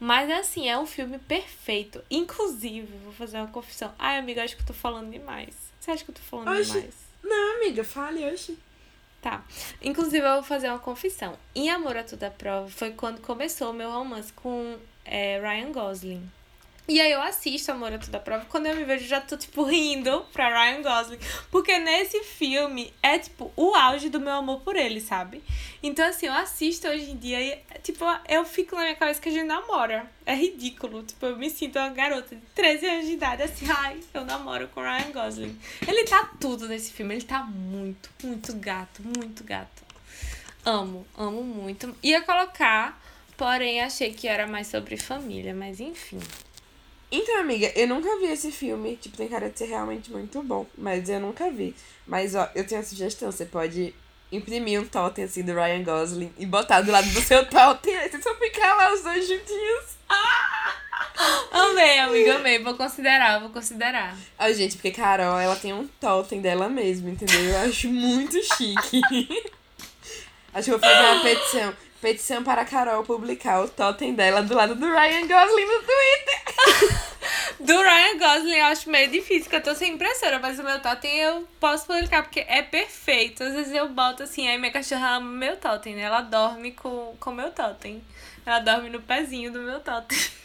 [0.00, 2.02] Mas assim, é um filme perfeito.
[2.10, 3.92] Inclusive, vou fazer uma confissão.
[3.98, 5.54] Ai, amiga, acho que eu tô falando demais.
[5.78, 6.72] Você acha que eu tô falando Oxe.
[6.72, 6.94] demais?
[7.22, 8.58] Não, amiga, fale hoje.
[9.20, 9.44] Tá.
[9.82, 11.36] Inclusive, eu vou fazer uma confissão.
[11.54, 16.30] Em Amor a Toda Prova foi quando começou o meu romance com é, Ryan Gosling.
[16.90, 18.44] E aí eu assisto Amor a Toda Prova.
[18.46, 21.20] Quando eu me vejo, já tô, tipo, rindo pra Ryan Gosling.
[21.48, 25.40] Porque nesse filme é, tipo, o auge do meu amor por ele, sabe?
[25.84, 29.28] Então, assim, eu assisto hoje em dia e, tipo, eu fico na minha cabeça que
[29.28, 30.04] a gente namora.
[30.26, 31.04] É ridículo.
[31.04, 34.66] Tipo, eu me sinto uma garota de 13 anos de idade, assim, ai, eu namoro
[34.66, 35.56] com Ryan Gosling.
[35.86, 37.14] Ele tá tudo nesse filme.
[37.14, 39.84] Ele tá muito, muito gato, muito gato.
[40.64, 41.94] Amo, amo muito.
[42.02, 43.00] Ia colocar,
[43.36, 46.18] porém achei que era mais sobre família, mas enfim.
[47.10, 48.96] Então, amiga, eu nunca vi esse filme.
[48.96, 50.66] Tipo, tem cara de ser realmente muito bom.
[50.78, 51.74] Mas eu nunca vi.
[52.06, 53.32] Mas, ó, eu tenho uma sugestão.
[53.32, 53.92] Você pode
[54.30, 57.96] imprimir um totem, assim, do Ryan Gosling e botar do lado do seu totem.
[57.96, 59.98] Aí você só ficar lá os dois juntinhos.
[61.50, 62.58] Amei, amiga, amei.
[62.62, 64.16] Vou considerar, vou considerar.
[64.38, 67.40] Ó, gente, porque Carol, ela tem um totem dela mesma, entendeu?
[67.40, 69.00] Eu acho muito chique.
[70.54, 71.74] acho que eu vou fazer uma petição.
[72.00, 77.10] Petição para a Carol publicar o totem dela do lado do Ryan Gosling no Twitter.
[77.60, 80.80] Do Ryan Gosling eu acho meio difícil, porque eu tô sem impressora, mas o meu
[80.80, 83.44] totem eu posso publicar, porque é perfeito.
[83.44, 86.02] Às vezes eu boto assim, aí minha cachorra ama meu totem, né?
[86.02, 88.02] Ela dorme com o meu totem.
[88.46, 90.18] Ela dorme no pezinho do meu totem.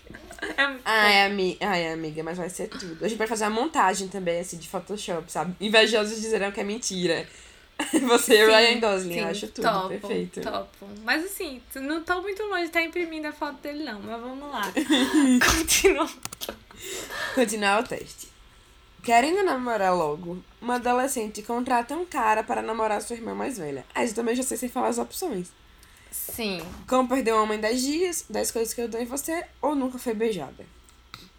[0.58, 1.58] É muito Ai, ami...
[1.60, 3.04] Ai, amiga, mas vai ser tudo.
[3.04, 5.56] A gente vai fazer uma montagem também, assim, de Photoshop, sabe?
[5.60, 7.26] Invejosos dizerão que é mentira.
[8.08, 10.42] Você e o Ryan Gosling, Sim, eu acho tudo topo, perfeito.
[10.42, 10.88] Topo.
[11.04, 14.00] Mas assim, não tô muito longe de estar imprimindo a foto dele, não.
[14.00, 14.72] Mas vamos lá.
[15.54, 16.10] Continua.
[17.34, 18.30] Continuar o teste.
[19.04, 23.86] Querendo namorar logo, uma adolescente contrata um cara para namorar sua irmã mais velha.
[23.94, 25.50] Ah, eu também já sei sem falar as opções.
[26.10, 26.60] Sim.
[26.88, 30.00] Como perder um homem 10 dias, 10 coisas que eu dou em você, ou nunca
[30.00, 30.66] foi beijada.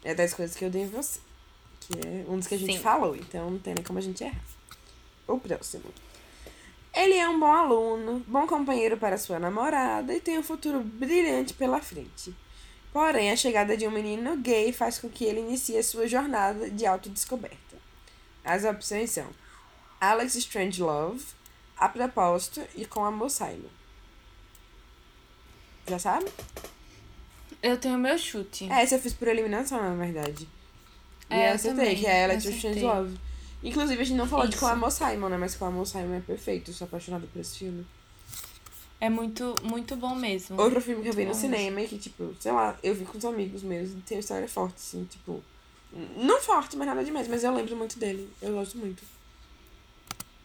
[0.05, 1.19] É 10 coisas que eu dei em você.
[1.81, 2.79] Que é um dos que a gente Sim.
[2.79, 4.41] falou, então não tem nem como a gente errar.
[5.27, 5.85] O próximo.
[6.97, 11.53] Ele é um bom aluno, bom companheiro para sua namorada e tem um futuro brilhante
[11.53, 12.35] pela frente.
[12.91, 16.71] Porém, a chegada de um menino gay faz com que ele inicie a sua jornada
[16.71, 17.77] de autodescoberta.
[18.43, 19.27] As opções são
[20.01, 21.23] Alex Strangelove,
[21.77, 23.69] A Propósito e Com Amor Simon.
[25.87, 26.27] Já sabe?
[27.63, 28.71] Eu tenho meu chute.
[28.73, 30.49] É, essa eu fiz por eliminação, na verdade.
[31.29, 32.45] E É, eu eu acertei, também, que é Alex.
[32.47, 33.19] Strangelove.
[33.63, 34.65] Inclusive, a gente não falou de Isso.
[34.65, 35.37] Com Amor Simon, né?
[35.37, 36.71] Mas Com Amor Simon é perfeito.
[36.71, 37.87] Eu sou apaixonada por esse filme.
[39.01, 40.61] É muito, muito bom mesmo.
[40.61, 43.19] Outro filme que eu vi no cinema e que, tipo, sei lá, eu vi com
[43.19, 45.43] os amigos meus e tem uma história forte, assim, tipo.
[46.17, 48.29] Não forte, mas nada demais, mas eu lembro muito dele.
[48.41, 49.03] Eu gosto muito.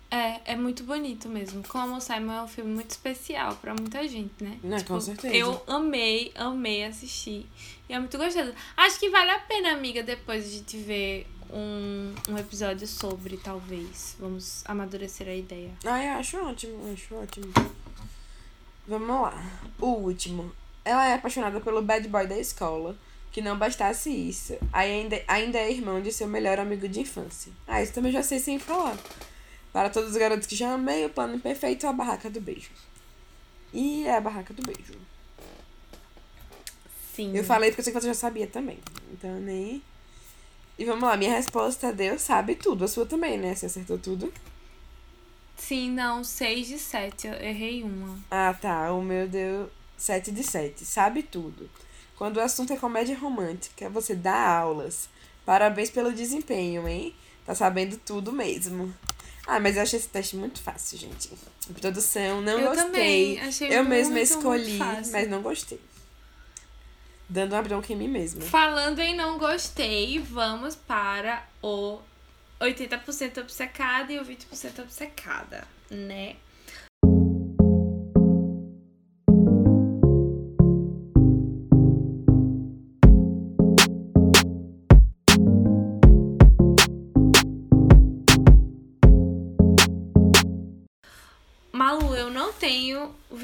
[0.09, 1.63] É, é muito bonito mesmo.
[1.65, 4.59] Como Simon é um filme muito especial pra muita gente, né?
[4.61, 5.33] Né, com certeza.
[5.33, 7.45] Eu amei, amei assistir.
[7.87, 8.53] E é muito gostoso.
[8.75, 14.15] Acho que vale a pena, amiga, depois a gente ver um, um episódio sobre, talvez.
[14.19, 15.71] Vamos amadurecer a ideia.
[15.85, 17.51] Ah, eu acho ótimo, acho ótimo.
[18.87, 19.43] Vamos lá.
[19.79, 20.51] O último.
[20.83, 22.95] Ela é apaixonada pelo bad boy da escola.
[23.31, 27.49] Que não bastasse isso, ainda, ainda é irmão de seu melhor amigo de infância.
[27.65, 28.97] Ah, isso também já sei sem falar.
[29.71, 32.71] Para todos os garotos que já amei, o plano perfeito é a barraca do beijo.
[33.73, 34.99] E é a barraca do beijo.
[37.15, 37.35] Sim.
[37.35, 38.79] Eu falei porque eu sei que você já sabia também.
[39.13, 39.81] Então nem.
[40.77, 42.85] E vamos lá, minha resposta Deus sabe tudo.
[42.85, 43.53] A sua também, né?
[43.53, 44.31] Você acertou tudo?
[45.57, 47.27] Sim, não, 6 de 7.
[47.27, 48.17] Eu errei uma.
[48.31, 48.91] Ah, tá.
[48.91, 50.83] O meu deu 7 de 7.
[50.83, 51.69] Sabe tudo.
[52.17, 55.07] Quando o assunto é comédia romântica, você dá aulas.
[55.45, 57.15] Parabéns pelo desempenho, hein?
[57.45, 58.93] Tá sabendo tudo mesmo.
[59.47, 61.29] Ah, mas eu achei esse teste muito fácil, gente.
[61.79, 62.83] Produção, não eu gostei.
[62.85, 63.39] também.
[63.39, 64.77] Achei eu mesma escolhi,
[65.11, 65.79] mas não gostei.
[67.31, 68.41] Dando uma bronca em mim mesma.
[68.41, 71.97] Falando em não gostei, vamos para o
[72.59, 76.35] 80% obcecada e o 20% obcecada, né?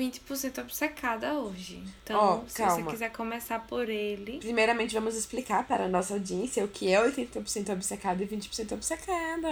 [0.10, 1.84] 20% obcecada hoje.
[2.04, 2.92] Então, Ó, se você calma.
[2.92, 4.40] quiser começar por ele.
[4.40, 9.48] Primeiramente, vamos explicar para a nossa audiência o que é 80% obcecada e 20% obcecada.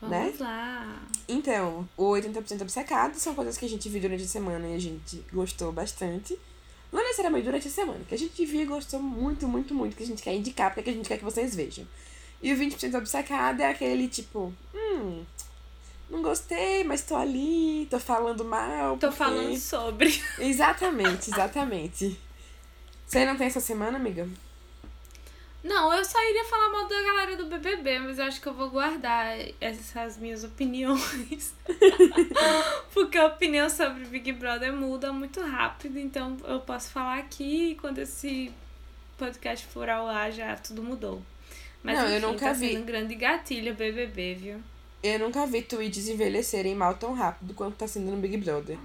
[0.00, 0.34] Vamos Né?
[0.40, 1.02] lá.
[1.28, 4.78] Então, o 80% obcecado são coisas que a gente viu durante a semana e a
[4.78, 6.38] gente gostou bastante.
[6.90, 10.02] Não necessariamente durante a semana, que a gente viu e gostou muito, muito, muito, que
[10.02, 11.86] a gente quer indicar, porque a gente quer que vocês vejam.
[12.42, 15.22] E o 20% obcecado é aquele tipo, hum,
[16.10, 18.96] não gostei, mas tô ali, tô falando mal.
[18.98, 20.22] Tô porque- falando sobre.
[20.38, 22.18] Exatamente, exatamente.
[23.06, 24.28] Você não tem essa semana, amiga?
[25.62, 28.54] Não, eu só iria falar mal da galera do BBB, mas eu acho que eu
[28.54, 31.52] vou guardar essas minhas opiniões.
[32.94, 37.74] Porque a opinião sobre Big Brother muda muito rápido, então eu posso falar aqui e
[37.74, 38.50] quando esse
[39.18, 41.20] podcast for ao ar já tudo mudou.
[41.82, 42.68] Mas Não, eu enfim, nunca tá vi.
[42.70, 44.62] sendo um grande gatilho BBB, viu?
[45.02, 48.78] Eu nunca vi tweets envelhecerem mal tão rápido quanto tá sendo no Big Brother.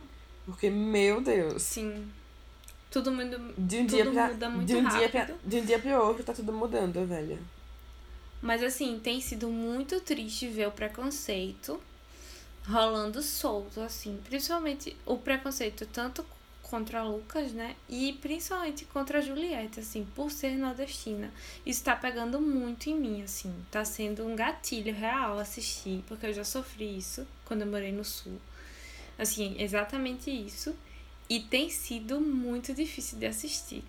[0.46, 1.62] Porque, meu Deus.
[1.62, 2.08] Sim.
[2.90, 3.54] Todo mundo.
[3.58, 4.28] De um Tudo dia pra.
[4.30, 5.40] muda muito de, um dia pra rápido.
[5.44, 7.38] de um dia pro outro tá tudo mudando, velho.
[8.42, 11.82] Mas assim, tem sido muito triste ver o preconceito
[12.68, 14.20] rolando solto, assim.
[14.26, 16.26] Principalmente o preconceito tanto
[16.70, 17.76] contra Lucas, né?
[17.88, 21.32] E principalmente contra a Juliette, assim, por ser nordestina.
[21.66, 23.54] Isso tá pegando muito em mim, assim.
[23.72, 28.04] Tá sendo um gatilho real assistir, porque eu já sofri isso quando eu morei no
[28.04, 28.40] sul.
[29.18, 30.76] Assim, exatamente isso.
[31.30, 33.84] E tem sido muito difícil de assistir.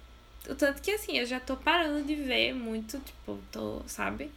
[0.49, 4.31] O tanto que, assim, eu já tô parando de ver muito, tipo, tô, sabe?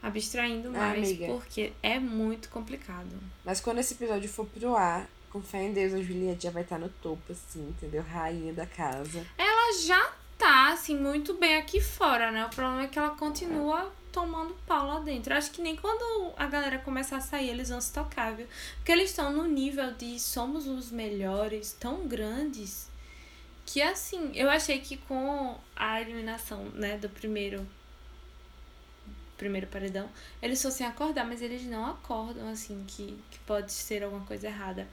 [0.00, 1.26] Abstraindo Ah, mais, amiga.
[1.26, 3.10] porque é muito complicado.
[3.44, 6.62] Mas quando esse episódio for pro ar, Com fé em Deus, a Juliette já vai
[6.62, 8.02] estar no topo, assim, entendeu?
[8.02, 9.26] Rainha da casa.
[9.36, 12.46] Ela já tá, assim, muito bem aqui fora, né?
[12.46, 15.34] O problema é que ela continua tomando pau lá dentro.
[15.34, 18.46] Acho que nem quando a galera começar a sair, eles vão se tocar, viu?
[18.76, 22.88] Porque eles estão no nível de somos os melhores, tão grandes,
[23.66, 27.66] que assim, eu achei que com a eliminação, né, do primeiro
[29.38, 30.08] primeiro paredão,
[30.42, 34.86] eles fossem acordar, mas eles não acordam, assim, que, que pode ser alguma coisa errada.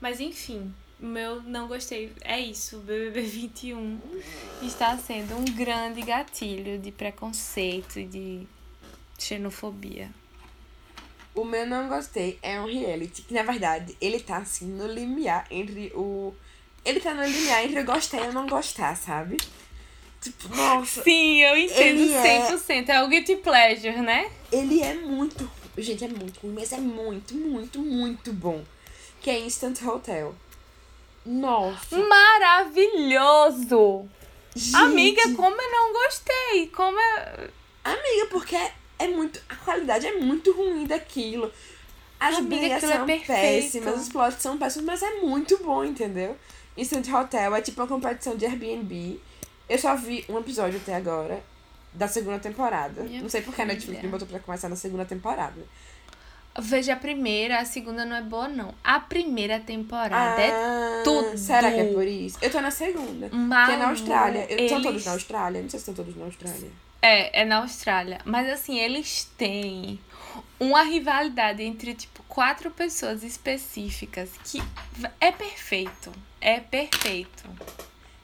[0.00, 2.12] Mas enfim, o meu não gostei.
[2.22, 4.00] É isso, o BBB 21
[4.62, 8.46] está sendo um grande gatilho de preconceito e de
[9.18, 10.10] xenofobia.
[11.34, 15.46] O meu não gostei é um reality, que na verdade ele tá assim no limiar
[15.50, 16.34] entre o.
[16.84, 19.38] Ele tá no limiar entre eu gostar e eu não gostar, sabe?
[20.22, 21.02] Tipo, nossa.
[21.02, 22.88] Sim, eu entendo Ele é- 100%.
[22.90, 24.30] É o guilty pleasure, né?
[24.52, 25.50] Ele é muito.
[25.76, 28.62] Gente, é muito ruim, mas é muito, muito, muito bom.
[29.20, 30.34] Que é Instant Hotel.
[31.24, 31.96] Nossa.
[32.92, 34.08] Maravilhoso!
[34.54, 36.66] Gente, Amiga, como eu não gostei?
[36.68, 37.48] Como é...
[37.84, 38.56] Amiga, porque
[38.98, 39.40] é muito.
[39.48, 41.50] A qualidade é muito ruim daquilo.
[42.20, 43.26] As brigas é são perfeito.
[43.26, 46.36] péssimas, os plots são péssimos, mas é muito bom, entendeu?
[46.76, 49.20] Instant Hotel é tipo uma competição de Airbnb.
[49.72, 51.42] Eu só vi um episódio até agora
[51.94, 53.02] da segunda temporada.
[53.02, 53.64] Minha não sei porque a.
[53.64, 55.60] Netflix me botou pra começar na segunda temporada.
[56.58, 58.74] Veja a primeira, a segunda não é boa, não.
[58.84, 61.38] A primeira temporada é Ah, tudo.
[61.38, 62.36] Será que é por isso?
[62.42, 63.30] Eu tô na segunda.
[63.30, 64.46] Malu, que é na Austrália.
[64.50, 65.62] Eu, São eles- todos na Austrália?
[65.62, 66.70] Não sei se são todos na Austrália.
[67.00, 68.20] É, é na Austrália.
[68.26, 69.98] Mas assim, eles têm
[70.60, 74.62] uma rivalidade entre, tipo, quatro pessoas específicas que
[75.20, 76.12] é perfeito.
[76.38, 77.44] É perfeito.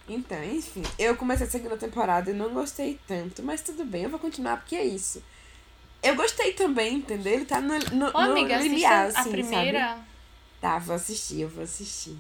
[0.09, 4.11] Então, enfim, eu comecei a segunda temporada e não gostei tanto, mas tudo bem, eu
[4.11, 5.23] vou continuar porque é isso.
[6.03, 7.33] Eu gostei também, entendeu?
[7.35, 9.81] Ele tá no, no, Ô, no amiga, assista limiar, a assim, primeira.
[9.81, 10.01] sabe?
[10.61, 12.17] Tá, vou assistir, eu vou assistir.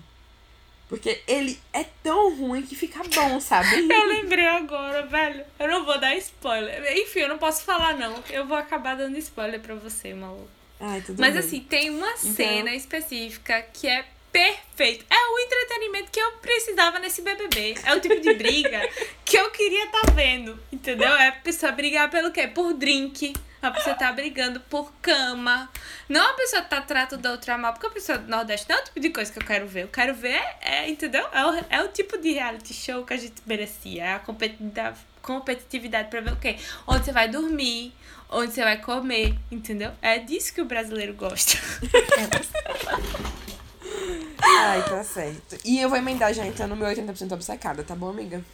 [0.88, 3.68] Porque ele é tão ruim que fica bom, sabe?
[3.92, 5.44] Eu lembrei agora, velho.
[5.58, 6.82] Eu não vou dar spoiler.
[6.96, 8.24] Enfim, eu não posso falar, não.
[8.30, 10.48] Eu vou acabar dando spoiler pra você, maluco.
[10.80, 11.40] Ai, tudo Mas bem.
[11.44, 15.04] assim, tem uma Então- cena específica que é perfeito.
[15.10, 17.74] É o entretenimento que eu precisava nesse BBB.
[17.84, 18.88] É o tipo de briga
[19.24, 21.08] que eu queria estar vendo, entendeu?
[21.08, 22.46] É a pessoa brigar pelo quê?
[22.46, 23.34] Por drink.
[23.60, 25.68] A pessoa tá brigando por cama.
[26.08, 28.80] Não a pessoa tá tratando da outra mal, porque a pessoa do Nordeste não é
[28.80, 29.82] o tipo de coisa que eu quero ver.
[29.82, 31.26] Eu quero ver, é, é, entendeu?
[31.32, 34.04] É o, é o tipo de reality show que a gente merecia.
[34.04, 36.56] É a competitividade, competitividade pra ver o quê?
[36.86, 37.92] Onde você vai dormir,
[38.30, 39.90] onde você vai comer, entendeu?
[40.00, 41.58] É disso que o brasileiro gosta.
[44.40, 45.58] Ai, tá certo.
[45.64, 48.44] E eu vou emendar já então no meu 80% obcecada, tá bom, amiga?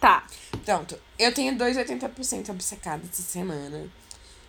[0.00, 0.26] Tá.
[0.64, 3.88] Pronto, eu tenho dois 80% obcecados essa semana.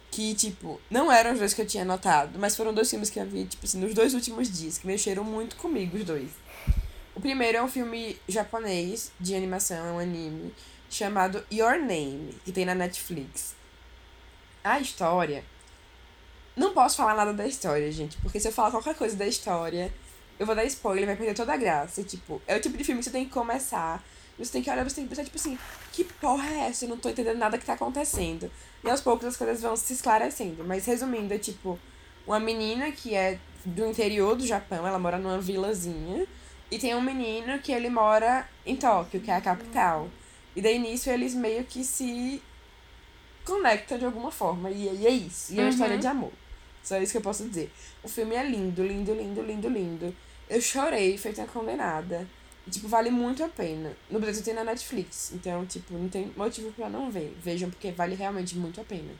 [0.09, 3.19] Que, tipo, não eram os dois que eu tinha anotado, mas foram dois filmes que
[3.19, 6.31] eu vi, tipo assim, nos dois últimos dias, que mexeram muito comigo, os dois.
[7.15, 10.53] O primeiro é um filme japonês de animação, é um anime,
[10.89, 13.55] chamado Your Name, que tem na Netflix.
[14.63, 15.43] A história.
[16.55, 19.91] Não posso falar nada da história, gente, porque se eu falar qualquer coisa da história,
[20.37, 22.03] eu vou dar spoiler, vai perder toda a graça.
[22.03, 24.03] Tipo, é o tipo de filme que você tem que começar.
[24.37, 25.57] Você tem que olhar, você tem que pensar, tipo assim,
[25.91, 26.85] que porra é essa?
[26.85, 28.51] Eu não tô entendendo nada que tá acontecendo.
[28.83, 30.63] E aos poucos as coisas vão se esclarecendo.
[30.63, 31.77] Mas resumindo, é tipo,
[32.25, 36.25] uma menina que é do interior do Japão, ela mora numa vilazinha.
[36.71, 40.09] E tem um menino que ele mora em Tóquio, que é a capital.
[40.55, 42.41] E daí nisso eles meio que se
[43.55, 44.69] conectam de alguma forma.
[44.71, 45.53] E, e é isso.
[45.53, 45.69] E é uma Uhum.
[45.69, 46.31] história de amor.
[46.83, 47.71] Só isso que eu posso dizer.
[48.03, 50.15] O filme é lindo, lindo, lindo, lindo, lindo.
[50.49, 52.27] Eu chorei, feita condenada.
[52.65, 53.91] E, tipo, vale muito a pena.
[54.09, 55.31] No Brasil tem na Netflix.
[55.33, 57.35] Então, tipo, não tem motivo pra não ver.
[57.43, 59.11] Vejam, porque vale realmente muito a pena.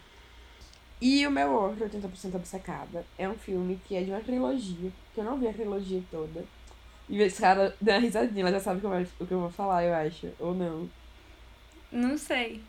[1.02, 4.92] E o meu outro 80% obcecada é um filme que é de uma trilogia.
[5.14, 6.44] Que eu não vi a trilogia toda.
[7.10, 9.84] E esse cara deu uma risadinha, ela já sabe é- o que eu vou falar,
[9.84, 10.30] eu acho.
[10.40, 10.90] Ou não.
[11.92, 12.62] Não sei.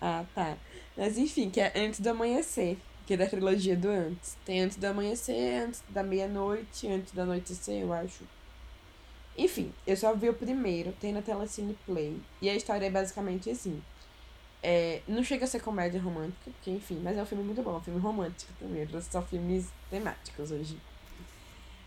[0.00, 0.56] Ah, tá.
[0.96, 2.76] Mas enfim, que é Antes do Amanhecer,
[3.06, 4.36] que é da trilogia do Antes.
[4.44, 8.24] Tem Antes do Amanhecer, Antes da Meia-Noite, Antes do Anoitecer, eu acho.
[9.36, 12.20] Enfim, eu só vi o primeiro, tem na Telecine Play.
[12.42, 13.82] E a história é basicamente assim.
[14.62, 17.74] É, não chega a ser comédia romântica, porque enfim, mas é um filme muito bom,
[17.74, 18.82] é um filme romântico também.
[18.82, 20.78] Eu trouxe só filmes temáticos hoje.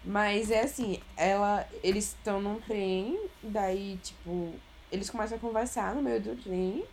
[0.04, 4.54] Mas é assim, ela, eles estão num trem, daí, tipo,
[4.92, 6.84] eles começam a conversar no meio do trem.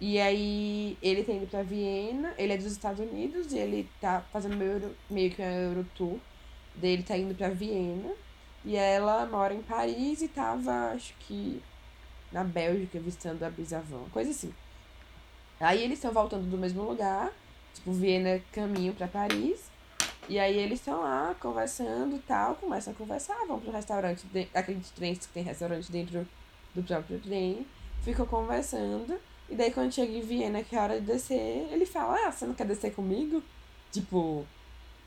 [0.00, 4.22] E aí ele tá indo pra Viena, ele é dos Estados Unidos e ele tá
[4.32, 6.18] fazendo meio, meio que um Eurotour.
[6.74, 8.12] Daí ele tá indo pra Viena.
[8.64, 11.62] E ela mora em Paris e tava, acho que,
[12.32, 14.52] na Bélgica, visitando a bisavó, coisa assim.
[15.60, 17.30] Aí eles estão voltando do mesmo lugar,
[17.74, 19.70] tipo, Viena caminho pra Paris.
[20.28, 24.48] E aí eles estão lá conversando e tal, começam a conversar, vão pro restaurante, de,
[24.54, 26.26] aquele trem que tem restaurante dentro
[26.74, 27.66] do próprio trem,
[28.02, 29.20] ficam conversando.
[29.54, 32.44] E daí quando chega em Viena, que é hora de descer, ele fala, ah, você
[32.44, 33.40] não quer descer comigo?
[33.92, 34.44] Tipo,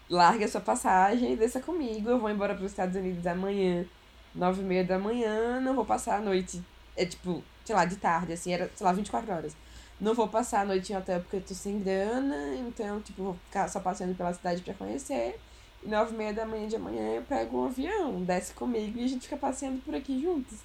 [0.09, 3.85] larga sua passagem e desça comigo, eu vou embora pros Estados Unidos amanhã,
[4.33, 6.63] nove e meia da manhã, não vou passar a noite.
[6.95, 9.53] É tipo, sei lá, de tarde, assim, era, sei lá, 24 horas.
[9.99, 13.33] Não vou passar a noite em hotel porque eu tô sem grana, então, tipo, vou
[13.47, 15.37] ficar só passeando pela cidade pra conhecer.
[15.83, 19.03] E nove e meia da manhã de amanhã eu pego um avião, desce comigo e
[19.03, 20.59] a gente fica passeando por aqui juntos.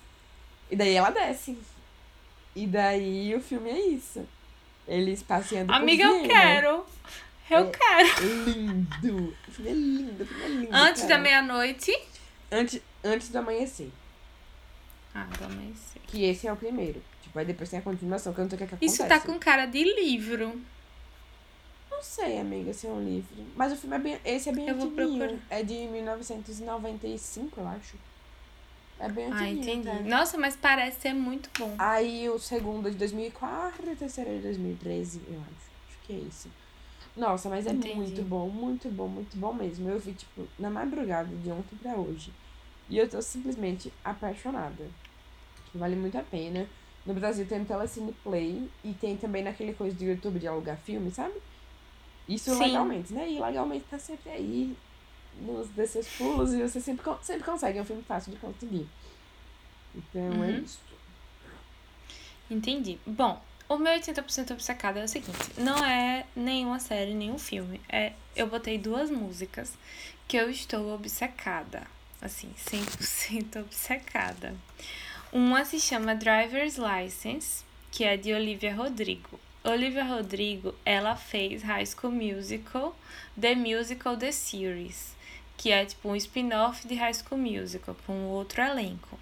[0.70, 1.58] E daí ela desce.
[2.54, 4.26] E daí o filme é isso.
[4.86, 6.86] Eles passeando Amiga, por eu quero.
[7.50, 7.70] Eu É.
[7.70, 8.26] quero.
[8.46, 9.36] Lindo.
[9.48, 10.68] O filme é lindo, o filme é lindo.
[10.74, 11.14] Antes cara.
[11.16, 11.98] da meia-noite.
[12.50, 13.90] Antes, antes do amanhecer.
[15.14, 16.00] Ah, do amanhecer.
[16.06, 17.02] Que esse é o primeiro.
[17.22, 18.94] Tipo, aí depois tem a continuação, que eu não sei o que, é que acontece.
[19.02, 20.60] Isso tá com cara de livro.
[21.90, 23.28] Não sei, amiga, se é um livro.
[23.54, 24.18] Mas o filme é bem.
[24.24, 25.40] Esse é bem Eu antiguinho.
[25.48, 27.96] É de 1995, eu acho.
[28.98, 29.86] É bem Ah, entendi.
[29.86, 30.02] cara.
[30.02, 31.74] Nossa, mas parece ser muito bom.
[31.78, 35.70] Aí o segundo é de 2004 e o terceiro é de 2013, eu acho.
[35.88, 36.48] Acho que é isso.
[37.16, 37.94] Nossa, mas é Entendi.
[37.94, 39.88] muito bom, muito bom, muito bom mesmo.
[39.88, 42.32] Eu vi, tipo, na madrugada de ontem pra hoje.
[42.88, 44.88] E eu tô simplesmente apaixonada.
[45.74, 46.66] Vale muito a pena.
[47.04, 50.76] No Brasil tem no Telecine Play e tem também naquele coisa do YouTube de alugar
[50.78, 51.34] filme, sabe?
[52.28, 52.62] Isso Sim.
[52.62, 53.28] legalmente, né?
[53.28, 54.76] E legalmente tá sempre aí
[55.40, 57.78] nos desses pulos e você sempre, sempre consegue.
[57.78, 58.86] É um filme fácil de conseguir.
[59.94, 60.62] Então é Uhum.
[60.64, 60.80] isso.
[62.50, 62.98] Entendi.
[63.06, 67.80] Bom, o meu 80% obcecado é o seguinte: não é nenhuma série, nenhum filme.
[67.88, 69.72] É, eu botei duas músicas
[70.28, 71.86] que eu estou obcecada.
[72.20, 74.54] Assim, 100% obcecada.
[75.32, 79.40] Uma se chama Driver's License, que é de Olivia Rodrigo.
[79.64, 82.96] Olivia Rodrigo, ela fez High School Musical,
[83.40, 85.14] The Musical The Series,
[85.62, 89.16] que é tipo um spin-off de High School Musical, com outro elenco.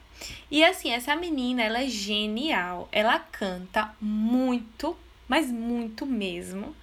[0.50, 2.88] E assim, essa menina, ela é genial.
[2.90, 4.96] Ela canta muito,
[5.28, 6.74] mas muito mesmo.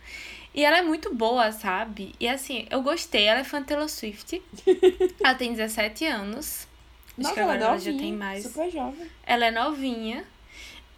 [0.53, 2.13] E ela é muito boa, sabe?
[2.19, 3.23] E assim, eu gostei.
[3.23, 4.39] Ela é fã Taylor Swift.
[5.23, 6.67] ela tem 17 anos.
[7.09, 8.43] Acho Nossa, que ela agora é ela já novinha, tem mais.
[8.43, 9.07] Super jovem.
[9.25, 10.23] Ela é novinha.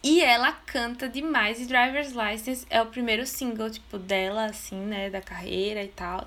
[0.02, 1.60] E ela canta demais.
[1.60, 5.10] E Driver's License é o primeiro single, tipo, dela, assim, né?
[5.10, 6.26] Da carreira e tal.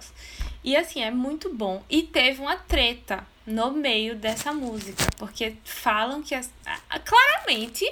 [0.63, 1.83] E assim, é muito bom.
[1.89, 5.05] E teve uma treta no meio dessa música.
[5.17, 6.35] Porque falam que.
[6.35, 6.53] as-
[6.91, 7.85] a- claramente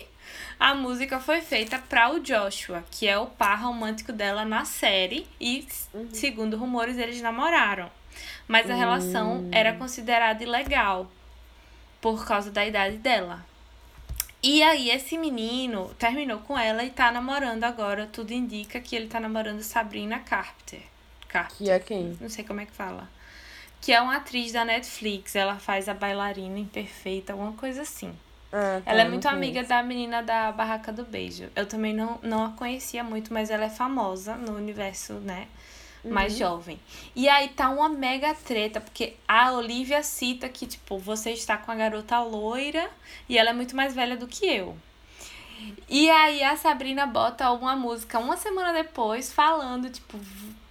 [0.59, 5.27] a música foi feita para o Joshua, que é o par romântico dela na série.
[5.41, 5.67] E,
[6.13, 7.91] segundo rumores, eles namoraram.
[8.47, 11.11] Mas a relação era considerada ilegal
[12.03, 13.45] por causa da idade dela.
[14.43, 18.07] E aí, esse menino terminou com ela e tá namorando agora.
[18.07, 20.81] Tudo indica que ele tá namorando Sabrina Carpenter.
[21.29, 21.57] Carpenter.
[21.59, 22.17] Que é quem?
[22.21, 23.09] Não sei como é que fala.
[23.81, 25.37] Que é uma atriz da Netflix.
[25.37, 28.15] Ela faz a bailarina imperfeita, alguma coisa assim.
[28.53, 31.49] Ah, tá, Ela é muito amiga da menina da Barraca do Beijo.
[31.55, 35.47] Eu também não, não a conhecia muito, mas ela é famosa no universo, né?
[36.05, 36.81] Mais jovem.
[37.15, 41.71] E aí tá uma mega treta, porque a Olivia cita que, tipo, você está com
[41.71, 42.91] a garota loira
[43.29, 44.77] e ela é muito mais velha do que eu.
[45.89, 50.19] E aí a Sabrina bota uma música uma semana depois falando, tipo,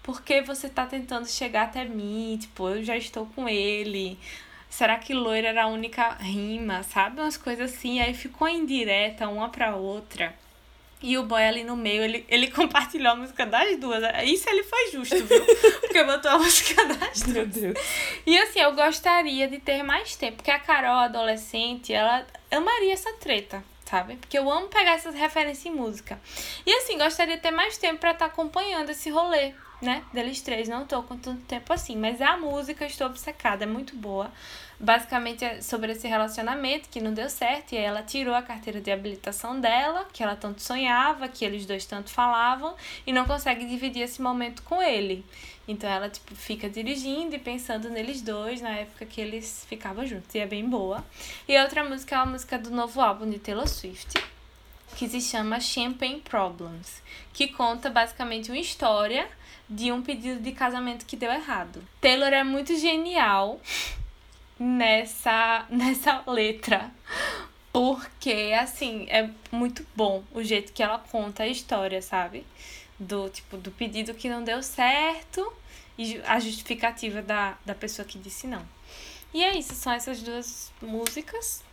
[0.01, 2.37] por que você tá tentando chegar até mim?
[2.41, 4.17] Tipo, eu já estou com ele.
[4.69, 7.21] Será que loira era a única rima, sabe?
[7.21, 7.99] Umas coisas assim.
[7.99, 10.33] Aí ficou indireta uma pra outra.
[11.01, 14.03] E o boy ali no meio, ele, ele compartilhou a música das duas.
[14.25, 15.45] Isso ele foi justo, viu?
[15.79, 17.73] Porque botou a música das Meu duas.
[17.73, 17.77] Deus.
[18.25, 20.37] E assim, eu gostaria de ter mais tempo.
[20.37, 24.17] Porque a Carol, adolescente, ela amaria essa treta, sabe?
[24.17, 26.19] Porque eu amo pegar essas referências em música.
[26.65, 30.03] E assim, gostaria de ter mais tempo pra estar acompanhando esse rolê, né?
[30.11, 30.67] Deles três.
[30.67, 31.95] Não tô com tanto tempo assim.
[31.95, 33.63] Mas a música, estou obcecada.
[33.63, 34.29] É muito boa.
[34.79, 37.73] Basicamente é sobre esse relacionamento que não deu certo.
[37.73, 41.65] E aí ela tirou a carteira de habilitação dela, que ela tanto sonhava, que eles
[41.65, 42.73] dois tanto falavam,
[43.05, 45.25] e não consegue dividir esse momento com ele.
[45.67, 50.33] Então ela, tipo, fica dirigindo e pensando neles dois na época que eles ficavam juntos.
[50.33, 51.03] E é bem boa.
[51.45, 54.13] E a outra música é uma música do novo álbum de Taylor Swift,
[54.95, 57.03] que se chama Champagne Problems,
[57.33, 59.27] que conta basicamente uma história
[59.69, 61.83] de um pedido de casamento que deu errado.
[62.01, 63.59] Taylor é muito genial
[64.59, 66.91] nessa, nessa letra.
[67.71, 72.45] Porque, assim, é muito bom o jeito que ela conta a história, sabe?
[72.99, 75.53] Do tipo, do pedido que não deu certo
[75.97, 78.65] e a justificativa da, da pessoa que disse não.
[79.33, 81.63] E é isso, são essas duas músicas.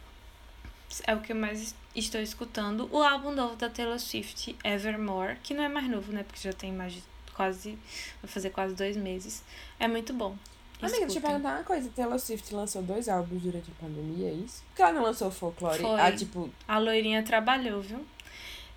[1.07, 2.89] É o que eu mais estou escutando.
[2.93, 6.23] O álbum novo da Taylor Swift, Evermore, que não é mais novo, né?
[6.23, 7.03] Porque já tem mais de
[7.35, 7.79] quase.
[8.23, 9.43] Vai fazer quase dois meses.
[9.79, 10.37] É muito bom.
[10.81, 11.31] Amiga, deixa eu Escutem.
[11.31, 11.90] perguntar uma coisa.
[11.94, 14.62] Taylor Swift lançou dois álbuns durante a pandemia, é isso?
[14.69, 15.81] Por que ela não lançou Folklore?
[15.81, 16.01] Foi.
[16.01, 18.05] Ah, tipo, A loirinha trabalhou, viu?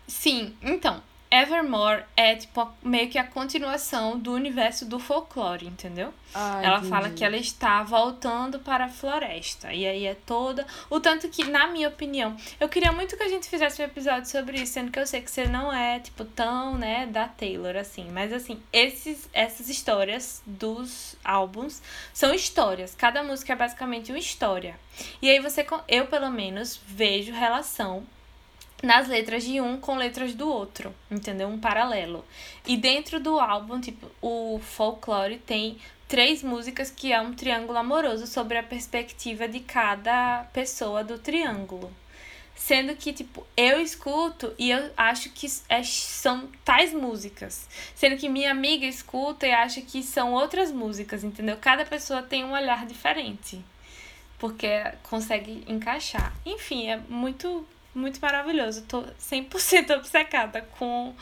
[0.07, 1.01] Sim, então,
[1.31, 6.14] Evermore é tipo meio que a continuação do universo do folclore, entendeu?
[6.34, 6.89] ah, ela entendi.
[6.89, 9.73] fala que ela está voltando para a floresta.
[9.73, 10.65] E aí é toda.
[10.89, 14.30] O tanto que, na minha opinião, eu queria muito que a gente fizesse um episódio
[14.30, 17.76] sobre isso, sendo que eu sei que você não é, tipo, tão, né, da Taylor,
[17.76, 18.10] assim.
[18.11, 21.81] Mas assim, esses, essas histórias dos álbuns
[22.14, 22.95] são histórias.
[22.95, 24.80] Cada música é basicamente uma história.
[25.22, 28.06] E aí você, eu pelo menos, vejo relação
[28.81, 31.47] nas letras de um com letras do outro, entendeu?
[31.47, 32.26] Um paralelo.
[32.65, 35.77] E dentro do álbum, tipo, o folklore tem
[36.07, 41.91] três músicas que é um triângulo amoroso sobre a perspectiva de cada pessoa do triângulo.
[42.56, 47.69] Sendo que, tipo, eu escuto e eu acho que é- são tais músicas.
[47.95, 51.57] Sendo que minha amiga escuta e acha que são outras músicas, entendeu?
[51.61, 53.64] Cada pessoa tem um olhar diferente.
[54.38, 54.68] Porque
[55.03, 56.34] consegue encaixar.
[56.45, 57.65] Enfim, é muito,
[57.99, 58.84] muito maravilhoso.
[58.84, 61.13] Tô 100% obcecada com,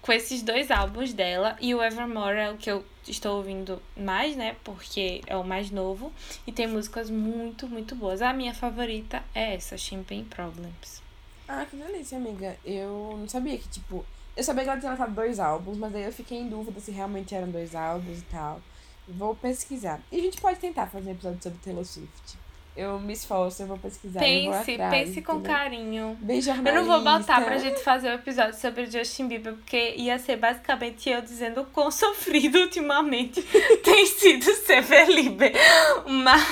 [0.00, 1.56] com esses dois álbuns dela.
[1.60, 4.56] E o Evermore é o que eu estou ouvindo mais, né?
[4.64, 6.12] Porque é o mais novo.
[6.46, 8.22] E tem músicas muito, muito boas.
[8.22, 11.02] A minha favorita é essa, Champagne Problems.
[11.46, 12.56] Ah, que delícia, amiga.
[12.64, 14.04] Eu não sabia que, tipo.
[14.34, 16.90] Eu sabia que ela tinha lançado dois álbuns, mas aí eu fiquei em dúvida se
[16.90, 18.62] realmente eram dois álbuns e tal.
[19.06, 20.00] Vou pesquisar.
[20.10, 22.41] E a gente pode tentar fazer um episódio sobre Taylor Swift.
[22.74, 24.26] Eu me esforço, eu vou pesquisar.
[24.26, 25.52] eu vou Pense, atrás, pense com entendeu?
[25.54, 26.18] carinho.
[26.22, 26.74] Bem Eu jornalista.
[26.80, 30.36] não vou botar pra gente fazer o episódio sobre o Justin Bieber, porque ia ser
[30.36, 33.42] basicamente eu dizendo o quão sofrido ultimamente
[33.84, 35.52] tem sido ser Felipe.
[36.06, 36.42] Mas.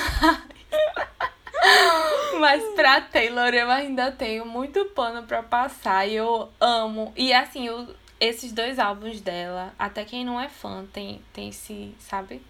[2.39, 7.11] Mas pra Taylor eu ainda tenho muito pano pra passar e eu amo.
[7.15, 7.87] E assim, o,
[8.19, 12.41] esses dois álbuns dela, até quem não é fã tem, tem se, sabe,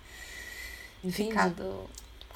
[1.03, 1.29] Entendi.
[1.29, 1.89] ficado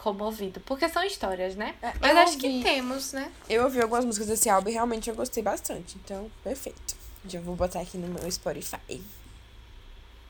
[0.05, 0.59] comovido.
[0.61, 1.73] Porque são histórias, né?
[1.81, 3.31] É, Mas acho que ouvi- temos, né?
[3.49, 5.97] Eu ouvi algumas músicas desse álbum e realmente eu gostei bastante.
[6.03, 6.95] Então, perfeito.
[7.27, 9.01] Já vou botar aqui no meu Spotify.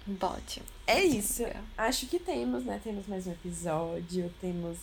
[0.07, 0.61] Bote.
[0.87, 1.43] É isso.
[1.77, 2.79] Acho que temos, né?
[2.83, 4.31] Temos mais um episódio.
[4.39, 4.77] Temos.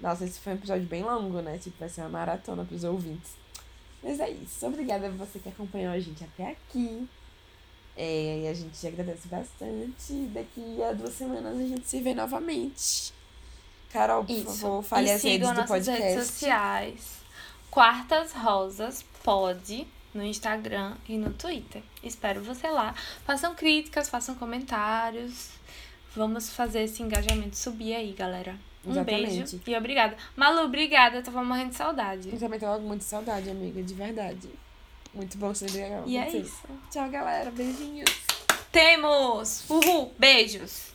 [0.00, 1.56] Nossa, esse foi um episódio bem longo, né?
[1.58, 3.32] Tipo, vai ser uma maratona pros ouvintes.
[4.02, 4.66] Mas é isso.
[4.66, 7.08] Obrigada a você que acompanhou a gente até aqui.
[7.96, 10.12] É, e a gente agradece bastante.
[10.34, 13.14] Daqui a duas semanas a gente se vê novamente.
[13.94, 14.58] Carol, por Isso.
[14.58, 16.02] favor, fale e as redes do podcast.
[16.02, 17.22] redes sociais.
[17.70, 21.80] Quartas Rosas Pod no Instagram e no Twitter.
[22.02, 22.92] Espero você lá.
[23.24, 25.50] Façam críticas, façam comentários.
[26.16, 28.56] Vamos fazer esse engajamento subir aí, galera.
[28.84, 29.26] Um Exatamente.
[29.26, 30.16] beijo e obrigada.
[30.34, 31.18] Malu, obrigada.
[31.18, 32.30] Eu tava morrendo de saudade.
[32.32, 34.50] Eu também tô muito saudade, amiga, de verdade.
[35.14, 36.02] Muito bom ser legal.
[36.04, 36.64] E é isso.
[36.90, 37.48] Tchau, galera.
[37.52, 38.10] Beijinhos.
[38.72, 39.70] Temos!
[39.70, 40.12] Uhul!
[40.18, 40.93] Beijos!